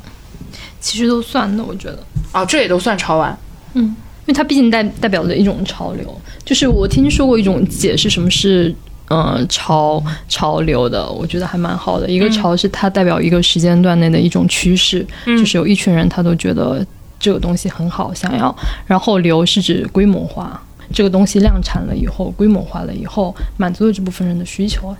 [0.80, 1.98] 其实都算的，我觉得。
[2.32, 3.36] 啊，这也都算潮玩。
[3.74, 6.20] 嗯，因为它毕竟代代表着一种潮流。
[6.44, 8.74] 就是我听说过一种解释，什么是
[9.10, 12.08] 嗯潮潮流的，我觉得还蛮好的。
[12.08, 16.86] 一个潮是它代表一个时间段内的一种趋势，就是有一群人他都觉得
[17.18, 18.54] 这个东西很好，想要。
[18.86, 20.62] 然后流是指规模化，
[20.94, 24.94] 这个东西量产了以后，规模化了以后，满足了这部分人的需求，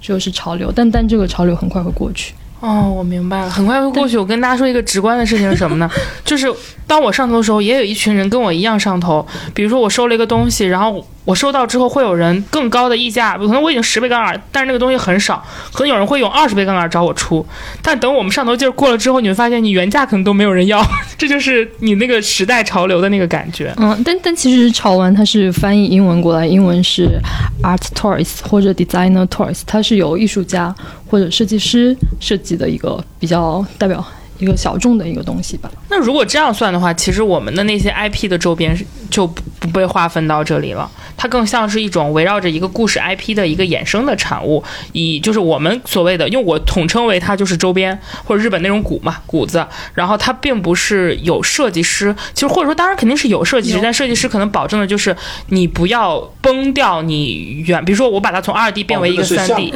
[0.00, 0.72] 就是潮流。
[0.74, 2.34] 但但这个潮流很快会过去。
[2.60, 4.16] 哦，我明白了，很快会过去。
[4.16, 5.90] 我跟大家说一个直观的事情是什么呢？
[6.24, 6.46] 就是
[6.86, 9.26] 当我上头的时候，也有一群人跟我一样上头。
[9.52, 17.44] 比如说我收了一个东西，然后我收到之后，会有人更高的溢价，可能我已经十倍杠杆，但是那个东西很少，可能有人会用二十倍杠杆找我出。
[17.82, 20.80] 但等我们上头劲儿过了之后，你会发现你原价可能都没有人要，
[21.18, 23.74] 这就是你那个时代潮流的那个感觉。
[23.76, 27.20] 嗯，但但其实潮玩它是翻译英文过来，英文是
[27.62, 30.72] art toys 或者 designer toys，它是由艺术家
[31.10, 34.04] 或者设计师设计的一个比较代表
[34.38, 35.70] 一个小众的一个东西吧。
[35.88, 38.76] 那如果这样算的话，其实我们的那些 IP 的周边
[39.10, 44.62] 就不不被划分到这里了，它更像是一种围绕着一个故事 IP 的一个衍生的产物，
[44.92, 55.14] 以就是我们所谓的，因为我统称为它就是周边或者日本那种谷嘛谷子，然后它并不是有设计师，其实或者说当然肯定是有设计师，但设计师可能保证的就是
[55.48, 59.72] 你不要崩掉你原，比如说我把它从二 D 变为一个三 D，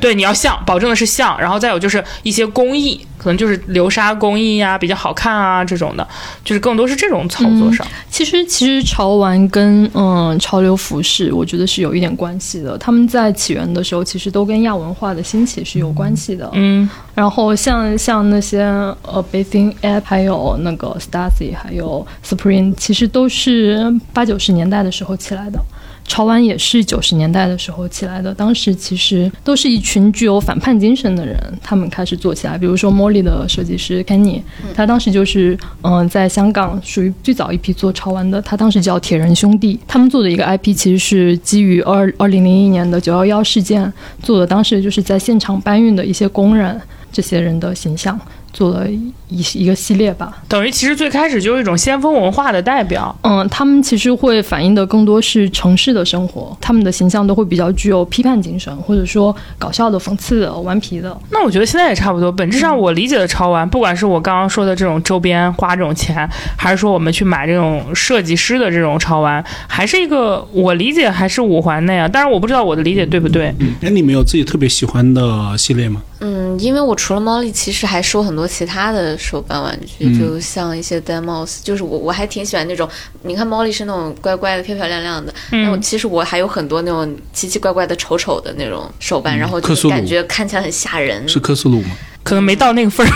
[0.00, 6.06] 对，你要像，保证的是像，然后再有就是一些工艺，可能就是流沙工艺呀，比较好看啊这种的，
[6.44, 7.86] 就是更多是这种操作上。
[8.10, 12.76] 其实其实潮玩跟嗯潮流服饰，我觉得是有一点关系的。
[12.78, 16.50] 他们在起源的时候，其实都跟亚文化的兴起是有关系的。
[16.52, 18.62] 嗯，然后像像那些
[19.02, 25.58] 呃 Bathing Ape，还有那个 Stasi，还有 Supreme，其实都是八九十年代的时候起来的。
[26.04, 32.58] 潮玩也是九十年代的时候起来的，当时其实都是一群具有反叛精神的人，他们开始做起来。
[32.58, 34.42] 比如说 Molly 的设计师 Kenny，
[34.74, 43.90] 他当时就是嗯，在香港属于最早一批做潮玩的，他当时叫铁人兄弟，他们做的一个 IP 其实是基于二二零零一年的九幺幺事件
[44.22, 46.80] 做的，当时就是在现场搬运的一些工人
[47.10, 48.18] 这些人的形象。
[48.52, 48.86] 做了
[49.32, 53.14] 一一个系列吧，等于其实最开始就是一种先锋文化的代表。
[53.22, 61.16] 嗯，他们其实会反映的更多是城市的生活，他们的形象都会比较具有批判精神，或者说搞笑的、讽刺的、顽皮的。
[61.30, 62.30] 那我觉得现在也差不多。
[62.30, 72.08] 本质上，我理解的潮玩，不管是我刚刚说的这种周边花这种钱，还是说我们去买这种设计师的这种潮玩，还是一个我理解还是五环内啊。
[72.12, 73.54] 但是，我不知道我的理解对不对。
[73.80, 76.02] 哎，你们有自己特别喜欢的系列吗？
[76.20, 82.88] 嗯，因为我除了猫力，其实还收很多其他的手办玩具，就像一些 demos，就是我我还挺喜欢那种，
[83.22, 91.26] 你看猫 y 是那种乖乖的、漂漂亮亮的，那我其实我还有很多那种奇奇怪怪的、丑丑的那种手办，然后就感觉看起来很吓人。
[91.28, 91.96] 是克苏鲁吗？
[92.24, 93.12] 可能没到那个份儿，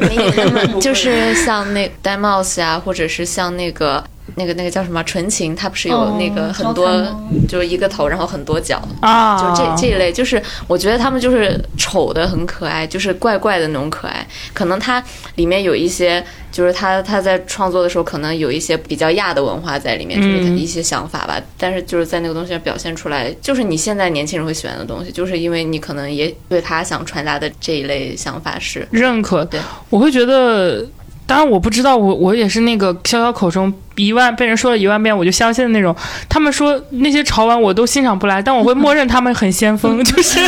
[0.00, 4.04] 没没那么，就是像那 demos 呀，或者是像那个。
[4.34, 6.90] 那个那个叫什么纯情，它不是有那个很多，
[7.48, 14.26] 就是一个头，然后很多脚啊，就这这一类，就是我觉得他们就是丑的很可爱，就是怪怪的那种可爱。
[14.52, 15.02] 可能它
[15.36, 21.40] 里面有一些，就是他他在创作的时候，可能有一些比较亚的文化在里面，就是一些想法吧。
[21.56, 29.44] 但是就是在那个东西上表现出来，就是你现在年轻人会喜欢的东西，就是因为你可能也对他想传达的这一类想法是认可。
[29.44, 30.84] 对，我会觉得。
[31.26, 35.94] 当然我不知道，我我也是那个潇潇口中一万被人说了一万遍我就相信的那种。
[36.28, 40.38] 他们说那些潮玩我都欣赏不来，但我会默认他们很先锋， 就是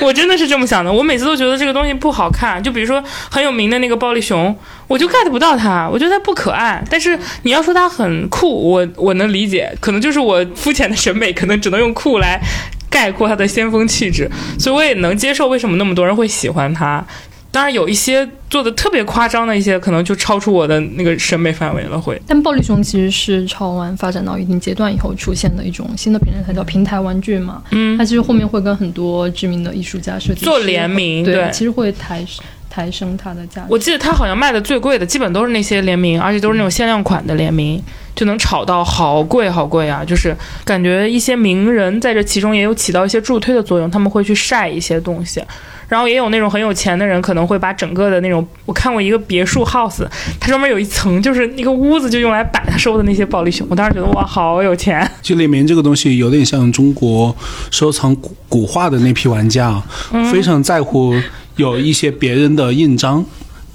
[0.00, 0.92] 我真的是这么想的。
[0.92, 4.56] 我每次都觉得这个东西不好看，就比如说很有名的那个暴力熊，
[4.86, 6.84] 我就 get 不到它，我觉得它不可爱。
[6.88, 12.40] 但是你要说它很酷，我我能理解，可能就是我肤浅的审美，可能只能用酷来
[12.88, 17.04] 概括它的先锋气质，所以我也能接受为什么那么多人会喜欢它。
[17.56, 22.20] 当然有一些做的特别夸张的一些，可能就超出我的那个审美范围了，会。
[22.26, 27.62] 但暴力熊其实是潮玩发展到一定阶段以后出现的一种新的平台，它叫平台玩具嘛。
[27.70, 32.22] 嗯它，其实后面会跟很多知名的艺术家、设计做联名对，对其实会抬
[32.68, 33.68] 抬升它的价值。
[33.70, 37.82] 我记得它好像卖的最贵的，基本都是那些联名，而且都是那种限量款的联名，
[38.14, 40.04] 就能炒到好贵好贵啊！
[40.04, 45.42] 就是感觉一些名人在这其中也有起到一些助推的作用，他们会去晒一些东西。
[45.88, 50.06] 然后也有那种很有钱的人，可能会把整个的那种，我看过一个别墅 house，
[50.40, 53.66] 它专门有一层，就是那个屋子就用来摆他收的那些暴力熊。
[53.70, 55.08] 我当时觉得哇，好有钱。
[55.22, 57.34] 就里面这个东西有点像中国
[57.70, 59.84] 收藏古古画的那批玩家啊，
[60.32, 61.14] 非常在乎
[61.56, 63.24] 有一些别人的印章。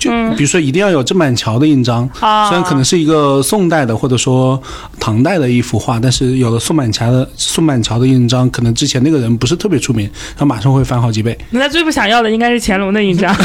[0.01, 4.59] 就比如说，一定要有郑板桥的印章，啊虽然可能是一个宋代的或者说
[4.99, 13.31] 唐代的一幅画，但是有了宋板桥的宋板桥的印章，可能之前那个人不是特别出名，他马上会翻好几倍，那他最不想要的应该是乾隆的印章。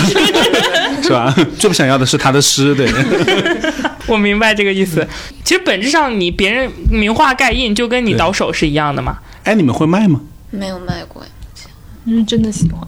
[1.02, 1.32] 是吧？
[1.58, 2.90] 最不想要的是他的诗，对。
[4.08, 5.06] 我明白这个意思。
[5.44, 9.18] 其实本质上，你别人名画盖印，就跟你倒手是一样的嘛。
[9.44, 10.20] 哎，你们会卖吗？
[10.50, 11.28] 没有卖过呀。
[12.08, 12.80] 是真的喜欢。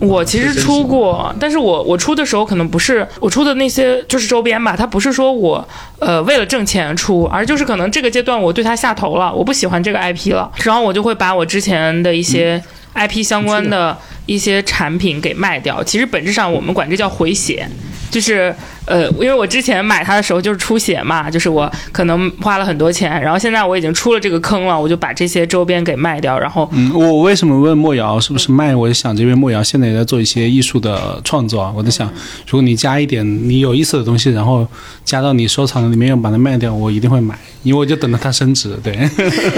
[0.00, 5.66] 我其实出过，但是我我出的时候可能不是我出的那些就是周边吧，它不是说我
[6.00, 12.60] 呃为了挣钱出，而就是可能这个阶段我对它下头了，我不喜欢这个 IP 了，然后我就会把我之前的一些
[12.94, 15.84] IP 相关的一些产品给卖掉。
[15.84, 17.68] 其实本质上我们管这叫回血。
[18.10, 18.54] 就是
[18.86, 28.74] 呃，因为我之前买它的时候就是出血嘛，就是我可能花了很多钱，然后现在我已经出了这个坑了，我就把这些周边给卖掉，然后嗯，我我为什么问莫瑶是不是卖？
[28.74, 32.08] 我就想这边莫瑶现在也在做一些艺术的创作啊，我在想，
[32.46, 34.66] 如果你加一点你有意思的东西，然后
[35.04, 38.76] 加到你收藏的里面，又把它卖掉，我一定会买，因为我就等着它升值。
[38.82, 38.96] 对，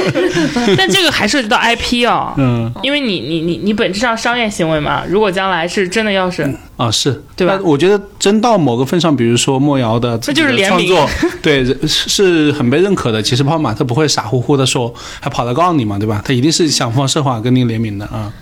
[0.76, 6.42] 但这个还涉及到 IP 哦、嗯，因为你你你你本质上商业行为嘛，如果将来是真的要是，
[6.76, 13.22] 啊是，对吧我觉得真到某个份上，比如说莫瑶的这就是联名创作， 对，是是很被认可的。
[13.22, 16.20] 其实泡马特不会傻乎乎的说，还跑来告诉你嘛，对吧？
[16.24, 18.32] 他一定是想方设法跟你联名的啊。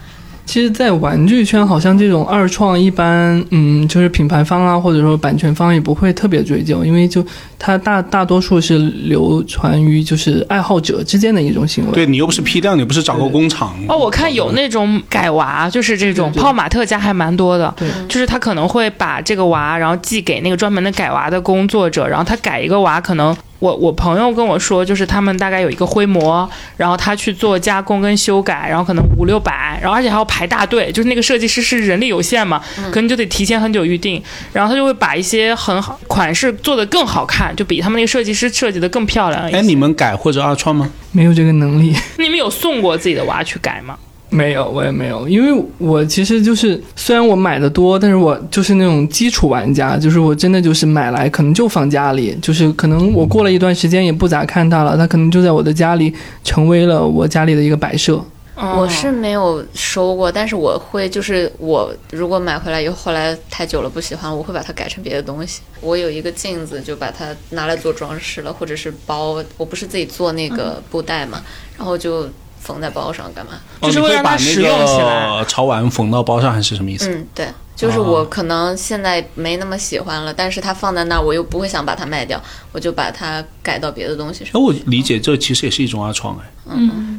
[0.45, 7.25] 其实，在玩具圈，好像这种二创一般，嗯，就是品牌方啊，或者说版权方也不会特别追究，因为就
[7.59, 11.93] 它大大多数是流传于就是爱好者之间的一种行为。
[11.93, 13.75] 对你又不是批量，你不是找个工厂。
[13.89, 32.61] 哦，我看有那种改娃，就是这种泡马特家还蛮多的，对就是他可能会把这个娃，然后寄给那个专门的改娃的工作者，然后他改一个娃，可能我我朋友跟我说，就是他们大概有一个灰模，然后他去做加工跟修改，然后可能五六百，然后而且还要排大队，就是那个设计师是人力有限嘛，
[32.91, 34.21] 可能就得提前很久预定，
[34.53, 39.59] 然后他就会把一些很好款式做得更好看，就比他们那个设计师设计的更漂亮一些。
[39.59, 40.91] 哎，你们改或者二创吗？
[41.13, 41.95] 没有这个能力。
[42.19, 43.97] 你们有送过自己的娃去改吗？
[44.33, 56.13] 没有，我也没有，因为我其实就是虽然我买的多，但是我就是那种基础玩家，就是我真的就是买来可能就放家里，就是可能我过了一段时间也不咋看它了，它可能就在我的家里
[56.43, 58.25] 成为了我家里的一个摆设。
[58.55, 65.63] 我是没有收过，但是我会就是我如果买回来以后，后来太久了不喜欢，我会把它改成别的东西。
[65.81, 71.41] 我有一个镜子，就把它拿来做装饰了，或者是包，我不是自己做那个布袋嘛，
[71.77, 72.29] 然后就
[72.63, 73.53] 缝在包上干嘛？
[73.83, 77.11] 就是为了让它哦你会把实用起来那个潮玩缝到包上，还是什么意思？
[77.11, 77.49] 嗯，对，
[77.83, 84.61] 就是我可能现在没那么喜欢了，但是它放在那儿，我又不会想把它卖掉，我就把它改到别的东西上哎，。
[84.65, 86.47] 我理解这其实也是一种二创哎。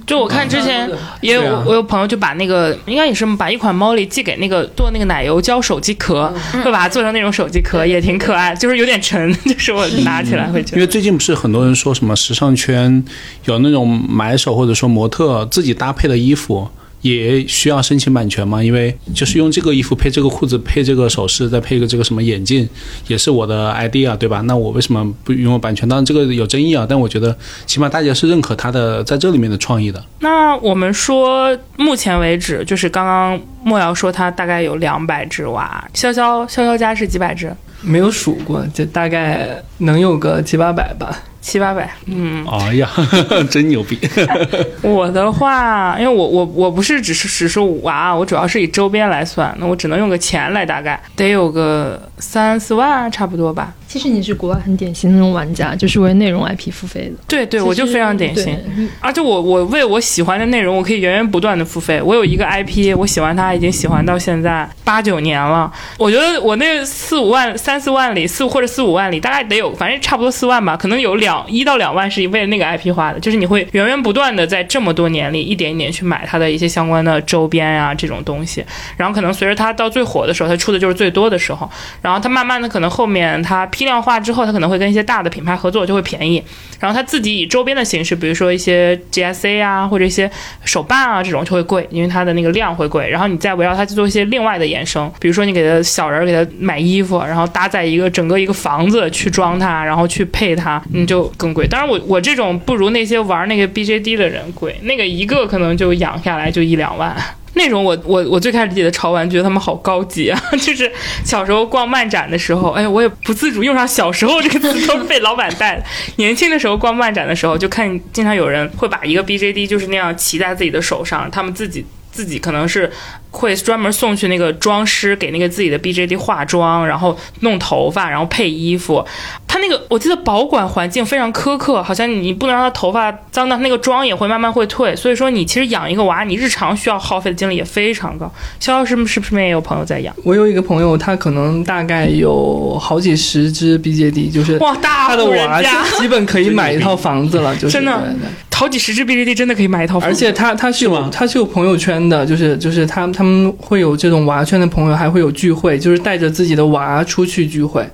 [0.07, 0.89] 就我看之前
[1.20, 6.34] 也有、我有朋友就把那个应该也是把一款猫里寄给那个做那个奶油胶手机壳，
[6.64, 10.78] 会把它做成那种手机壳，也挺可爱，就是有点沉， 就是我拿起来会觉得。
[10.78, 13.03] 因为最近不是很多人说什么时尚圈
[13.43, 16.70] 有那种买手或者说模特自己搭配的衣服。
[17.04, 18.64] 也需要申请版权吗？
[18.64, 22.68] 因为就是用这个衣服配这个裤子配这个首饰，再配一个这个什么眼镜，
[23.08, 24.39] 也是我的 idea，对吧？
[24.41, 25.88] 那我为什么不拥有版权？
[25.88, 30.04] 当然这个有争议啊，但我觉得起码大家是认可他的在这里面的创意的。
[30.20, 37.54] 那我们说，目前为止，就是刚刚莫瑶说他大概有两百只娃，潇潇潇潇家是几百只？
[37.82, 41.22] 没有数过，就大概能有个七八百吧。
[41.44, 42.89] 七八百，嗯，哎呀，
[43.52, 44.00] 真牛逼！
[44.82, 53.74] 我的话，因为我我我不是只是只是娃，我主要是以周边来算，那我只能用个钱来，大概得有个三四万差不多吧。
[53.94, 57.24] 其实你是国外很典型的那种玩家，就是为内容 IP 付费的。
[57.28, 58.58] 对对，我就非常典型。
[59.00, 62.02] 而且我我为我喜欢的内容，我可以源源不断的付费。
[62.02, 65.72] 我有一个 IP，我喜欢它已经喜欢到现在八九年了。
[66.00, 78.64] 我觉得我那四五万、三四万里，四或者四五万里，大概得有，反正差不多四万吧，可能有两两一到两万是为了那个 IP 花的，就是你会源源不断的在这么多年里一点一点去买它的一些相关的周边啊这种东西，
[78.98, 81.70] 然后可能随着它到最火的时候，它出的就是最多的时候，
[82.02, 86.42] 然后它慢慢的可能后面它批量化之后，它可能会跟一些大的品牌合作就会便宜，
[86.80, 90.32] 然后它自己以周边的形式，比如说一些 GSA 啊或者一些
[90.64, 101.68] 手办啊这种就会贵，因为它的那个量会贵，然后你再围绕它去做一些另外的衍生，比如说你给它小人儿给它买衣服，然后搭载一个整个一个房子去装它，然后去配它，你就更贵。
[101.68, 107.14] 当然我我这种不如那些玩那个 BJD 的人贵，那个一个可能就养下来就一两万。
[107.56, 110.41] 那种我我我最开始理解的潮玩，觉得他们好高级啊！
[110.60, 110.91] 就是
[111.24, 115.84] 小时候逛漫展的时候，哎，我也不自主用上“小时候”这个词，都是被老板带的。
[116.16, 122.89] 年轻的时候逛漫展的时候，就看经常有人会把一个 BJD 就是那样骑在自己的手上，他们自己自己可能是
[123.32, 129.03] 会专门送去那个妆师给那个自己的 BJD 化妆，然后弄头发，然后配衣服。
[129.47, 134.95] 他那个我记得保管环境非常苛刻，好像你不能让他头发脏到，那个妆也会慢慢会退。
[134.95, 138.32] 所以说你其实养一个娃，你日常需要耗费的精力也非常高。
[138.59, 140.16] 逍遥是不是不是也有朋友在养？
[140.24, 150.08] 我有一个朋友，他可能大概有好几十只 BJD，就是哇，大他的娃家，基本可以买一套房子了，就是真的对对好几十只 BJD 真的可以买一套房子。
[150.08, 157.86] 而且他他是有吗他是有朋友圈的，就是就是他他们会有这种娃圈的朋友，还会有聚会，就是带着自己的娃出去聚会。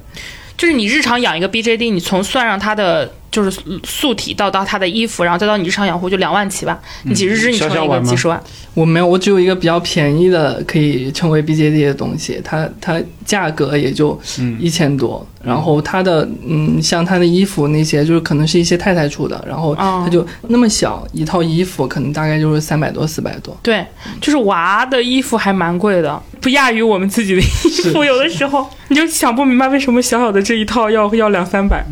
[0.55, 6.79] 就是你日常养一个 BJD，你从算上它的就是素体到到它的衣服，然后再到你日常养护就两万起吧。
[7.03, 8.41] 你几十只你成一个几十万，
[8.73, 23.55] 我没有，我只有一个比较便宜的可以称为 BJD 的东西，它它价格也就嗯一千多，然后它的嗯，像它的衣服那些，就是可能是一些太太出的，然后哦它就那么小一套衣服，可能大概就是三百多四百多。
[23.61, 23.85] 对，
[24.19, 27.43] 就是娃的衣服还蛮贵的，不亚于我们自己的衣
[27.91, 28.03] 服。
[28.03, 31.85] 有的时候你就想不明白为什么小小的这一套要要两三百。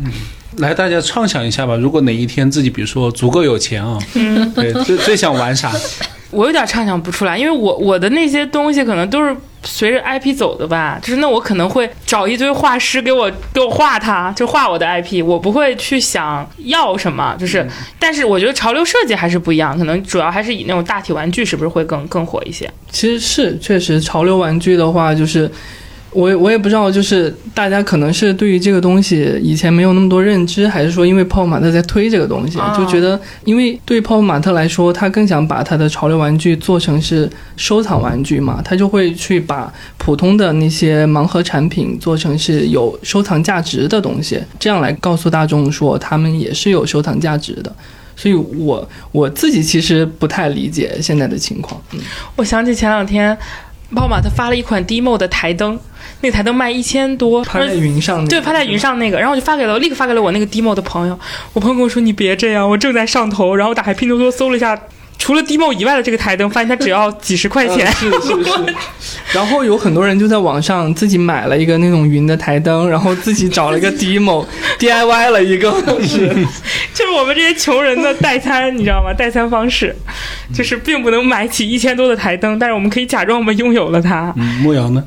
[0.58, 1.76] 来，大家畅想一下吧。
[1.76, 5.72] 如果哪一天自己，比如说足够有钱啊，嗯对，最最想玩啥？
[6.30, 17.66] 我有点畅想不出来，因为我我的那些东西可能都是随着 IP 走的吧，就是那我可能会找一堆画师给我给我画它，就画我的 IP，我不会去想要什么，就是，
[17.98, 22.70] 但是我觉得潮流设计还是不一样，可能主要还是以那种大体玩具是不是会更更火一些？
[22.90, 25.50] 其实是确实，潮流玩具的话，就是
[26.10, 47.72] 我我也不知道，就是大家可能是对于这个东西以前没有那么多认知，还是说因为泡泡玛特在推这个东西，哦就觉得因为对泡泡玛特来说，他更想把他的潮流玩具做成是收藏玩具嘛，他就会去把普通的那些盲盒产品做成是有收藏价值的东西，这样来告诉大众说他们也是有收藏价值的。
[48.16, 51.80] 所以我我自己其实不太理解现在的情况。
[51.92, 52.00] 嗯
[52.34, 53.36] 我想起前两天，
[53.94, 55.78] 泡泡玛特发了一款 Demo 的台灯，
[56.22, 61.18] 那台灯卖一千多，趴在云上、那个，对，趴在云上那个，然后我就发给了，立刻发给了我那个 demo 的朋友。
[61.52, 64.76] 我朋友跟我说：“你别这样，我正在上头。”然后我打开拼多多搜了一下，
[65.18, 67.86] 除了 demo 以外的这个台灯，发现它只要几十块钱。
[67.86, 68.74] 嗯是是是。
[69.32, 74.44] 然后有很多人就在网上自己买了一个那种云的台灯，然后自己找了一个 demo
[74.80, 75.70] DIY 了一个，
[76.02, 76.28] 是
[76.94, 79.12] 就是我们这些穷人的代餐，你知道吗？
[79.12, 79.94] 代餐方式
[80.54, 84.32] 就是并不能买起一千多的台灯，但是我们可以假装我们拥有了它。
[84.36, 85.04] 嗯，莫瑶呢？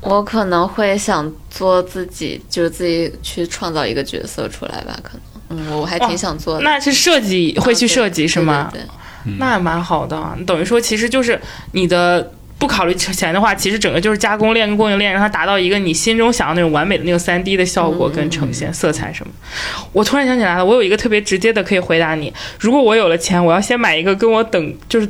[0.00, 6.62] 我可能会想做自己，就是自己去创造一个角色出来吧，可能，嗯，我还挺想做的。
[6.62, 8.68] 那是设计会去设计是吗？
[8.72, 11.40] 对对对那蛮好的，等于说其实就是
[11.72, 12.32] 你的。
[12.60, 19.32] 不考虑钱的话，其实整个就是加工链跟供应链，让它达到一个你心中想要那种完美的那种三 D 的效果跟呈现、色彩什么。
[19.94, 25.08] 我突然想起来了，我有一个特别直接的可以回答你：如果我有了钱，我要先买一个跟我等就是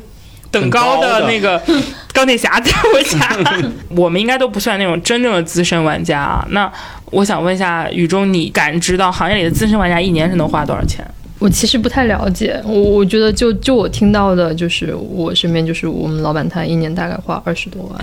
[0.51, 1.61] 等高的那个
[2.12, 3.70] 钢铁侠在我家。
[3.96, 6.46] 我们应该都不算那种真正的资深玩家啊。
[6.51, 6.70] 那
[7.11, 11.05] 我想问一下雨中，你感知到行业里的资深玩家一年是能花多少钱？
[11.38, 17.98] 我其实不太了解，我我觉得就就我听到的，就是我身边就是我们老板他一年大概花二十多万，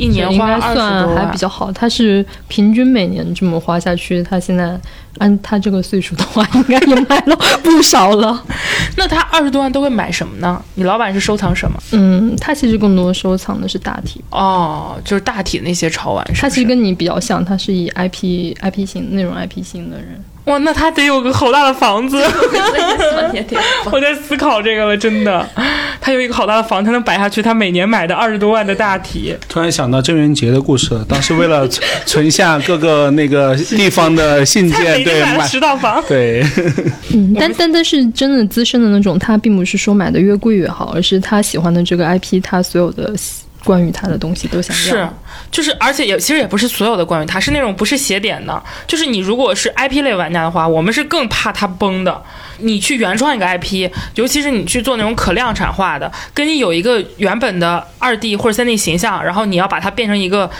[0.00, 1.70] 一年应该花二十算还多万比较好。
[1.72, 4.80] 他是平均每年这么花下去，他现在
[5.18, 8.42] 按他这个岁数的话，应该也买了不少了。
[8.96, 10.60] 那他二十多万都会买什么呢？
[10.74, 11.78] 你老板是收藏什么？
[11.92, 20.22] 嗯，他其实更多收藏的是大体，哦，就是大体那些潮玩是是他其实跟你比较像，他是以 IP IP 型内容 IP 型的人。
[20.44, 22.16] 哇，那他得有个好大的房子。
[23.92, 25.46] 我在思考这个了，真的，
[26.00, 29.36] 他有一个好大的房，他能摆下去他每年买的二十多万的大体。
[29.48, 31.04] 突然想到郑渊洁的故事了。
[31.08, 36.02] 当时为了存 存下各个那个地方的信件，对，买了买十套房。
[36.08, 36.42] 对，
[37.12, 43.14] 嗯，但但但是真的资深的那种，他并不是说买的越贵越好，而是他喜欢的这个 IP，他所有的
[43.62, 44.82] 关于他的东西都想要。
[44.82, 45.08] 是
[45.50, 52.22] 就是而且也其实也不是所有的关于它是那种不是写点的，就是你如果是 IP 类玩家的话，我们是更怕它崩的。
[52.58, 60.50] 你去原创一个 IP，尤其是你去做那种可量产化的，跟你有一个原本的二 D 或者三 D 形象，然后你要把它变成一个。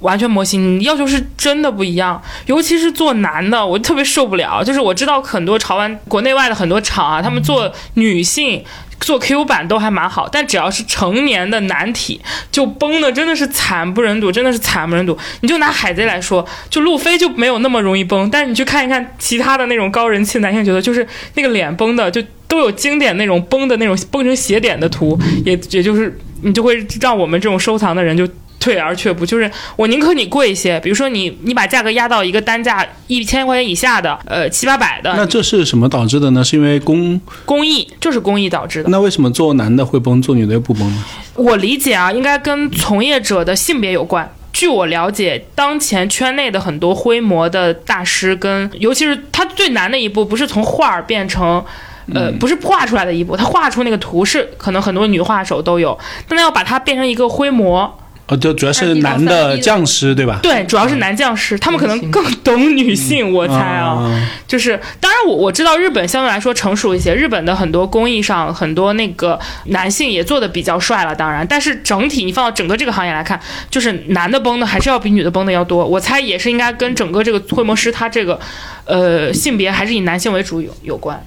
[0.00, 4.62] 完全模型要求是真的不一样，尤其是做男的，我特别受不了。
[4.62, 8.64] 就是我知道很多潮玩国内外的很多厂啊，他们做女性
[9.00, 12.20] 做 Q 版都还蛮好，但只要是成年的男体
[12.50, 15.16] 就崩的真的是惨不忍睹，真的是惨不忍睹。
[15.40, 28.28] 你就拿海贼来说，就路飞就没有那么容易崩，但是你去看一看其他的那种高人气男性角色，就是那个脸崩的就都有经典那种崩的那种崩成斜点的图，也也就是你就会让我们这种收藏的人就。
[28.60, 35.14] 退而却步，就是我宁可你贵一些，比如说你你把价格压到一个单价一千块钱以下的，呃七八百的。
[35.16, 36.42] 那这是什么导致的呢？
[36.42, 38.88] 是因为工工艺就是工艺导致的。
[38.90, 41.04] 那为什么做男的会崩，做女的又不崩呢？
[41.34, 44.28] 我理解啊，应该跟从业者的性别有关。
[44.52, 51.64] 据我了解，当前圈内的很多灰模的大师，跟尤其是他最难的一步，不是从画儿变成，
[52.12, 55.96] 呃，不是画出来的一步，他画出那个图是可能很多女画手都有，
[56.26, 57.96] 但他要把它变成一个灰模。
[58.28, 60.38] 呃，就主要是男的将士对吧？
[60.42, 64.28] 对，主要是男将士，他们可能更懂女性，我猜啊。
[64.46, 71.14] 就是当然，我我知道日本相对来说成熟一些，日本的很多工艺上很多那个男性也做的比较帅了。
[71.14, 75.84] 当然，但是整体你放到整个这个行业来看，就是男的崩的还是要比女的崩的要多。
[75.86, 78.38] 我猜也是应该跟整个这个绘模师他这个
[78.84, 81.18] 呃性别还是以男性为主有有关。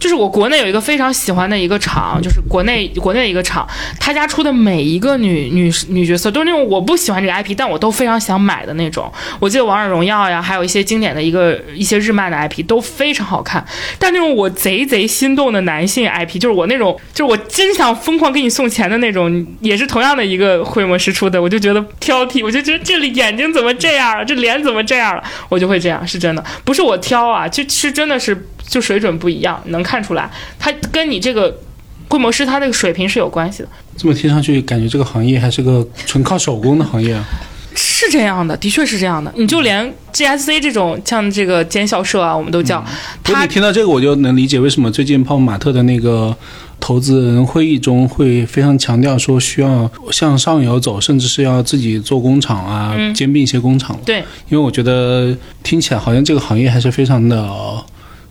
[0.00, 3.68] 就是我国内有一个非常喜欢的一个厂，就是国内国内一个厂，
[4.00, 9.12] 他家出的每一个女女女角色都是那种我不喜欢这个 IP，但我都非常想买的那种。
[9.38, 13.62] 我记得王者荣耀呀，还有一些经典的一个一些日漫的 IP 都非常好看。
[13.98, 28.46] 但那种我贼贼心动的男性 IP，就是我那种就是我真想疯狂给你送钱的那种，也是同样的一个绘模师出的，我就觉得挑剔，我就觉得这里眼睛怎么这样了，这脸怎么这样了，我就会这样，是真的，不是我挑啊，就是真的是。
[28.70, 31.58] 就水准不一样，能看出来，它跟你这个
[32.06, 33.68] 规模师他那个水平是有关系的。
[33.96, 37.24] 这么听上去，感觉这个行业还是个纯靠手工的行业啊。
[37.72, 39.32] 是这样的，的确是这样的。
[39.36, 42.84] 你就连 GSC 这种像这个尖校社啊，我们都叫。
[43.22, 46.36] 他你听到这个，我就能理解为什么最近泡泡玛特的那个
[46.80, 53.96] 投资人会议中会非常强调说需要向上游走，甚至是要自己做工厂啊，兼并一些工厂。
[54.04, 54.18] 对，
[54.48, 55.32] 因为我觉得
[55.62, 57.48] 听起来好像这个行业还是非常的。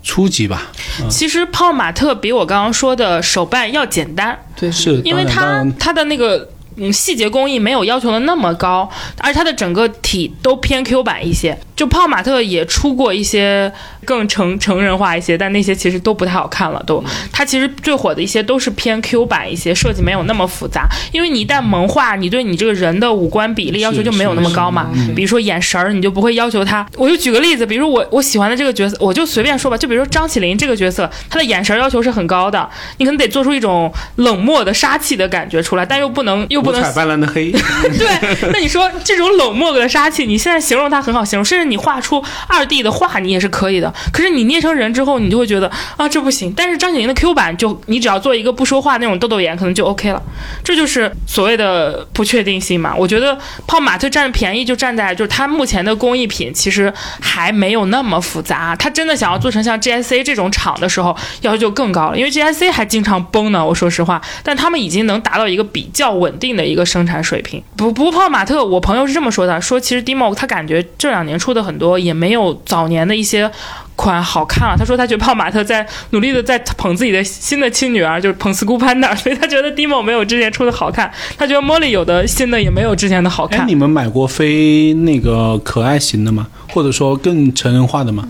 [0.01, 0.71] 初级吧，
[1.09, 6.49] 其实泡玛特比我刚刚说的手办要简单，对，是因为它它的那个。
[6.81, 11.59] 嗯，细节工艺没有要求的那么高，而且它的整个体都偏 Q 版一些。
[11.79, 13.71] 就泡玛特也出过一些
[14.03, 16.83] 更成成人化一些，但那些其实都不太好看了。
[16.85, 17.01] 都，
[17.31, 20.89] 它其实最火的一些都是偏 Q 版一些，设计没有那么复杂。
[21.13, 24.89] 因为你一旦萌化，你对你这个人的五官比例要求就没有那么高嘛。
[25.15, 26.85] 比如说眼神儿，你就不会要求他。
[26.97, 29.77] 我就举个例子，比如我我喜欢的这个角色，我就随便说吧。
[29.77, 36.81] 就比如说张起灵这个角色，他的眼神要求是很高的，你可能得做出一种冷漠的杀气的感觉出来，但又不能又不能。
[36.93, 37.49] 斑斓的黑，
[37.97, 43.93] 对，那你说这种冷漠的杀气，你现在形容他很好形容，甚至你画出二 D 的画，你也是可以的。
[44.11, 46.53] 可是你捏成人之后，你就会觉得啊，这不行。
[46.55, 50.21] 但是张景林的 Q 版，就你只要做一个不说话那种豆豆眼，可能就 OK 了。
[50.63, 52.93] 这就是所谓的不确定性嘛。
[52.97, 56.91] 我觉得泡玛特占便宜就占在就是它目前的工艺品其实
[57.21, 58.75] 还没有那么复杂。
[58.75, 63.65] 它真的想要做成像 GSC 这种厂的时候，要求就更高了，因为 GSC 还经常崩呢。
[63.65, 66.85] 我说实话，但他们已经能达到一个比较稳定的一个。
[66.89, 73.49] 生产水平不不泡玛特，我朋友是这么说的，说其实 Demo 他感觉这两年出的很多也没有早年的一些
[73.95, 74.75] 款好看了。
[74.77, 81.11] 他说他觉得泡玛特在努力的在捧自己的新的亲女儿，就是捧 School Panda，所以他觉得 Demo 没有之前出的好看。
[81.37, 83.67] 他觉得 Molly 有的新的也没有之前的好看。
[83.67, 86.47] 你们买过非那个可爱型的吗？
[86.71, 88.27] 或者说更成人化的吗？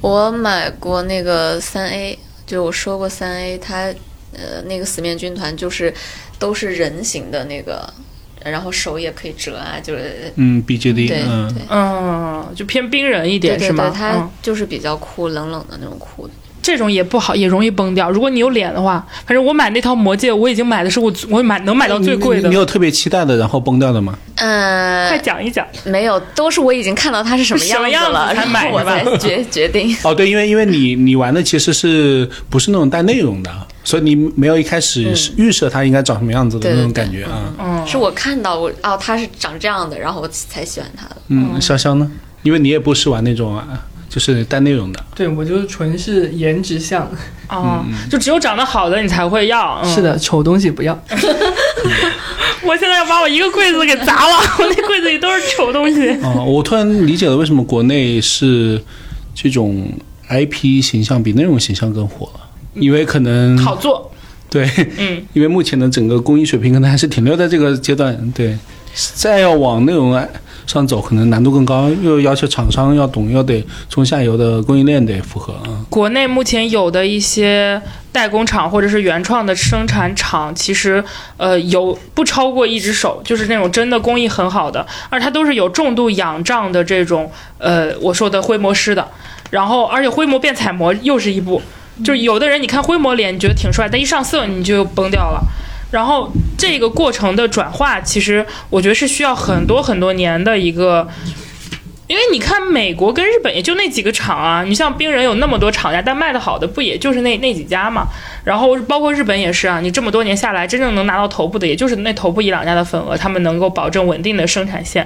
[0.00, 3.84] 我买过那个三 A，就我说过三 A，它
[4.32, 5.92] 呃那个死面军团就是。
[6.36, 7.88] 都是人形的那个，
[8.44, 11.24] 然后手也可以折啊，就是嗯，BJD，对对，
[11.70, 13.90] 嗯，就偏冰人一点是吗？
[13.94, 16.28] 它就是比较酷，冷冷的那种酷。
[16.64, 18.10] 这种也不好，也容易崩掉。
[18.10, 22.48] 如果你有脸的话，反正我买那套魔戒，我已经买的是我我买能买到最贵的。
[22.48, 24.18] 你有特别期待的，然后崩掉的吗？
[24.36, 25.66] 嗯，快讲一讲。
[25.84, 29.94] 没有，都是我已经看到它是什么样子了，才买我才决决定。
[30.04, 33.50] 哦，对，因为因为你你玩的其实是不是那种带内容的，
[33.84, 37.52] 所以你没有一开始预设它应该长什么样子的那种感觉啊。
[37.58, 41.16] 嗯，是我看到我哦，它是长这样的，然后我才喜欢它的。
[41.28, 42.10] 嗯，潇潇呢？
[42.42, 43.68] 因为你也不是玩那种啊。
[44.14, 45.04] 就是带内容的。
[45.12, 47.10] 对我就是纯是颜值向，
[47.48, 49.80] 哦，就只有长得好的你才会要。
[49.82, 50.96] 嗯是，的，丑东西不要。
[52.62, 56.10] 我现在要把我一个柜子给砸了， 我那柜子里都是丑东西。
[56.22, 58.80] 啊、 我突然理解了为什么国内是
[59.34, 59.84] 这种
[60.28, 62.40] IP 形象比内容形象更火了，
[62.74, 64.08] 因为可能好做，
[64.48, 68.56] 对，嗯，因为目前的整个工艺水平可能还是停留在这个阶段，对，
[69.14, 70.12] 再要往内容
[70.66, 75.84] 上走，可能难度更高，又要求厂商要懂，要得中下游的供应链得符合啊。
[75.90, 77.80] 国内目前有的一些
[78.10, 81.02] 代工厂或者是原创的生产厂，其实
[81.36, 89.06] 呃有不超过一只手，就是那种真的工艺很好的，而它都是有重度仰仗的这种呃我说的灰模师的，
[89.50, 91.60] 然后而且灰模变彩模又是一步，
[92.04, 95.42] 就是有的人你看灰模脸你觉得挺帅，但一上色你就崩掉了。
[95.94, 101.08] 然后这个过程的转化，其实我觉得是需要很多很多年的一个
[102.14, 108.06] 因为你看美国跟日本也就那几个厂啊，你像冰人有那么多厂家，但卖的好的不也就是那那几家嘛？
[108.44, 115.04] 然后包括日本也是啊，你这么多年下来，真正能拿到头部的也就是那头部一两家的份额，他们能够保证稳定的生产线。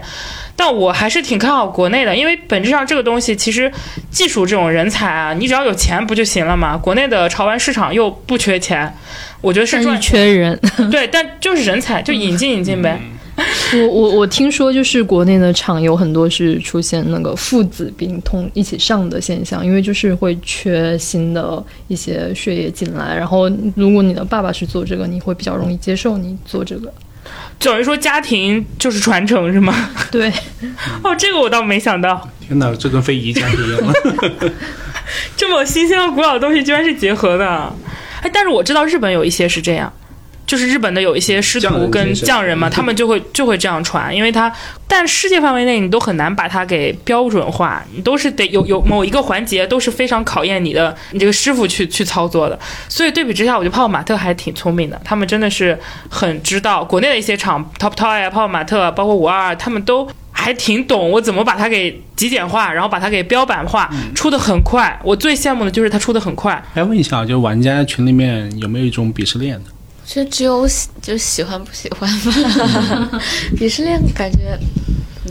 [0.55, 3.73] 但我还是挺看好国内的，因为本质上这个东西其实
[4.11, 6.77] 技术这种人才啊，你只要有钱不就行了嘛？
[6.77, 8.95] 国内的潮玩市场又不缺钱，
[9.41, 10.61] 我觉得是赚缺人。
[10.91, 13.01] 对，但就是人才就引进引进呗。
[13.75, 26.93] 我我我听说，就是国内的厂有很多是出现那个父子兵同一起上的现象，因为就是会缺新的一些血液进来，然后如果你的爸爸是做这个，你会比较容易接受你做这个。
[27.59, 29.91] 等于说家庭就是传承是吗？
[30.11, 30.33] 对，
[31.03, 32.29] 哦，这个我倒没想到。
[32.41, 33.93] 天哪，这跟非遗家庭一样了。
[35.37, 37.47] 这么新鲜和古老的东西居然是结合的，
[38.23, 39.93] 哎，但是我知道日本有一些是这样，
[40.49, 44.51] 就是日本的有一些师徒跟匠人嘛，他们就会就会这样传，因为他，
[44.89, 52.59] 但世界范围内你都很难把它给标准化，你都是得有有某一个环节都是非常考验你的你这个师傅去去操作的，
[52.89, 60.09] 所以对比之下，我觉得泡泡玛特还挺聪明的，他们真的是很知道国内的一些厂，Top Toy 啊、泡泡玛特，包括五二，他们都。
[60.31, 64.97] 还挺懂我怎么把它给极简化，然后把它给标版化，出的很快。
[65.03, 66.63] 我最羡慕的就是它出的很快。
[66.75, 69.65] 来问一下，就玩家群里面有没有一种鄙视链的？
[70.09, 73.21] 其实只有喜就喜欢不喜欢吧，
[73.59, 74.59] 鄙视链感觉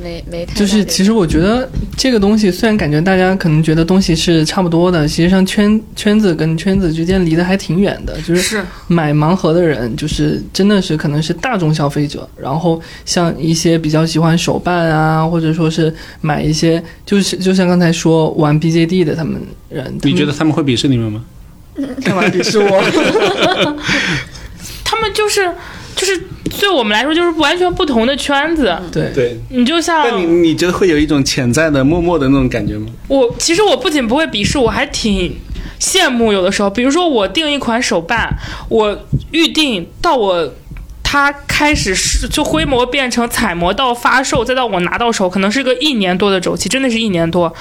[0.04, 1.68] 没没太就是其实我觉得
[1.98, 8.22] 这个东西，虽然感觉大家可能觉得东西是差不多的，其实际上圈圈子跟圈子之间离得还挺远的。
[8.22, 15.91] 就是是买盲盒的人，就是真的是可能是大众消费者，然后像一些比较喜欢手办啊，或者说是
[16.22, 21.26] 买一些，就是就像刚才说玩 BJD 的他们人，你觉得得他们会鄙视你们吗？
[22.06, 22.84] 干嘛鄙视我？
[24.89, 25.53] 他们就是
[25.97, 26.18] 就是
[26.57, 28.73] 对我们来说就是完全不同的圈子。
[28.89, 29.38] 对，对。
[29.49, 32.88] 你就像那你你觉得会有一种潜在的、默默的那种感觉吗？
[33.09, 35.38] 我，其实我不仅不会鄙视，我还挺
[35.77, 36.31] 羡慕。
[36.31, 38.34] 有的时候，比如说我订一款手办，
[38.69, 40.53] 我预定到我。
[41.09, 47.51] 它开始是就灰模变成彩模到发售，再到我拿到手，可能是个一年多的周期，真的是一年多。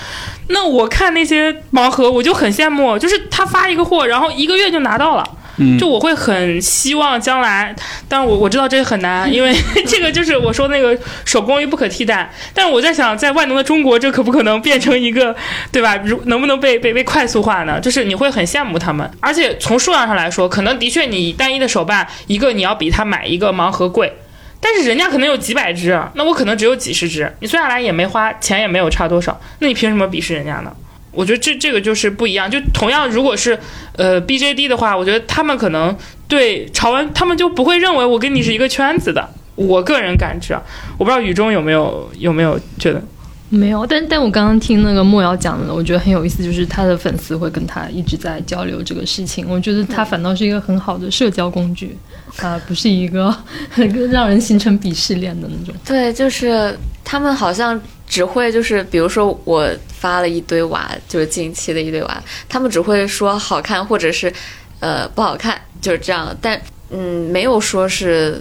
[0.48, 5.24] 那我看那些盲盒，我就很羡慕，就是他发一个货，然后一个月就拿到了。
[5.58, 7.74] 嗯，就我会很希望将来，
[8.08, 9.54] 但是我我知道这个很难， 因为
[9.86, 12.30] 这个就是我说那个手工艺不可替代。
[12.52, 15.34] 但是我在想，在万能的中国，这可不可能变成一个，
[15.72, 15.96] 对吧？
[16.04, 17.80] 如能不能被被被快速化呢？
[17.80, 24.12] 就是你会很羡慕他们，而且从数量上来说，可能的确你单一的手办一个你要比他买一个盲盒贵。
[24.58, 30.72] 但是人家可能有几百只，那我可能只有几十只，你算下来也没花钱，也没有差多少，那你凭什么鄙视人家呢？
[31.16, 32.48] 我觉得这这个就是不一样。
[32.50, 33.58] 就同样，如果是
[33.96, 35.96] 呃 BJD 的话，我觉得他们可能
[36.28, 39.28] 对潮玩，他们就不会认为我跟你是一个圈子的。
[39.56, 40.62] 我个人感知啊，
[40.98, 43.02] 我不知道雨中有没有有没有觉得，
[43.48, 49.48] 没有，但但我刚刚听那个莫瑶讲的，我觉得很有意思，就是他的粉丝会跟他一直在交流这个事情。
[49.48, 51.96] 我觉得他反倒是一个很好的社交工具，
[52.42, 53.34] 啊，不是一个
[53.70, 55.74] 很 让人形成鄙视链的那种。
[55.86, 64.32] 对，就是他们好像只会就是，比如说我发了一堆娃，就是近期的一堆娃，他们只会说好看或者是
[64.80, 66.36] 呃不好看，就是这样。
[66.40, 66.60] 但
[66.90, 68.40] 嗯，没有说是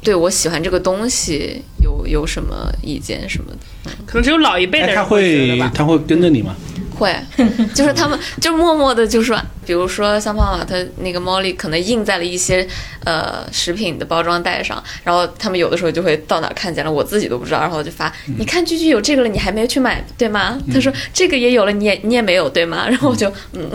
[0.00, 3.90] 对我喜欢这个东西有有什么意见什么的。
[4.06, 5.04] 可能只有老一辈的哎，他。
[5.04, 6.54] 会他会跟着你吗？
[7.02, 7.12] 会，
[7.74, 12.64] 就是他们就默默的就说，比如说像胖胖他那个猫力可能印在了一些
[13.04, 20.56] 呃食品的包装袋上，然后他们有的时候就会到哪看见了，我自己都不知道，然后我就发，你看居居有这个了，你还没去买对吗？
[20.72, 22.86] 他说这个也有了，你也你也没有对吗？
[22.88, 23.68] 然后我就嗯，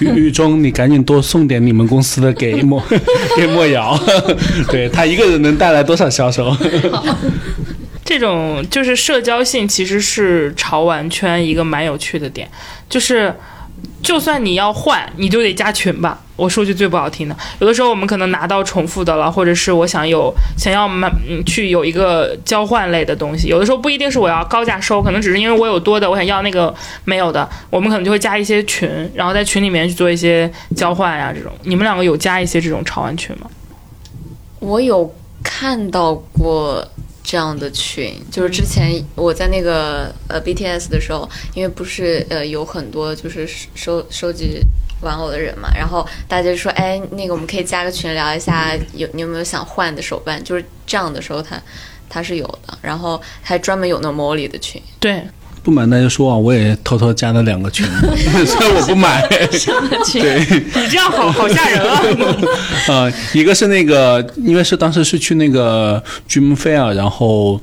[0.00, 2.82] 雨雨中，你赶紧多送点你们公司的给莫
[3.36, 3.98] 给莫瑶，
[4.72, 6.56] 对他一个人能带来多少销售？
[8.06, 12.48] 这种就是社交性，其实是潮玩圈一个蛮有趣的点，
[12.88, 13.34] 就是
[14.00, 16.20] 就算你要换，你就得加群吧。
[16.36, 21.10] 我说句最不好听的，有的时候我们可能拿到重复的了，或者是我想有想要买
[21.46, 26.72] 去有一个交换类的东西，有的时候不一定是我要高价收，可能只是因为我有多的，我想要那个
[27.04, 31.50] 没有的，我们可能就会加一些群，然后在群里面去做一些交换呀、这种。
[31.64, 33.50] 你们两个有加一些这种潮玩群吗？
[34.60, 35.10] 我有
[35.42, 36.86] 看到过
[37.26, 43.44] 这样的群，就是之前我在那个呃 BTS 的时候，因为不是呃有很多就是
[43.74, 44.60] 收收集
[45.00, 50.42] 玩偶的人嘛，然后大家就说，哎，那个我们可以加个群聊一下，有你有没有想换的手办？
[50.44, 51.60] 就是这样的时候他，
[52.08, 55.26] 他是有的，然后还专门有那种魔力的群，对，
[55.66, 57.84] 不瞒大家说啊，我也偷偷加了两个群，
[58.46, 59.26] 虽然我不买。
[59.28, 60.38] 对，
[60.80, 62.00] 你这样好好吓人啊！
[62.86, 67.60] 呃，一个是那个，因为是当时是去那个 Dream Fair，然后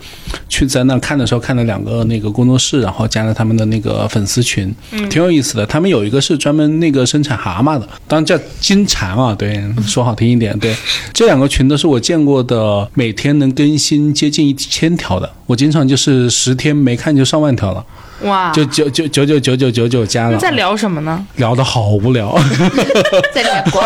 [0.49, 4.75] 去在那看的时候看了两个那个工作室，然后加了他们的那个粉丝群，
[5.09, 5.65] 挺有意思的。
[5.65, 10.75] 他们有一个是专门那个生产蛤蟆的，当然叫金蝉啊，对，说好听一点，对，
[11.13, 17.85] 这两个群都是我见过的每天能更新接近一千条的，我经常就是十天没看就上万条了，
[18.21, 21.25] 哇，就九九九九九九九九加了，在聊什么呢？
[21.35, 22.37] 聊的好无聊。
[23.33, 23.79] 在里面呱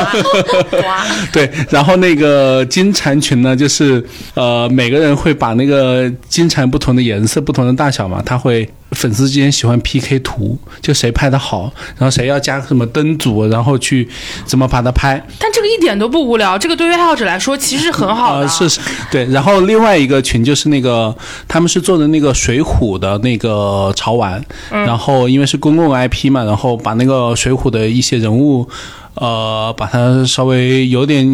[0.69, 0.83] 呱，
[1.33, 4.03] 对，然后那个金蝉群呢，就是
[4.35, 14.07] 呃，每个人会把那个金蝉不同的颜色、不同的大小嘛，他会粉丝之间喜欢 PK 图，就谁拍的好，然后谁要加什么灯组，然后去
[14.45, 15.21] 怎么把它拍。
[15.37, 18.41] 但这个一点都不无聊，这个对于爱好者来说其实很好的。
[18.41, 18.79] 呃，是是，
[19.11, 19.25] 对。
[19.25, 21.15] 然后另外一个群就是那个
[21.47, 28.67] 他们是做的那个水浒的那个潮玩，然后因为是公共 IP 嘛，然后把那个水浒的一些人物，
[29.15, 31.27] 呃，把它稍微有点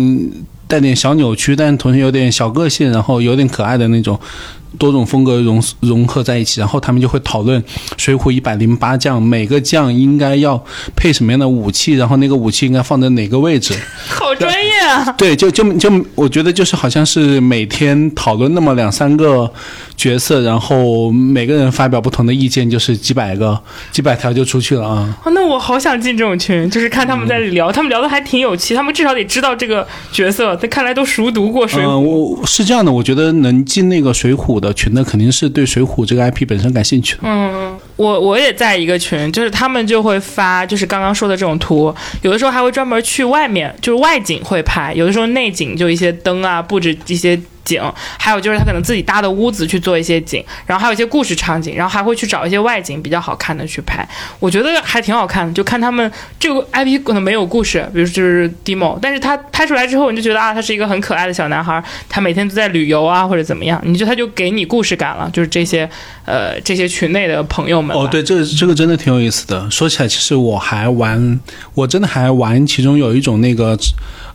[0.67, 4.19] 带点小扭曲，但同时有点小个性，然后有点可爱的那种。
[4.77, 7.61] 多种风格融融合在一起，然后他们就会讨论
[7.97, 10.63] 《水浒一百零八将》，每个将应该要
[10.95, 13.73] 配什么样的武器，然后那个武器应该放在哪个位置。
[14.09, 15.11] 好专业啊！
[15.17, 19.51] 对，就就就，我觉得就是好像是每天讨论那么两三个
[19.95, 23.59] 角色，然后每个人发表不同的意见，就是几百个、
[23.91, 25.15] 几百条就出去了啊。
[25.23, 37.21] 啊，那我好想进这种群，就是看他们在聊，他们聊的还挺有趣，他们至少得知道这个角色，但看来都熟读过《水浒》嗯，我是这样的，我觉得能进那个《水浒》的群那，肯定是对《水浒》这个 IP 本身感兴趣的。
[37.23, 47.81] 嗯，我我也在一个群，就是他们就会发，就是刚刚说的这种图，有的时候还会专门去外面，就是外景会拍，有的时候内景就一些灯啊，布置一些景，
[48.17, 54.07] 还有就是他可能自己搭的屋子去做一些景，然后还有一些故事场景，然后还会去找一些外景比较好看的去拍，
[54.39, 55.53] 我觉得还挺好看的。
[55.53, 65.89] 就看他们这个 IP 可能没有故事，比如就是 demo，但是他拍出来之后，你就觉得啊，他是一个很可爱的小男孩，他每天都在旅游啊或者怎么样，你就他就给你故事感了，就是这些
[66.25, 67.95] 呃这些群内的朋友们。
[67.95, 69.69] 哦，对，这个这个真的挺有意思的。
[69.69, 71.39] 说起来，其实我还玩，
[71.73, 73.77] 我真的还玩，其中有一种那个，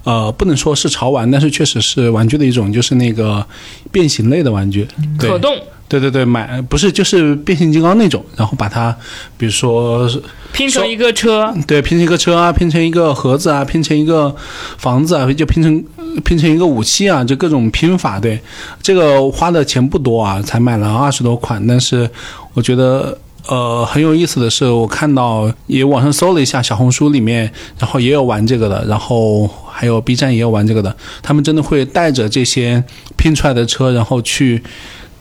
[0.05, 3.45] 呃，不能说是潮玩，但是确实是玩具的一种，就是那个
[3.91, 4.87] 变形类的玩具，
[5.19, 5.55] 对可动
[5.89, 8.95] 对对对，买不是就是变形金刚那种，然后把它，
[9.37, 10.09] 比如说
[10.53, 14.35] 拼成一个车，对拼成一个车啊，拼成一个盒子啊，拼成一个
[14.77, 15.85] 房子啊，就拼成
[16.25, 18.21] 拼成一个武器啊，就各种拼法。
[18.21, 18.39] 对，
[18.83, 22.09] 这个花的钱不多啊，才买了二十多款，但是
[22.55, 23.19] 我觉得。
[23.47, 30.97] 呃，很有意思的是，我看到也网上搜了一下，小红书里面，然后也有玩这个的，然后还有 B 站也有玩这个的。
[31.23, 32.83] 他们真的会带着这些
[33.17, 34.61] 拼出来的车，然后去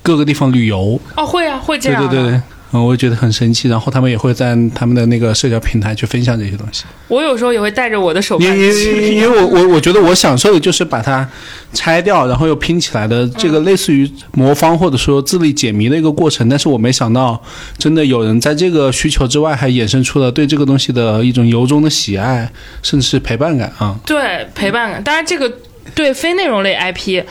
[0.02, 1.00] 各个地方旅游。
[1.16, 2.08] 哦，会啊，会这样、啊。
[2.10, 2.42] 对对对，
[2.72, 3.68] 嗯，我觉得很神奇。
[3.68, 6.86] 然后他们也会在他们的那个社交平台去分享这些东西。
[7.08, 11.28] 我有时候也会带着我的手因办为因为因为我我我觉得我享受的就是把它
[11.74, 16.48] 拆掉，然后又拼起来的这个类似于魔方或者说智力解谜的一个过程。
[16.50, 17.42] 但是我没想到，
[17.78, 22.52] 真的有人在这个需求之外，还衍生出了对这个东西的一种由衷的喜爱，
[22.84, 23.98] 甚至是陪伴感啊。
[24.06, 25.04] 对陪伴感。
[25.04, 25.52] 当然，这个
[25.96, 27.24] 对非内容类 IP。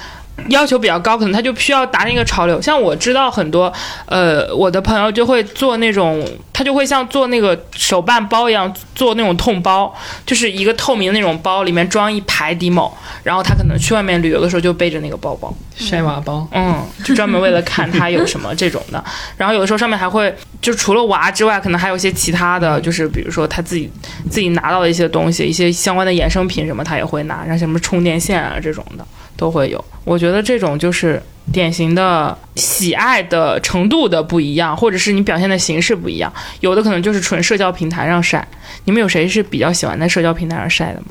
[0.49, 2.61] 要求比较高，可能他就需要达那个潮流。
[2.61, 3.73] 像我知道很多，
[4.07, 9.93] 呃，我的朋友就会做那种，他就会像做那个手办包一样，做那种痛包，
[10.25, 12.91] 就是一个透明那种包，里面装一排 demo，
[13.23, 19.03] 然后他可能去外面旅游的时候就背着那个包包，晒娃包，嗯，就专门为了看它有什么这种的。
[19.37, 23.91] 然后有的时候上面还会，就除了娃之外，可能还有一些其他的，就是比如说他自己
[24.31, 29.07] 自己拿到的一些东西，一些相关的衍生品什么，他也会拿，像什么充电线啊这种的
[29.37, 29.85] 都会有。
[30.05, 31.23] 我觉得这种就是
[31.53, 36.33] 典型的喜爱的程度的不一样，或者是你表现的形式不一样。
[36.61, 38.47] 有的可能就是纯社交平台上晒。
[38.85, 41.07] 你们有谁是比较喜欢在社交平台上晒的吗？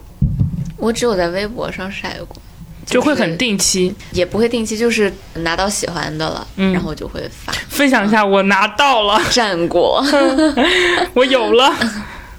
[0.78, 2.36] 我只有在微博上晒过。
[2.86, 3.92] 就会很定期。
[4.12, 10.06] 也不会定期，就是拿到喜欢的了，嗯然后就会发分享一下，我拿到了， 战果。
[11.16, 11.74] 我有了，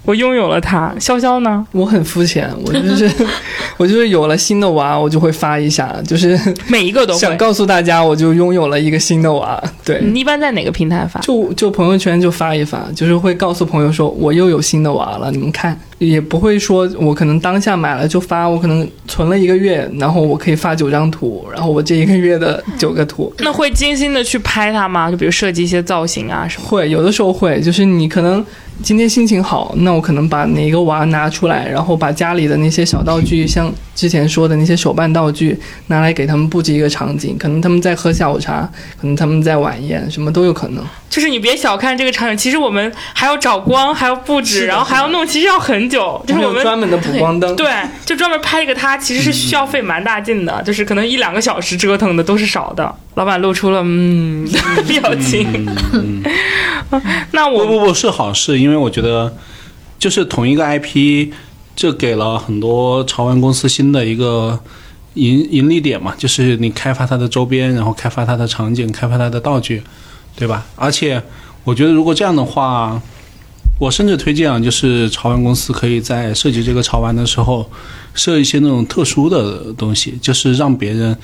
[0.07, 0.93] 我拥有了它。
[0.97, 1.67] 潇潇呢？
[1.73, 3.11] 我很肤浅，我就是
[3.75, 7.35] 我就是有了新的娃，我就会发一下，就是每一个都想。
[7.37, 9.61] 告诉大家，我就拥有了一个新的娃。
[9.83, 11.19] 对，你一般在哪个平台发？
[11.19, 23.33] 就就朋友圈就发一发，就是会告诉朋友说我又有新的娃了，你们看，也不会说我可能当下买了就发，我可能存了一个月，然后我可以发九张图，然后我这一个月的九个图。
[23.39, 25.09] 那会精心的去拍它吗？
[25.09, 26.67] 就比如设计一些造型啊什么。
[26.67, 28.45] 会有的时候会，就是你可能
[28.83, 38.61] 今天心情好，那我可能把哪个娃拿出来，然后把家里的那些小道具，像之前说的那些手办道具，拿来给他们布置一个场景，可能他们在喝下午茶，
[39.01, 40.85] 可能他们在晚宴，什么都有可能。
[41.09, 46.23] 就是你别小看这个场景，其实我们还要找光，还要布置，然后还要弄，其实要很久。
[46.27, 47.67] 就是我们专门的补光灯，对，
[48.05, 52.93] 就专门拍一个它，其实是需要费蛮大劲的，就是可能一两个小时折腾的都是少的。
[53.15, 54.47] 老板露出了嗯
[54.87, 55.65] 表情。
[57.31, 59.35] 那我不不不是好事，因为我觉得
[59.97, 61.31] 就是同一个 IP，
[61.77, 64.59] 这给了很多潮玩公司新的一个
[65.13, 69.83] 盈盈利点嘛，就是你开发它的周边，然后开发它的场景，开发它的道具，
[70.35, 70.65] 对吧？
[70.75, 71.21] 而且
[71.63, 72.99] 我觉得如果这样的话，
[73.79, 77.69] 我甚至推荐啊，就是潮玩公司可以在设计这个潮玩的时候
[78.15, 81.15] 设一些那种特殊的东西，就是让别人，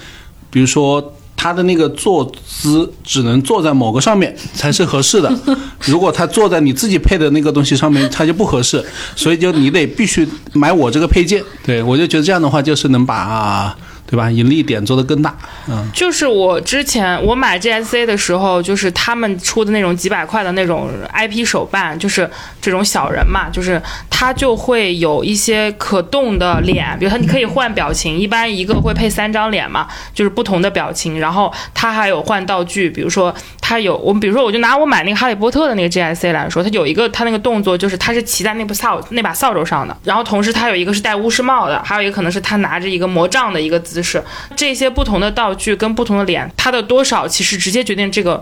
[0.52, 1.14] 比如说。
[1.44, 5.30] 他的那个坐姿只能坐在某个上面才是合适的，
[5.84, 8.82] 如果他坐在你自己配的那个东西上面，他就不合适，
[9.14, 11.44] 所以就你得必须买我这个配件。
[11.66, 13.76] 对我就觉得这样的话，就是能把
[14.14, 15.36] 对吧盈利点做得更大。
[15.68, 22.30] 嗯，就是我之前我买 GSC 的时候，就是他们出的那种几百块的那种 IP 手办，就是
[22.62, 23.82] 这种小人嘛，就是
[24.12, 44.24] 它就会有一些可动的脸，比如它你可以换表情，一般一个会配三张脸嘛，就是不同的表情，然后它还有换道具，比如说它有我们比如说我就拿我买那个哈利波特的那个 GSC 来说，它有一个它那个动作就是它是骑在那部扫那把扫帚上的，然后同时它有一个是戴巫师帽的，还有一个可能是他拿着一个魔杖的一个姿是，
[44.56, 48.42] 这些不同的道具跟不同的脸，它的多少其实直接决定这个。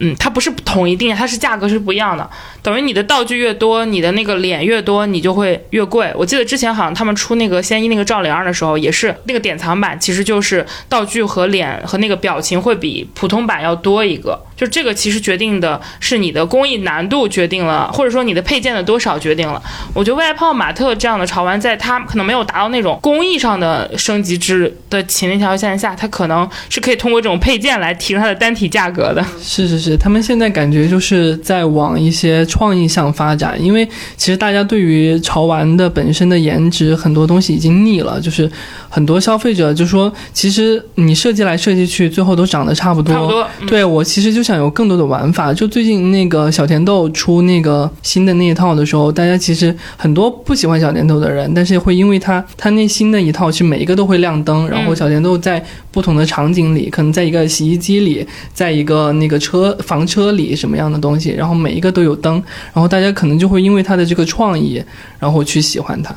[0.00, 2.30] 嗯，它不是统一定，它是价格是不一样的。
[2.62, 6.08] 等于你的道具越多，你的那个脸越多，你就会越贵。
[6.14, 14.40] 我记得之前好像他们出那个仙一那个赵灵儿的时候，也是那个典藏版，其实就是道具和脸和那个表情会比普通版要多一个。
[14.58, 19.62] 就这个其实决定的是你的工艺难度决定了，或者说你的配件的多少决定了。
[19.94, 29.24] 我觉得未来泡玛特这样的潮玩，在它可能没有达到那种工艺上的升级之的前提条件下，它可能是可以通过这种配件来提升它的单体价格的。
[29.40, 38.50] 是是是，他们现在感觉就是在往一些创意上发展，因为其实大家对于潮玩的本身的颜值很多东西已经腻了，就是
[38.88, 43.14] 很多消费者就说，其实你设计来设计去，最后都长得差不多。
[43.14, 45.52] 差不多，嗯对我其实就想有更多的玩法。
[45.52, 62.42] 就最近那个小甜豆出那个新的那一套的时候，大家其实很多不喜欢小甜豆的人，但是会因为它它那新的一套，其实每一个都会亮灯，然后小甜豆在不同的场景里，可能在一个洗衣机里，在一个那个车房车里什么样的东西，然后每一个都有灯，
[62.72, 64.82] 然后大家可能就会因为它的这个创意，
[65.18, 66.16] 然后去喜欢它。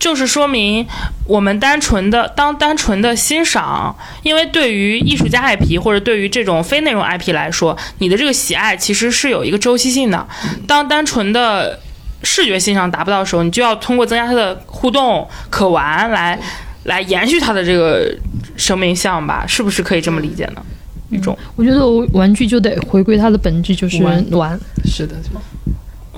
[0.00, 0.84] 就是说明
[1.26, 3.94] 我们单纯的当单纯的欣赏，
[4.24, 10.26] 因为对于艺术家 IP 或者对于这种非内容 IP 来说，你的这个喜爱其实是有一个周期性的。
[10.66, 11.78] 当单纯的
[12.24, 16.36] 视觉欣赏达不到的时候，你就要通过增加它的互动、可玩来
[16.84, 18.10] 来延续它的这个
[18.56, 19.44] 生命相吧？
[19.46, 20.62] 是不是可以这么理解呢？
[21.10, 24.58] 一种，我觉得玩具就得回归它的本质，就是玩玩。
[24.84, 25.16] 是的，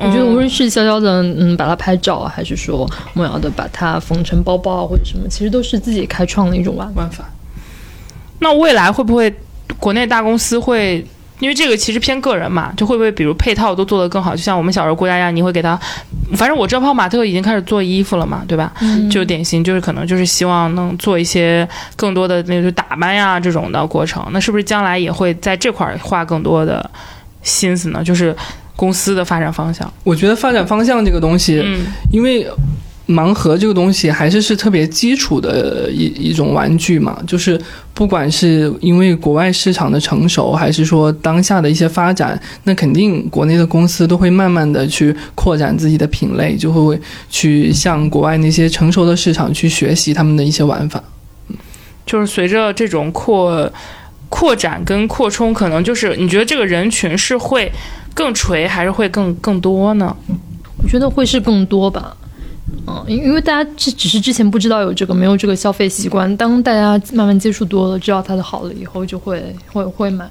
[0.03, 7.03] 我觉得无嗯论是潇潇的，嗯，把它拍照啊，还是说梦瑶的把它缝成包包啊，或者什么，其实都是自己开创的一种玩法。
[7.03, 7.25] 玩法。
[8.41, 9.33] 那未来会不会
[9.79, 11.07] 国内大公司会？
[11.39, 14.31] 因为这个其实偏个人嘛，就会不会比如配套都做得更好？
[14.37, 15.77] 就像我们小时候郭佳佳，你会给他，
[16.37, 18.73] 反正我知道泡玛特已经开始做衣服了嘛，对吧？
[18.81, 24.25] 嗯就典型就是可能就是希望能做一些更多的那个打扮呀这种的过程。
[24.31, 26.89] 那是不是将来也会在这块儿花更多的
[27.43, 28.05] 心思呢？
[28.05, 28.37] 就是
[28.77, 29.93] 公司的发展方向。
[30.05, 32.47] 我觉得发展方向这个东西，嗯因为
[33.09, 37.61] 盲盒这个东西还是是特别基础的一一种玩具嘛，就是
[37.93, 51.03] 不管是因为国外市场的成熟，还是说当下的一些发展，那肯定国内的公司都会慢慢的去扩展自己的品类，就会去向国外那些成熟的市场去学习他们的一些玩法。
[52.07, 53.71] 就是随着这种扩
[54.29, 57.71] 扩展跟扩充，可能就是你觉得这个人群是会
[58.15, 60.17] 更垂，还是会更更多呢？
[60.83, 62.17] 我觉得会是更多吧。
[62.87, 66.35] 嗯，因因为大家这只是之前不知道有这个，没有这个消费习惯。
[66.37, 70.29] 当大家慢慢接触多了，知道它的好了以后，就会会会买。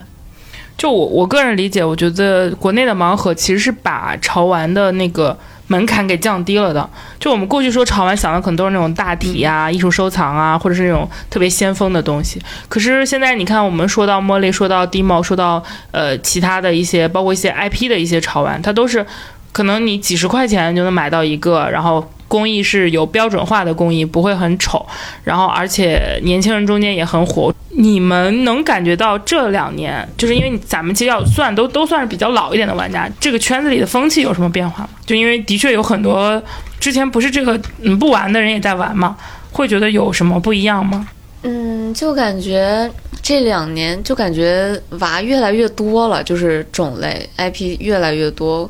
[0.78, 5.38] 就我我个人理解，我觉得国内的盲盒其实是把潮玩的那个
[5.72, 6.88] 门槛给降低了的。
[7.18, 12.42] 就我们过去说潮玩，想的可能都是那种大体啊、艺术收藏啊，或者是那种特别先锋的东西。
[12.68, 19.06] 可是现在你看，我们说到茉莉，说到 Demo，说到呃其他的一些，包括一些 IP 的一些潮玩，它都是
[19.54, 24.86] 可能你几十块钱就能买到一个，然后工艺是有标准化的工艺，不会很丑，
[25.26, 27.54] 然后而且年轻人中间也很火。
[27.72, 34.90] 你们能感觉到这两年，就是因为咱们其实要算都都算是比较老一点的玩家，这个圈子里的风气有什么变化吗？
[35.06, 36.42] 就因为的确有很多
[36.80, 39.18] 之前不是这个嗯不玩的人也在玩嘛，
[39.52, 41.06] 会觉得有什么不一样吗？
[41.44, 42.90] 嗯，就感觉
[43.22, 48.70] 这两年就感觉娃越来越多了，就是种类 IP 越来越多。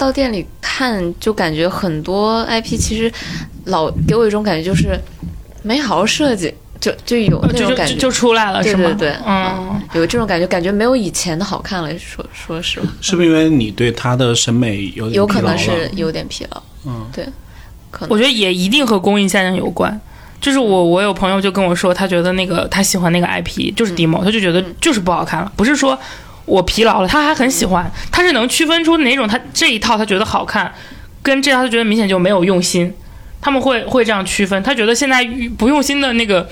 [0.00, 3.12] 到店里看，就感觉很多 IP 其实
[3.66, 4.98] 老给我一种感觉，就是
[5.62, 8.84] 没好好设计，就就有那就就种感觉，就出来了是吗？
[8.84, 9.08] 对对。
[9.10, 11.98] 对，嗯，有这种感觉，感觉没有以前的好看了。
[11.98, 15.54] 说说实话，是不是因为你对他的审美有点有可疲劳了？
[15.54, 16.62] 能是有点疲劳。
[16.86, 17.26] 嗯，对，
[17.90, 18.08] 可能。
[18.10, 20.00] 我觉得也一定和供应现象有关。
[20.40, 25.98] 就是我，我有朋友就跟我说，他觉得那个他喜欢那个 IP 就是 demo，、他就觉得就是不好看了，不是说
[26.50, 30.72] 我疲劳了，他还很喜欢，他是能区分出哪种他这一套他觉得好看，
[31.22, 32.92] 跟这套他觉得明显就没有用心，
[33.40, 34.60] 他们会会这样区分。
[34.62, 35.24] 他觉得现在
[35.56, 36.48] 不用心的那个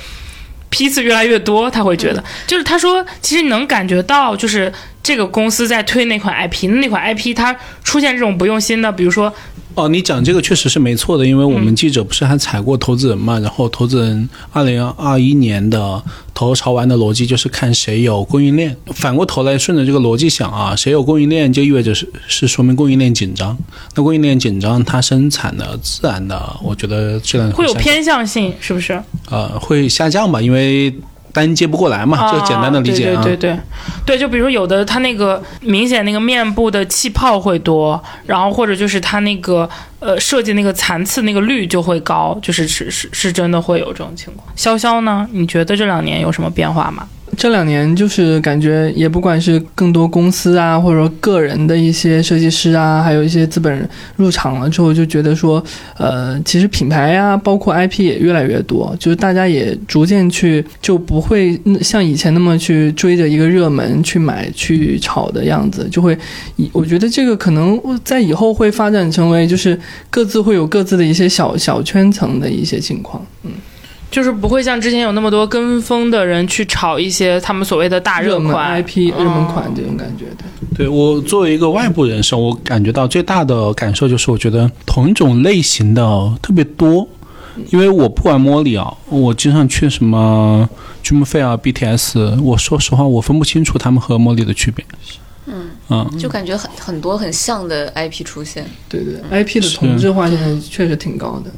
[0.71, 4.73] 批次越来越多，他会觉得，就是他说其实能感觉到，就是
[5.03, 9.35] 这个公司在推那款 IP，那款 IP 它出现这种不用心的，比如说
[9.79, 16.03] 哦，你讲这个确实是没错的，因为我们记者不是还采过投资人嘛，然后投资人二零二一年的
[16.35, 23.57] 投潮玩的逻辑就是看谁有供应链，反过头来顺着这个逻辑想啊，谁有供应链就意味着是是说明供应链紧张，
[23.95, 29.01] 那供应链紧张，它生产的自然的，我觉得质量会有偏向性，是不是？
[29.31, 30.93] 呃会下降吧，因为
[31.41, 33.23] 单接不过来嘛，就简单的理解啊。
[33.23, 33.61] 对对对对
[34.05, 39.69] 对，就比如说有的它那个明显那个面部的气泡会多，然后或者就是它那个
[40.01, 44.47] 呃设计那个残次那个率就会高，就是是是是真的会有这种情况。
[44.57, 45.29] 潇潇呢？
[45.33, 47.07] 你觉得这两年有什么变化吗？
[47.37, 55.63] 这两年就是感觉，也不管是更多公司啊，或者说个人的一些设计师啊，还有一些资本入场了之后，就觉得说，
[55.97, 66.17] 呃，其实品牌呀、包括 IP 也越来越多，就是大家也逐渐去就不会像以前那么去追着一个热门去买去炒的样子，就会
[66.73, 69.79] 我觉得这个可能在以后会发展成为就是
[70.11, 73.25] 各自会有各自的一些小小圈层的一些情况。
[73.45, 73.53] 嗯
[74.11, 80.45] 就是不会像之前有那么多跟风的人去炒一些他们所谓的大热门款 IP 热门款哦这种感觉的。
[80.77, 87.07] 对我作为一个外部人士，我感觉到最大的感受就是，我觉得同一种类型的特别多。
[87.71, 90.69] 因为我不玩茉莉啊，我经常去什么
[91.05, 94.85] Dream Fair、BTS，我说实话，我分不清楚他们和茉莉的区别。
[95.47, 98.65] 嗯嗯，就感觉很很多很像的 IP 出现。
[98.89, 101.51] 对对，IP 的同质化现在确实挺高的。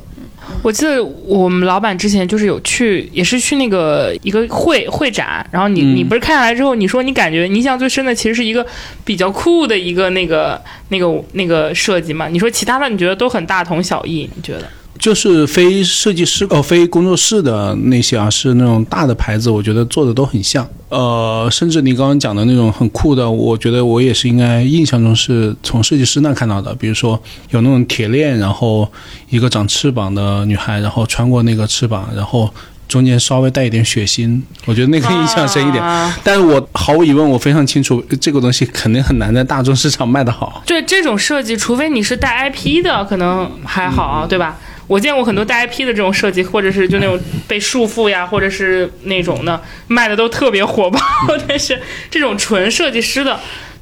[0.63, 8.67] 我记得我们老板之前就是有去，也是去那个一个会会展，然后你、嗯你不是看下来之后，你说你感觉你印象最深的其实是一个
[9.05, 12.29] 比较酷的一个那个那个那个设计嘛？
[12.29, 14.29] 你说其他的你觉得都很大同小异？
[14.35, 14.69] 你觉得？
[15.01, 20.69] 就是非设计师哦，非工作室的那些啊，是那种大的牌子，我觉得做的都很像。
[20.91, 26.75] 呃，甚至你刚刚讲的那种很酷的，我觉得我也是应该印象中是从设计师那看到的。
[26.75, 27.21] 比如说
[27.51, 28.87] 有那种铁链，然后
[29.31, 32.53] 一个长翅膀的女孩，然后穿过那个翅膀，然后
[32.87, 35.83] 中间稍微带一点血腥，我觉得那个印象深一点。
[35.83, 40.63] 啊但是我毫无疑问，我非常清楚这个东西肯定很难在大众市场卖得好。
[40.67, 44.59] 对这种设计，除非你是带 IP 的，可能还好，对吧？
[44.91, 50.99] 我见过很多带 IP 的这种设计，或者是就那种被束缚呀，或者是那种的卖的都特别火爆。
[51.47, 51.81] 但是
[52.11, 53.39] 这种纯设计师的，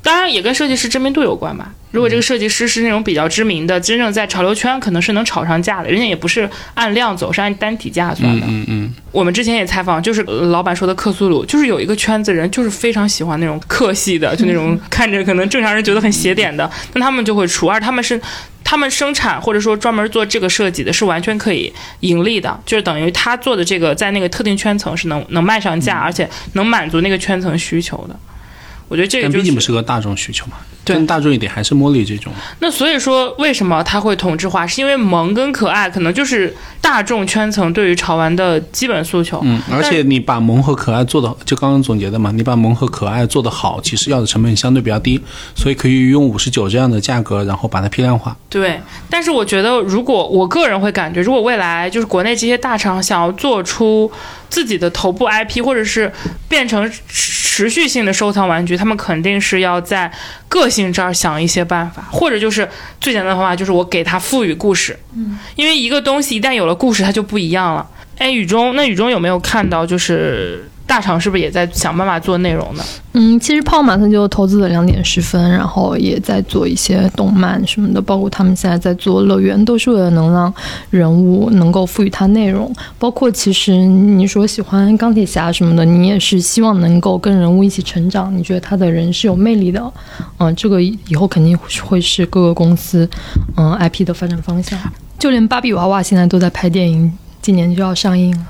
[0.08, 1.70] 当然也跟设计师知名度有关吧。
[1.90, 8.46] 如果这个设计师是那种比较知名的，真正在潮流圈可能是能炒上价的，人家也不是按量走，是按单体价算的。
[8.48, 18.18] 嗯嗯，我们之前也采访，就是呃老板说的克苏鲁，就是有一个圈子人就是非常喜欢那种克系的，就那种看着可能正常人觉得很邪点的，那他们就会出，而他们是
[18.64, 21.70] 他们生产或者说专门做这个设计的，是完全可以
[22.00, 28.18] 盈利的，就是等于他做的这个在那个特定圈层是能能卖上价，而且能满足那个圈层需求的。
[28.88, 30.58] 我觉得这个但就是毕竟不是个大众需求嘛。
[30.88, 32.32] 对更大众一点还是茉莉这种。
[32.60, 34.66] 那所以说，为什么它会同质化？
[34.66, 39.40] 是因为萌跟可爱可能就是大众圈层对于潮玩的基本诉求。
[39.44, 45.20] 嗯，而且你把萌和可爱做的，就刚刚总结的嘛，你把萌和可爱做的好，其实要的成本相对比较低，
[45.54, 48.36] 所以可以用五十九这样的价格，然后把它批量化。
[48.48, 54.10] 对，但是我觉得，如果我个人会感觉，如果未来就是国内这些大厂想要做出
[54.48, 56.12] 自己的头部 IP，或者是
[56.48, 60.10] 变成持续性的收藏玩具，他们肯定是要在
[60.48, 62.68] 个性这儿想一些办法，或者就是
[63.00, 64.98] 最简单的方法就是我给它赋予故事。
[65.16, 67.88] 嗯，因为一个东西一旦有了故事，它就不一样了。
[68.18, 70.68] 哎，雨中，那雨中有没有看到就是？
[70.88, 72.82] 大厂是不是也在想办法做内容呢？
[73.12, 80.52] 嗯，其实泡马特就投资了两点十分，然后也在做一些动漫什么的，包括他们现在在做乐园，都是为了能让
[80.88, 82.74] 人物能够赋予它内容。
[82.98, 89.92] 包括其实你说喜欢钢铁侠什么的，你也是希望能够跟人物一起成长，你觉得他的人是有魅力的。
[90.38, 93.08] 嗯，这个以后肯定会是各个公司
[93.56, 94.78] 嗯 IP 的发展 方向。
[95.18, 97.12] 就连芭比娃娃现在都在拍电影，
[97.42, 98.46] 今年就要上映了。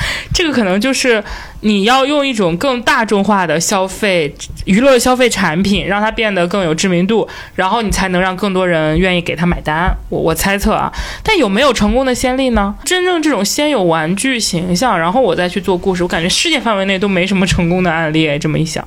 [0.32, 1.22] 这个可能就是
[1.60, 9.94] 你要用一种更大众化的消费娱乐消费产品，让它变得更有知名度，然后你才能让更多人愿意给他买单。
[10.08, 10.92] 我我猜测啊，
[11.22, 12.74] 但有没有成功的先例呢？
[12.84, 18.38] 真正这种先有玩具形象，然后我再去做故事，我感觉世界范围内都没什么成功的案例。
[18.38, 18.86] 这么一想，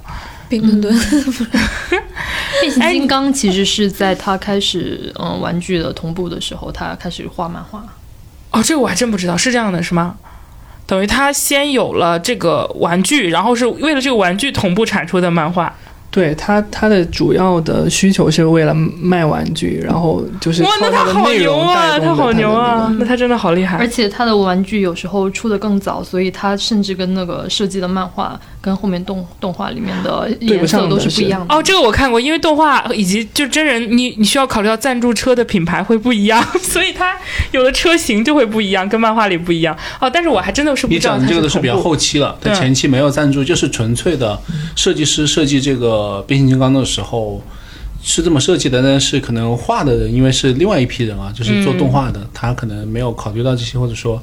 [0.50, 0.94] 冰墩墩，
[2.62, 7.84] 变形金刚其实是在他开始嗯玩具的同步的时候，他开始画漫画。
[8.52, 10.16] 哦，这个我还真不知道，是这样的，是吗？
[10.86, 15.74] 等于他先有了这个玩具，然后是为了这个玩具同步产出的漫画。
[16.12, 23.86] 对他，他的主要的需求是为了卖玩具，然后就是哇，那他好牛啊，他好牛啊，那他真的好厉害而。
[23.86, 31.54] 且他的玩具有时候出的更早，所以他甚至跟那个设计的漫画跟后面动动画里面的颜色都是是不一样的。
[31.54, 37.16] 哦，这个我看过，因为动画以及就真人，你你需要考虑到赞助车的品牌会不一样， 所以它
[37.52, 39.78] 有的车型就会不一样，跟漫画里不一样。
[40.02, 44.40] 哦，但是我还真的是不你知道你讲的这个都是比较后期了，它对前期没有赞助，就是纯粹的
[44.76, 47.44] 设计师设计这个变形金刚的时候
[48.02, 54.20] 是这么设计的，但是可能画的人因为是另外一批人啊，就是做动画的，他可能没有考虑到这些，或者说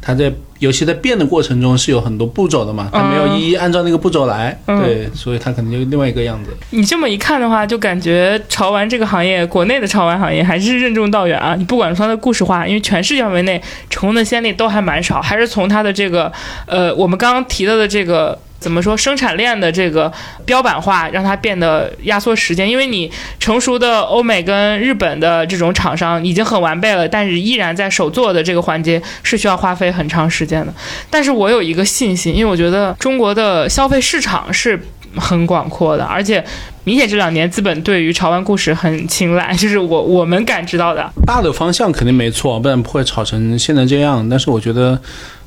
[0.00, 6.50] 他在游戏在变的过程中是有很多步骤的嘛，它没有一一按照那个步骤来，嗯对，所以它可能就另外一个样子。
[6.70, 11.54] 你这么一看的话，就感觉潮玩这个行业，国内的潮玩行业还是任重道远啊。
[11.56, 13.60] 你不管说它的故事化，因为全世界范围内
[13.90, 16.32] 成功的先例都还蛮少，还是从它的这个
[16.66, 18.38] 呃，我们刚刚提到的这个。
[18.58, 18.96] 怎么说？
[18.96, 20.12] 生产链的这个
[20.44, 30.72] 标板化，让它变得压缩时间，因为你成熟的欧美跟日本的这种厂商已经很完备了，但是依然在手做的这个环节是需要花费很长时间的。
[31.10, 34.80] 但是我有一个信心，因为我觉得中国的消费市场是
[35.16, 36.44] 很广阔的，而且
[36.84, 41.10] 明显这两年资本对于潮玩故事很青睐，就是我我们感知到的。
[41.26, 44.28] 大的方向肯定没错，不然不会炒成现在这样。
[44.28, 45.00] 但是我觉得，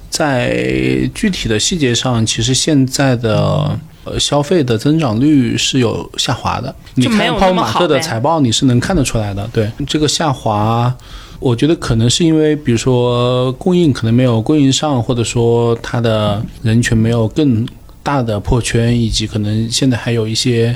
[0.10, 6.74] 在具体的细节上，其实现在的呃消费的增长率是有下滑的。
[6.96, 9.48] 你看泡泡玛特的财报，你是能看得出来的。
[9.54, 10.94] 对这个下滑，
[11.40, 17.68] 我觉得可能是因为，比如说供应可能没有供应上，或者说它的人群没有更
[18.02, 20.76] 大的破圈，以及可能现在还有一些，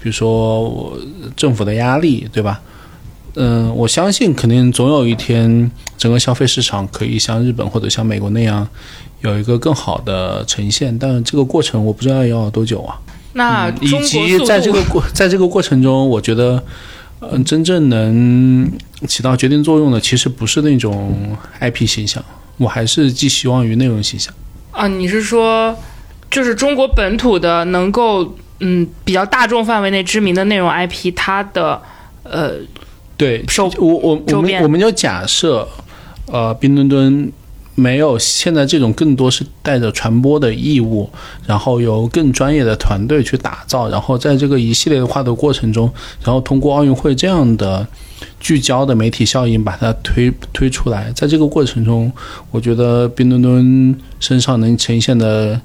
[0.00, 0.98] 比如说我
[1.36, 2.60] 政府的压力，对吧？
[3.34, 8.66] 嗯，我相信肯定总有一天，整个消费市场可以像日本或者像美国那样
[9.20, 12.98] 有一个更好的呈现，但这个过程我不知道要多久啊。
[13.04, 16.62] 嗯以那中国速及在这个过在这个过程中，我觉得，
[17.20, 18.70] 嗯、真正能
[19.08, 22.22] 起到决定作用的，其实不是那种 IP 形象，
[22.58, 24.34] 我还是寄希望于内容形象。
[24.70, 25.74] 啊，你是说
[26.30, 31.80] 就是中国本土的能够嗯比较大众范围内知名的内容 IP，它的
[32.24, 32.56] 呃
[33.16, 35.68] 对，手我我我们我们就假设，
[36.26, 37.32] 呃，冰墩墩
[37.74, 41.08] 没有现在这种更多是带着传播的义务，
[41.46, 45.90] 然后由更专业的团队去打造，然后在这个一系列的化的过程中，
[46.22, 47.86] 然后通过奥运会这样的
[48.40, 52.12] 聚焦的媒体效应把它推 推出来，在这个过程中，
[52.50, 55.60] 我觉得冰墩墩身上能呈现的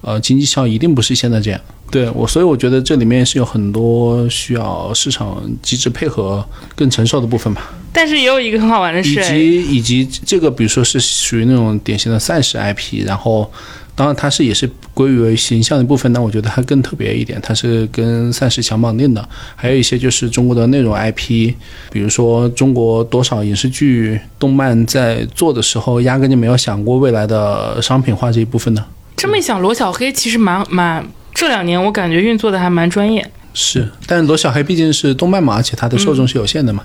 [0.00, 1.60] 呃经济效益一定不是现在这样。
[1.90, 6.44] 对我，所以我觉得这里面是有很多需要市场机制配合
[6.76, 13.50] 更承受的部分吧，但是也有一个很好玩的事以及以及这个，比如说是属于那种典型的赛事 IP，然后
[13.96, 19.28] 当然它是也是归于为形象的一部分，但我觉得它更特别一点，它是跟赛事强绑定的。
[19.56, 21.52] 还有一些就是中国的内容 IP，
[21.90, 28.84] 比如说中国多少影视剧、动漫在做的时候，压根就没有想过未来的商品化这一部分呢。
[29.20, 33.30] 这么一想，罗小黑其实蛮蛮这两年我感觉运作的还蛮专业。
[33.52, 36.82] 是，但罗小黑毕竟是动漫嘛，而且它的受众是有限的嘛。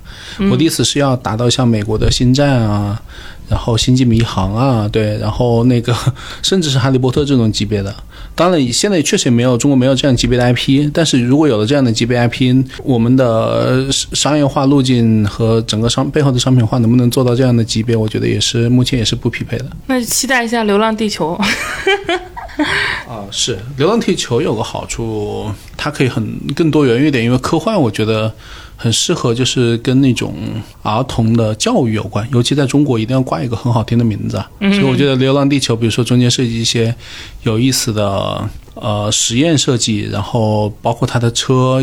[0.52, 3.02] 我的意思是要达到像美国的星战啊，
[3.48, 5.96] 然后星际迷航啊，对，然后那个
[6.44, 7.96] 甚至是哈利波特这种级别的。
[8.34, 19.68] 当然，现在确实也没有中国没有这样级别的 IP，但是如果有了这样的级别 IP，我们的呃商业化路径和整个商背后的商品化能不能做到这样的级别，我觉得也是目前也是不匹配的。
[19.86, 21.40] 那就期待一下《流浪地球》。
[23.08, 28.34] 啊，是《流浪地球》有个好处，它可以很更多元一点，因为科幻我觉得
[28.78, 30.34] 很适合，就是跟那种
[30.82, 34.74] 儿童的教育有关，尤其在中国一定要挂一个很好听的名字嗯。
[34.74, 36.96] 所以我觉得《流浪地球》，比如说中间设计一些
[37.44, 41.82] 有意思的呃实验设计，然后包括它的车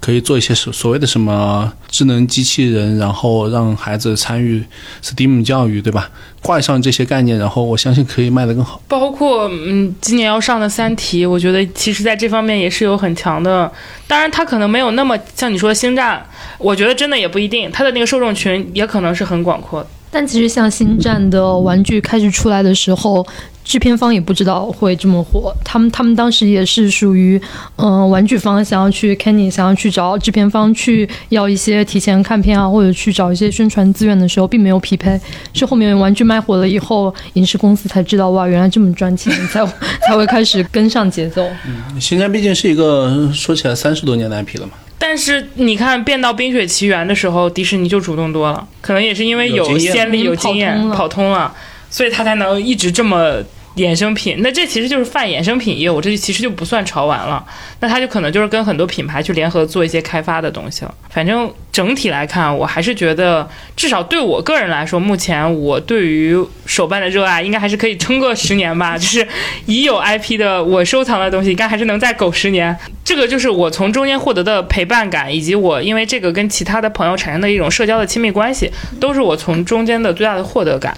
[0.00, 4.62] 可以做一些所所谓的什么智能机器人，然后让孩子参与
[5.02, 6.10] STEAM 教育，对吧？
[6.40, 8.80] 挂上这些概念，然后我相信可以卖得更好。
[8.86, 13.70] 包括嗯，今年要上的《三体》，我觉得其实在这方面也是有很强的。
[14.06, 16.24] 当然，它可能没有那么像你说的《星战》，
[16.58, 19.88] 我觉得真的也不一定，它的那个受众群也可能是很广阔的。
[20.10, 23.26] 但其实像星战的玩具开始出来的时候，
[23.68, 25.54] 制片方也不知道会这么火。
[25.62, 27.38] 他们他们当时也是属于，
[27.76, 35.20] 嗯、玩具方想要去 Kenny 想要去找制片方去要一些提前看片啊，或者去找一些宣传资源的时候，并没有匹配。
[35.52, 39.62] 是后面玩具卖火了以后，影视公司才知道哇，原来这么赚钱，才
[40.08, 41.46] 才会开始跟上节奏。
[41.66, 51.52] 嗯星战毕竟是一个说起来三十多年的 IP 了嘛，但是你看，变到《冰雪奇缘》的时候，迪士尼就主动多了，可能也是因为有先例、有经验、跑通了，
[51.90, 53.42] 所以他才能一直这么
[53.76, 54.36] 衍生品。
[54.40, 57.44] 那这其实就是泛衍生品业务，这就其实就不算潮玩了。
[57.80, 60.94] 那他就可能就是跟很多品牌去联合做一些开发的东西了。
[61.10, 66.36] 反正整体来看，我还是觉得，至少对我个人来说，目前我对于
[66.66, 68.98] 手办的热爱应该还是可以撑个十年吧。
[68.98, 69.26] 就是
[69.66, 72.76] 已有 IP 的我收藏的东西，应该还是能再苟十年。
[73.04, 80.96] 这个就是我从中间获得的陪伴感，以及我因为这个跟其他的朋友产生的一种社交的亲密关系，都是我从中间的最大的获得感。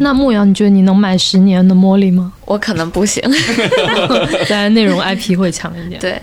[0.00, 2.32] 那牧羊，你觉得你能买十年的茉莉吗？
[2.46, 3.22] 我可能不行。
[4.48, 6.00] 但内容 IP 会强一点。
[6.00, 6.20] 对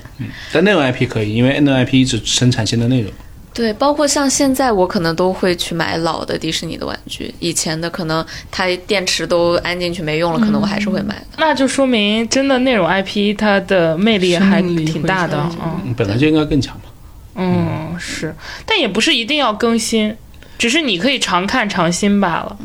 [0.52, 3.12] 但内容 IP 可以，因为内容 IP 一直生产新的内容。
[3.60, 11.26] 对，包括像现在，我可能都会去买老的迪士尼的玩具，以前的可能它电池都安进去没用了，可能我还是会买的。
[11.38, 16.84] 那就说明真的内容 IP 它的魅力还挺大的嗯嗯本来就应该更强嘛。
[17.36, 18.34] 嗯，是，
[18.66, 20.16] 但也不是一定要更新，
[20.58, 22.58] 只是你可以常看常新罢了。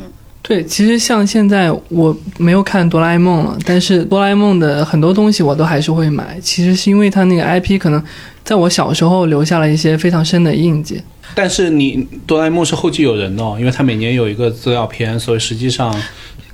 [0.46, 6.38] 对，其实像现在我没有看哆啦 A 梦了，但是哆啦 A 梦的很多东西我都还是会买。
[6.42, 8.04] 其实是因为它那个 IP 可能
[8.44, 11.02] 在我小时候留下了一些非常深的印记。
[11.34, 15.98] 但是你哆啦 A 梦是后继有人的哦，因为它每年有一个资料片，所以实际上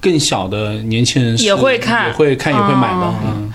[0.00, 3.00] 更小的年轻人也会看也会看，也会买的。
[3.00, 3.50] 哦嗯，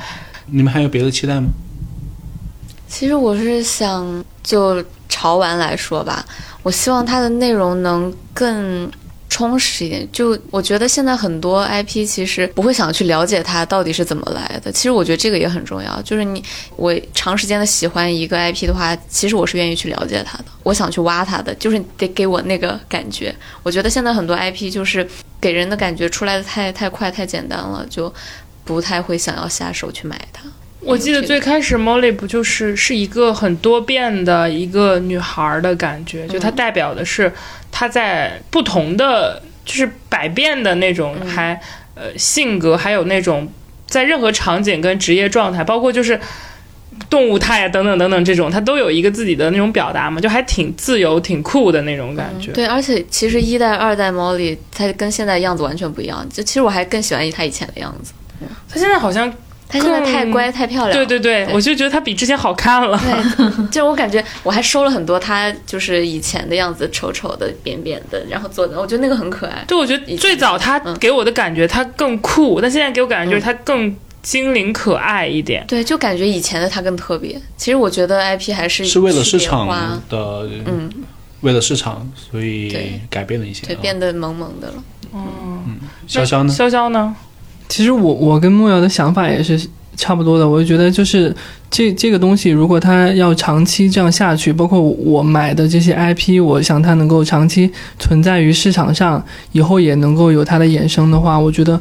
[0.48, 1.48] 你们还有别的期待吗？
[2.90, 6.26] 其实我是想，就潮玩来说吧，
[6.62, 8.92] 我希望它的内容能更
[9.36, 10.08] 充实一点。
[10.14, 14.72] 就我觉得现在很多 IP 其实不会想去了解它到底是怎么来的。
[14.72, 16.42] 其实我觉得这个也很重要，就是你
[16.78, 23.36] 我长时间的喜欢一个 IP 的话，其实我是愿意去了解它的，我想去挖它的，就是得给我那个感觉。
[23.62, 25.06] 我觉得现在很多 IP 就是
[25.42, 28.14] 给人的感觉出来的太太快太简单了，就
[28.64, 30.44] 不太会想要下手去买它。
[30.86, 37.32] 我记得最开始 Molly 不就是是一个很多变的一个女孩儿的感觉，就她代表的是
[37.72, 41.60] 她在不同的就是百变的那种还
[41.96, 43.52] 呃性格，还有那种
[43.88, 46.20] 在任何场景跟职业状态，包括就是。
[47.10, 52.54] 动物态啊，等等等等，这种她都有一个自己的那种表达嘛，就还挺自由、挺酷的那种感觉。
[52.54, 56.26] 对，而且其实一代、二代 Molly 她跟现在样子完全不一样。
[56.30, 58.14] 就其实我还更喜欢她以前的样子，
[58.70, 59.32] 她现在好像，
[59.68, 60.94] 它现在太乖、太漂亮。
[60.94, 63.00] 对对对，对我就觉得她比之前好看了。
[63.00, 69.64] 对， 就我感觉我还收了很多她就是以前的样子，丑丑的、扁扁的，然后做的，我觉得那个很可爱。
[69.68, 75.64] 对，我觉得最早它嗯给我的感觉她更酷，但现在给我感觉就是她更精灵可爱一点。
[75.68, 77.40] 对，就感觉以前的他更特别。
[77.58, 79.68] 其实我觉得 IP 还是是为了市场
[80.10, 80.90] 的，嗯，
[81.42, 83.80] 为了市场，所以对改变了一些对，啊。
[83.82, 84.74] 变得萌萌的了。
[85.14, 85.78] 嗯
[86.08, 86.54] 潇潇呢？
[86.54, 87.16] 潇潇呢？
[87.68, 89.60] 其实我我跟莫瑶的想法也是
[89.96, 91.34] 差不多的，我就觉得就是
[91.70, 101.80] 这这个东西，如果它要长期这样下去，包括我买的这些 IP，我想它能够长期存在于市场上，以后也能够有它的衍生的话，我觉得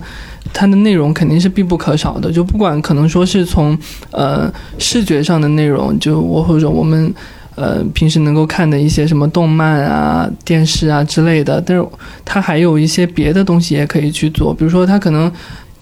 [0.53, 2.31] 它的内容肯定是必不可少的。
[2.31, 3.77] 就不管可能说是从
[4.11, 7.13] 呃视觉上的内容，就我或者我们。
[7.57, 11.87] 呃，平时能够看的一些什么动漫啊、电视啊之类的，但是
[12.25, 15.31] 它还有一些别的东西也可以去做，比如说它可能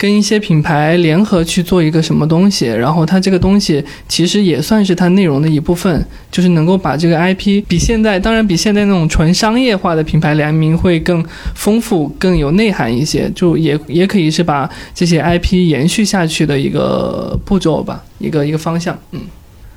[0.03, 11.25] 跟一些品牌联合去做一个什么东西，然后它这个东西其实也算是它内容的一部分，就是能够把这个 IP 比现在，当然比现在那种纯商业化的品牌联名会更
[11.55, 18.99] 丰富、更有内涵一些，就也也可以是把这些 IP 延续下去的一个步骤吧，一个一个方向。
[19.13, 19.21] 嗯，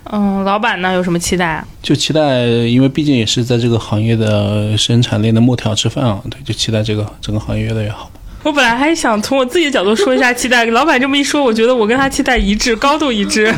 [0.05, 1.67] 嗯，老板呢有什么期待啊？
[1.83, 8.09] 就期待，因为毕竟也是在这个行业的生产链的末条吃饭啊，对，就期待这个整个行业越来越好。
[8.45, 13.51] 我本来还想从我自己的角度说一下期待， 老板这么一说，我觉得我跟他期待一致，高度一致。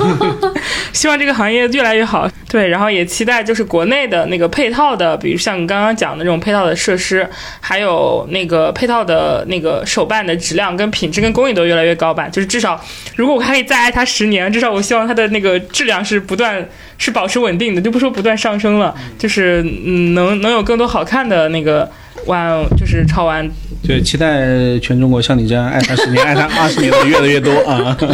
[0.93, 12.29] 希望这个行业越来越好，对，然后也期待就是国内的那个配套的，比如像你刚刚讲的这种配套的设施，还有那个配套的那个手办的质量跟品质跟工艺都越来越高吧。
[12.29, 12.81] 就是至少，
[13.17, 16.65] 如果我还可以再爱它十年，至少我希望它的那个质量是不断
[16.97, 21.91] 是保持稳定的，就不说不断上升了，就是嗯，能能有更多好看的那个
[22.25, 23.45] 玩，就是超玩。
[23.83, 27.95] 对，期待全中国像你这样爱他十年、爱他 二十年的越来越多啊！
[27.99, 28.09] 对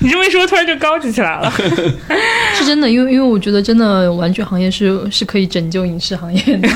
[0.00, 1.50] 你这么一说，突然就高级起来了。
[2.54, 6.68] 是真的，因为因为我觉得真的玩具行业是是可以拯救影视行业的。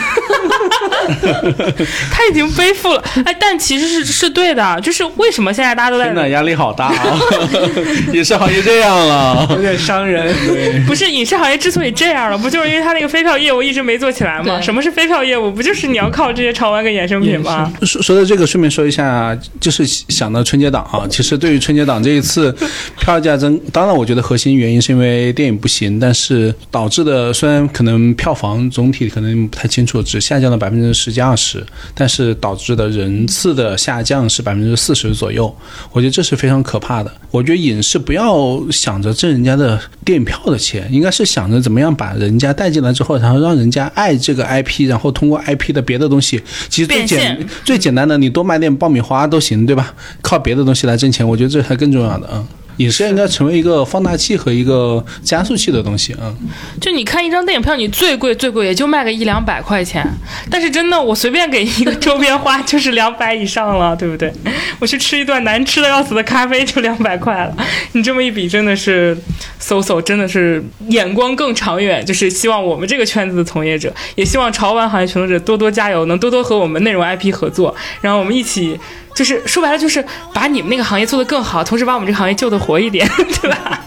[2.10, 7.18] 他已经背负了，哎，但其实是是对的，就是为什么现在大家都在真的压力好大啊！
[8.12, 10.34] 影视行业这样了，有点伤人。
[10.86, 14.60] 不是影视行业之所以这样了，不就是因为他那个飞票业务一直没做起来吗？
[14.60, 15.50] 什么是飞票业务？
[15.50, 17.72] 不就是你要靠这些潮玩跟衍生品吗？
[17.82, 22.54] 说说到这个，顺便说一下，就是想到春节档啊，其实对于春节档这一次
[22.98, 31.64] 票价增，当然我觉得核心原因是因为电影不行，但是导致的虽然可能票房总体可能不太清楚，只下降了百分之十几二十，
[31.94, 35.54] 但是导致的人次的下降是百分之四十左右，
[35.92, 37.12] 我觉得这是非常可怕的。
[37.30, 49.94] 我觉得影视不要想着挣人家的电影票的钱，应该是想着怎么样把人家带进来之后，然后让人家爱这个 IP，然后通过 IP 的别的东西，其实最简最简单的，你多买点爆米花都行，对吧？
[50.22, 52.42] 靠别的东西来挣钱，我觉得这才更重要的啊。
[52.78, 56.34] 影视应该成为一个放大器和一个加速器的东西啊。
[56.80, 60.06] 就你看一张电影票，你最贵最贵也就卖个一两百块钱，
[60.50, 64.32] 但是真的我随便给一个周边花就是两百以上了，对不对？
[64.78, 67.56] 我去吃一顿难吃的要死的咖啡就两百块了，
[67.92, 69.16] 你这么一比，真的是
[69.58, 72.04] 搜搜，真的是眼光更长远。
[72.04, 78.78] 就是希望我们这个圈子的从业者，也希望潮玩行业从业者多多加油，能多多和我们内容 IP 合作，然后我们一起。
[79.16, 83.08] 就是说白了，就是把你们那个行业做得更好，同时把我们这个行业救得活一点，
[83.42, 83.80] 对吧？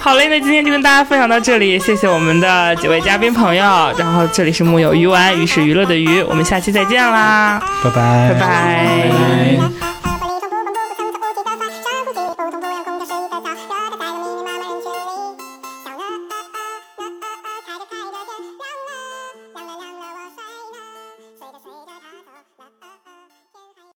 [0.00, 3.64] 好嘞，那今天就跟大家分享到这里，谢谢我们的几位嘉宾朋友，
[3.96, 9.95] 然后这里是木有鱼丸，鱼是娱乐的鱼，我们下期再见啦，拜拜，拜拜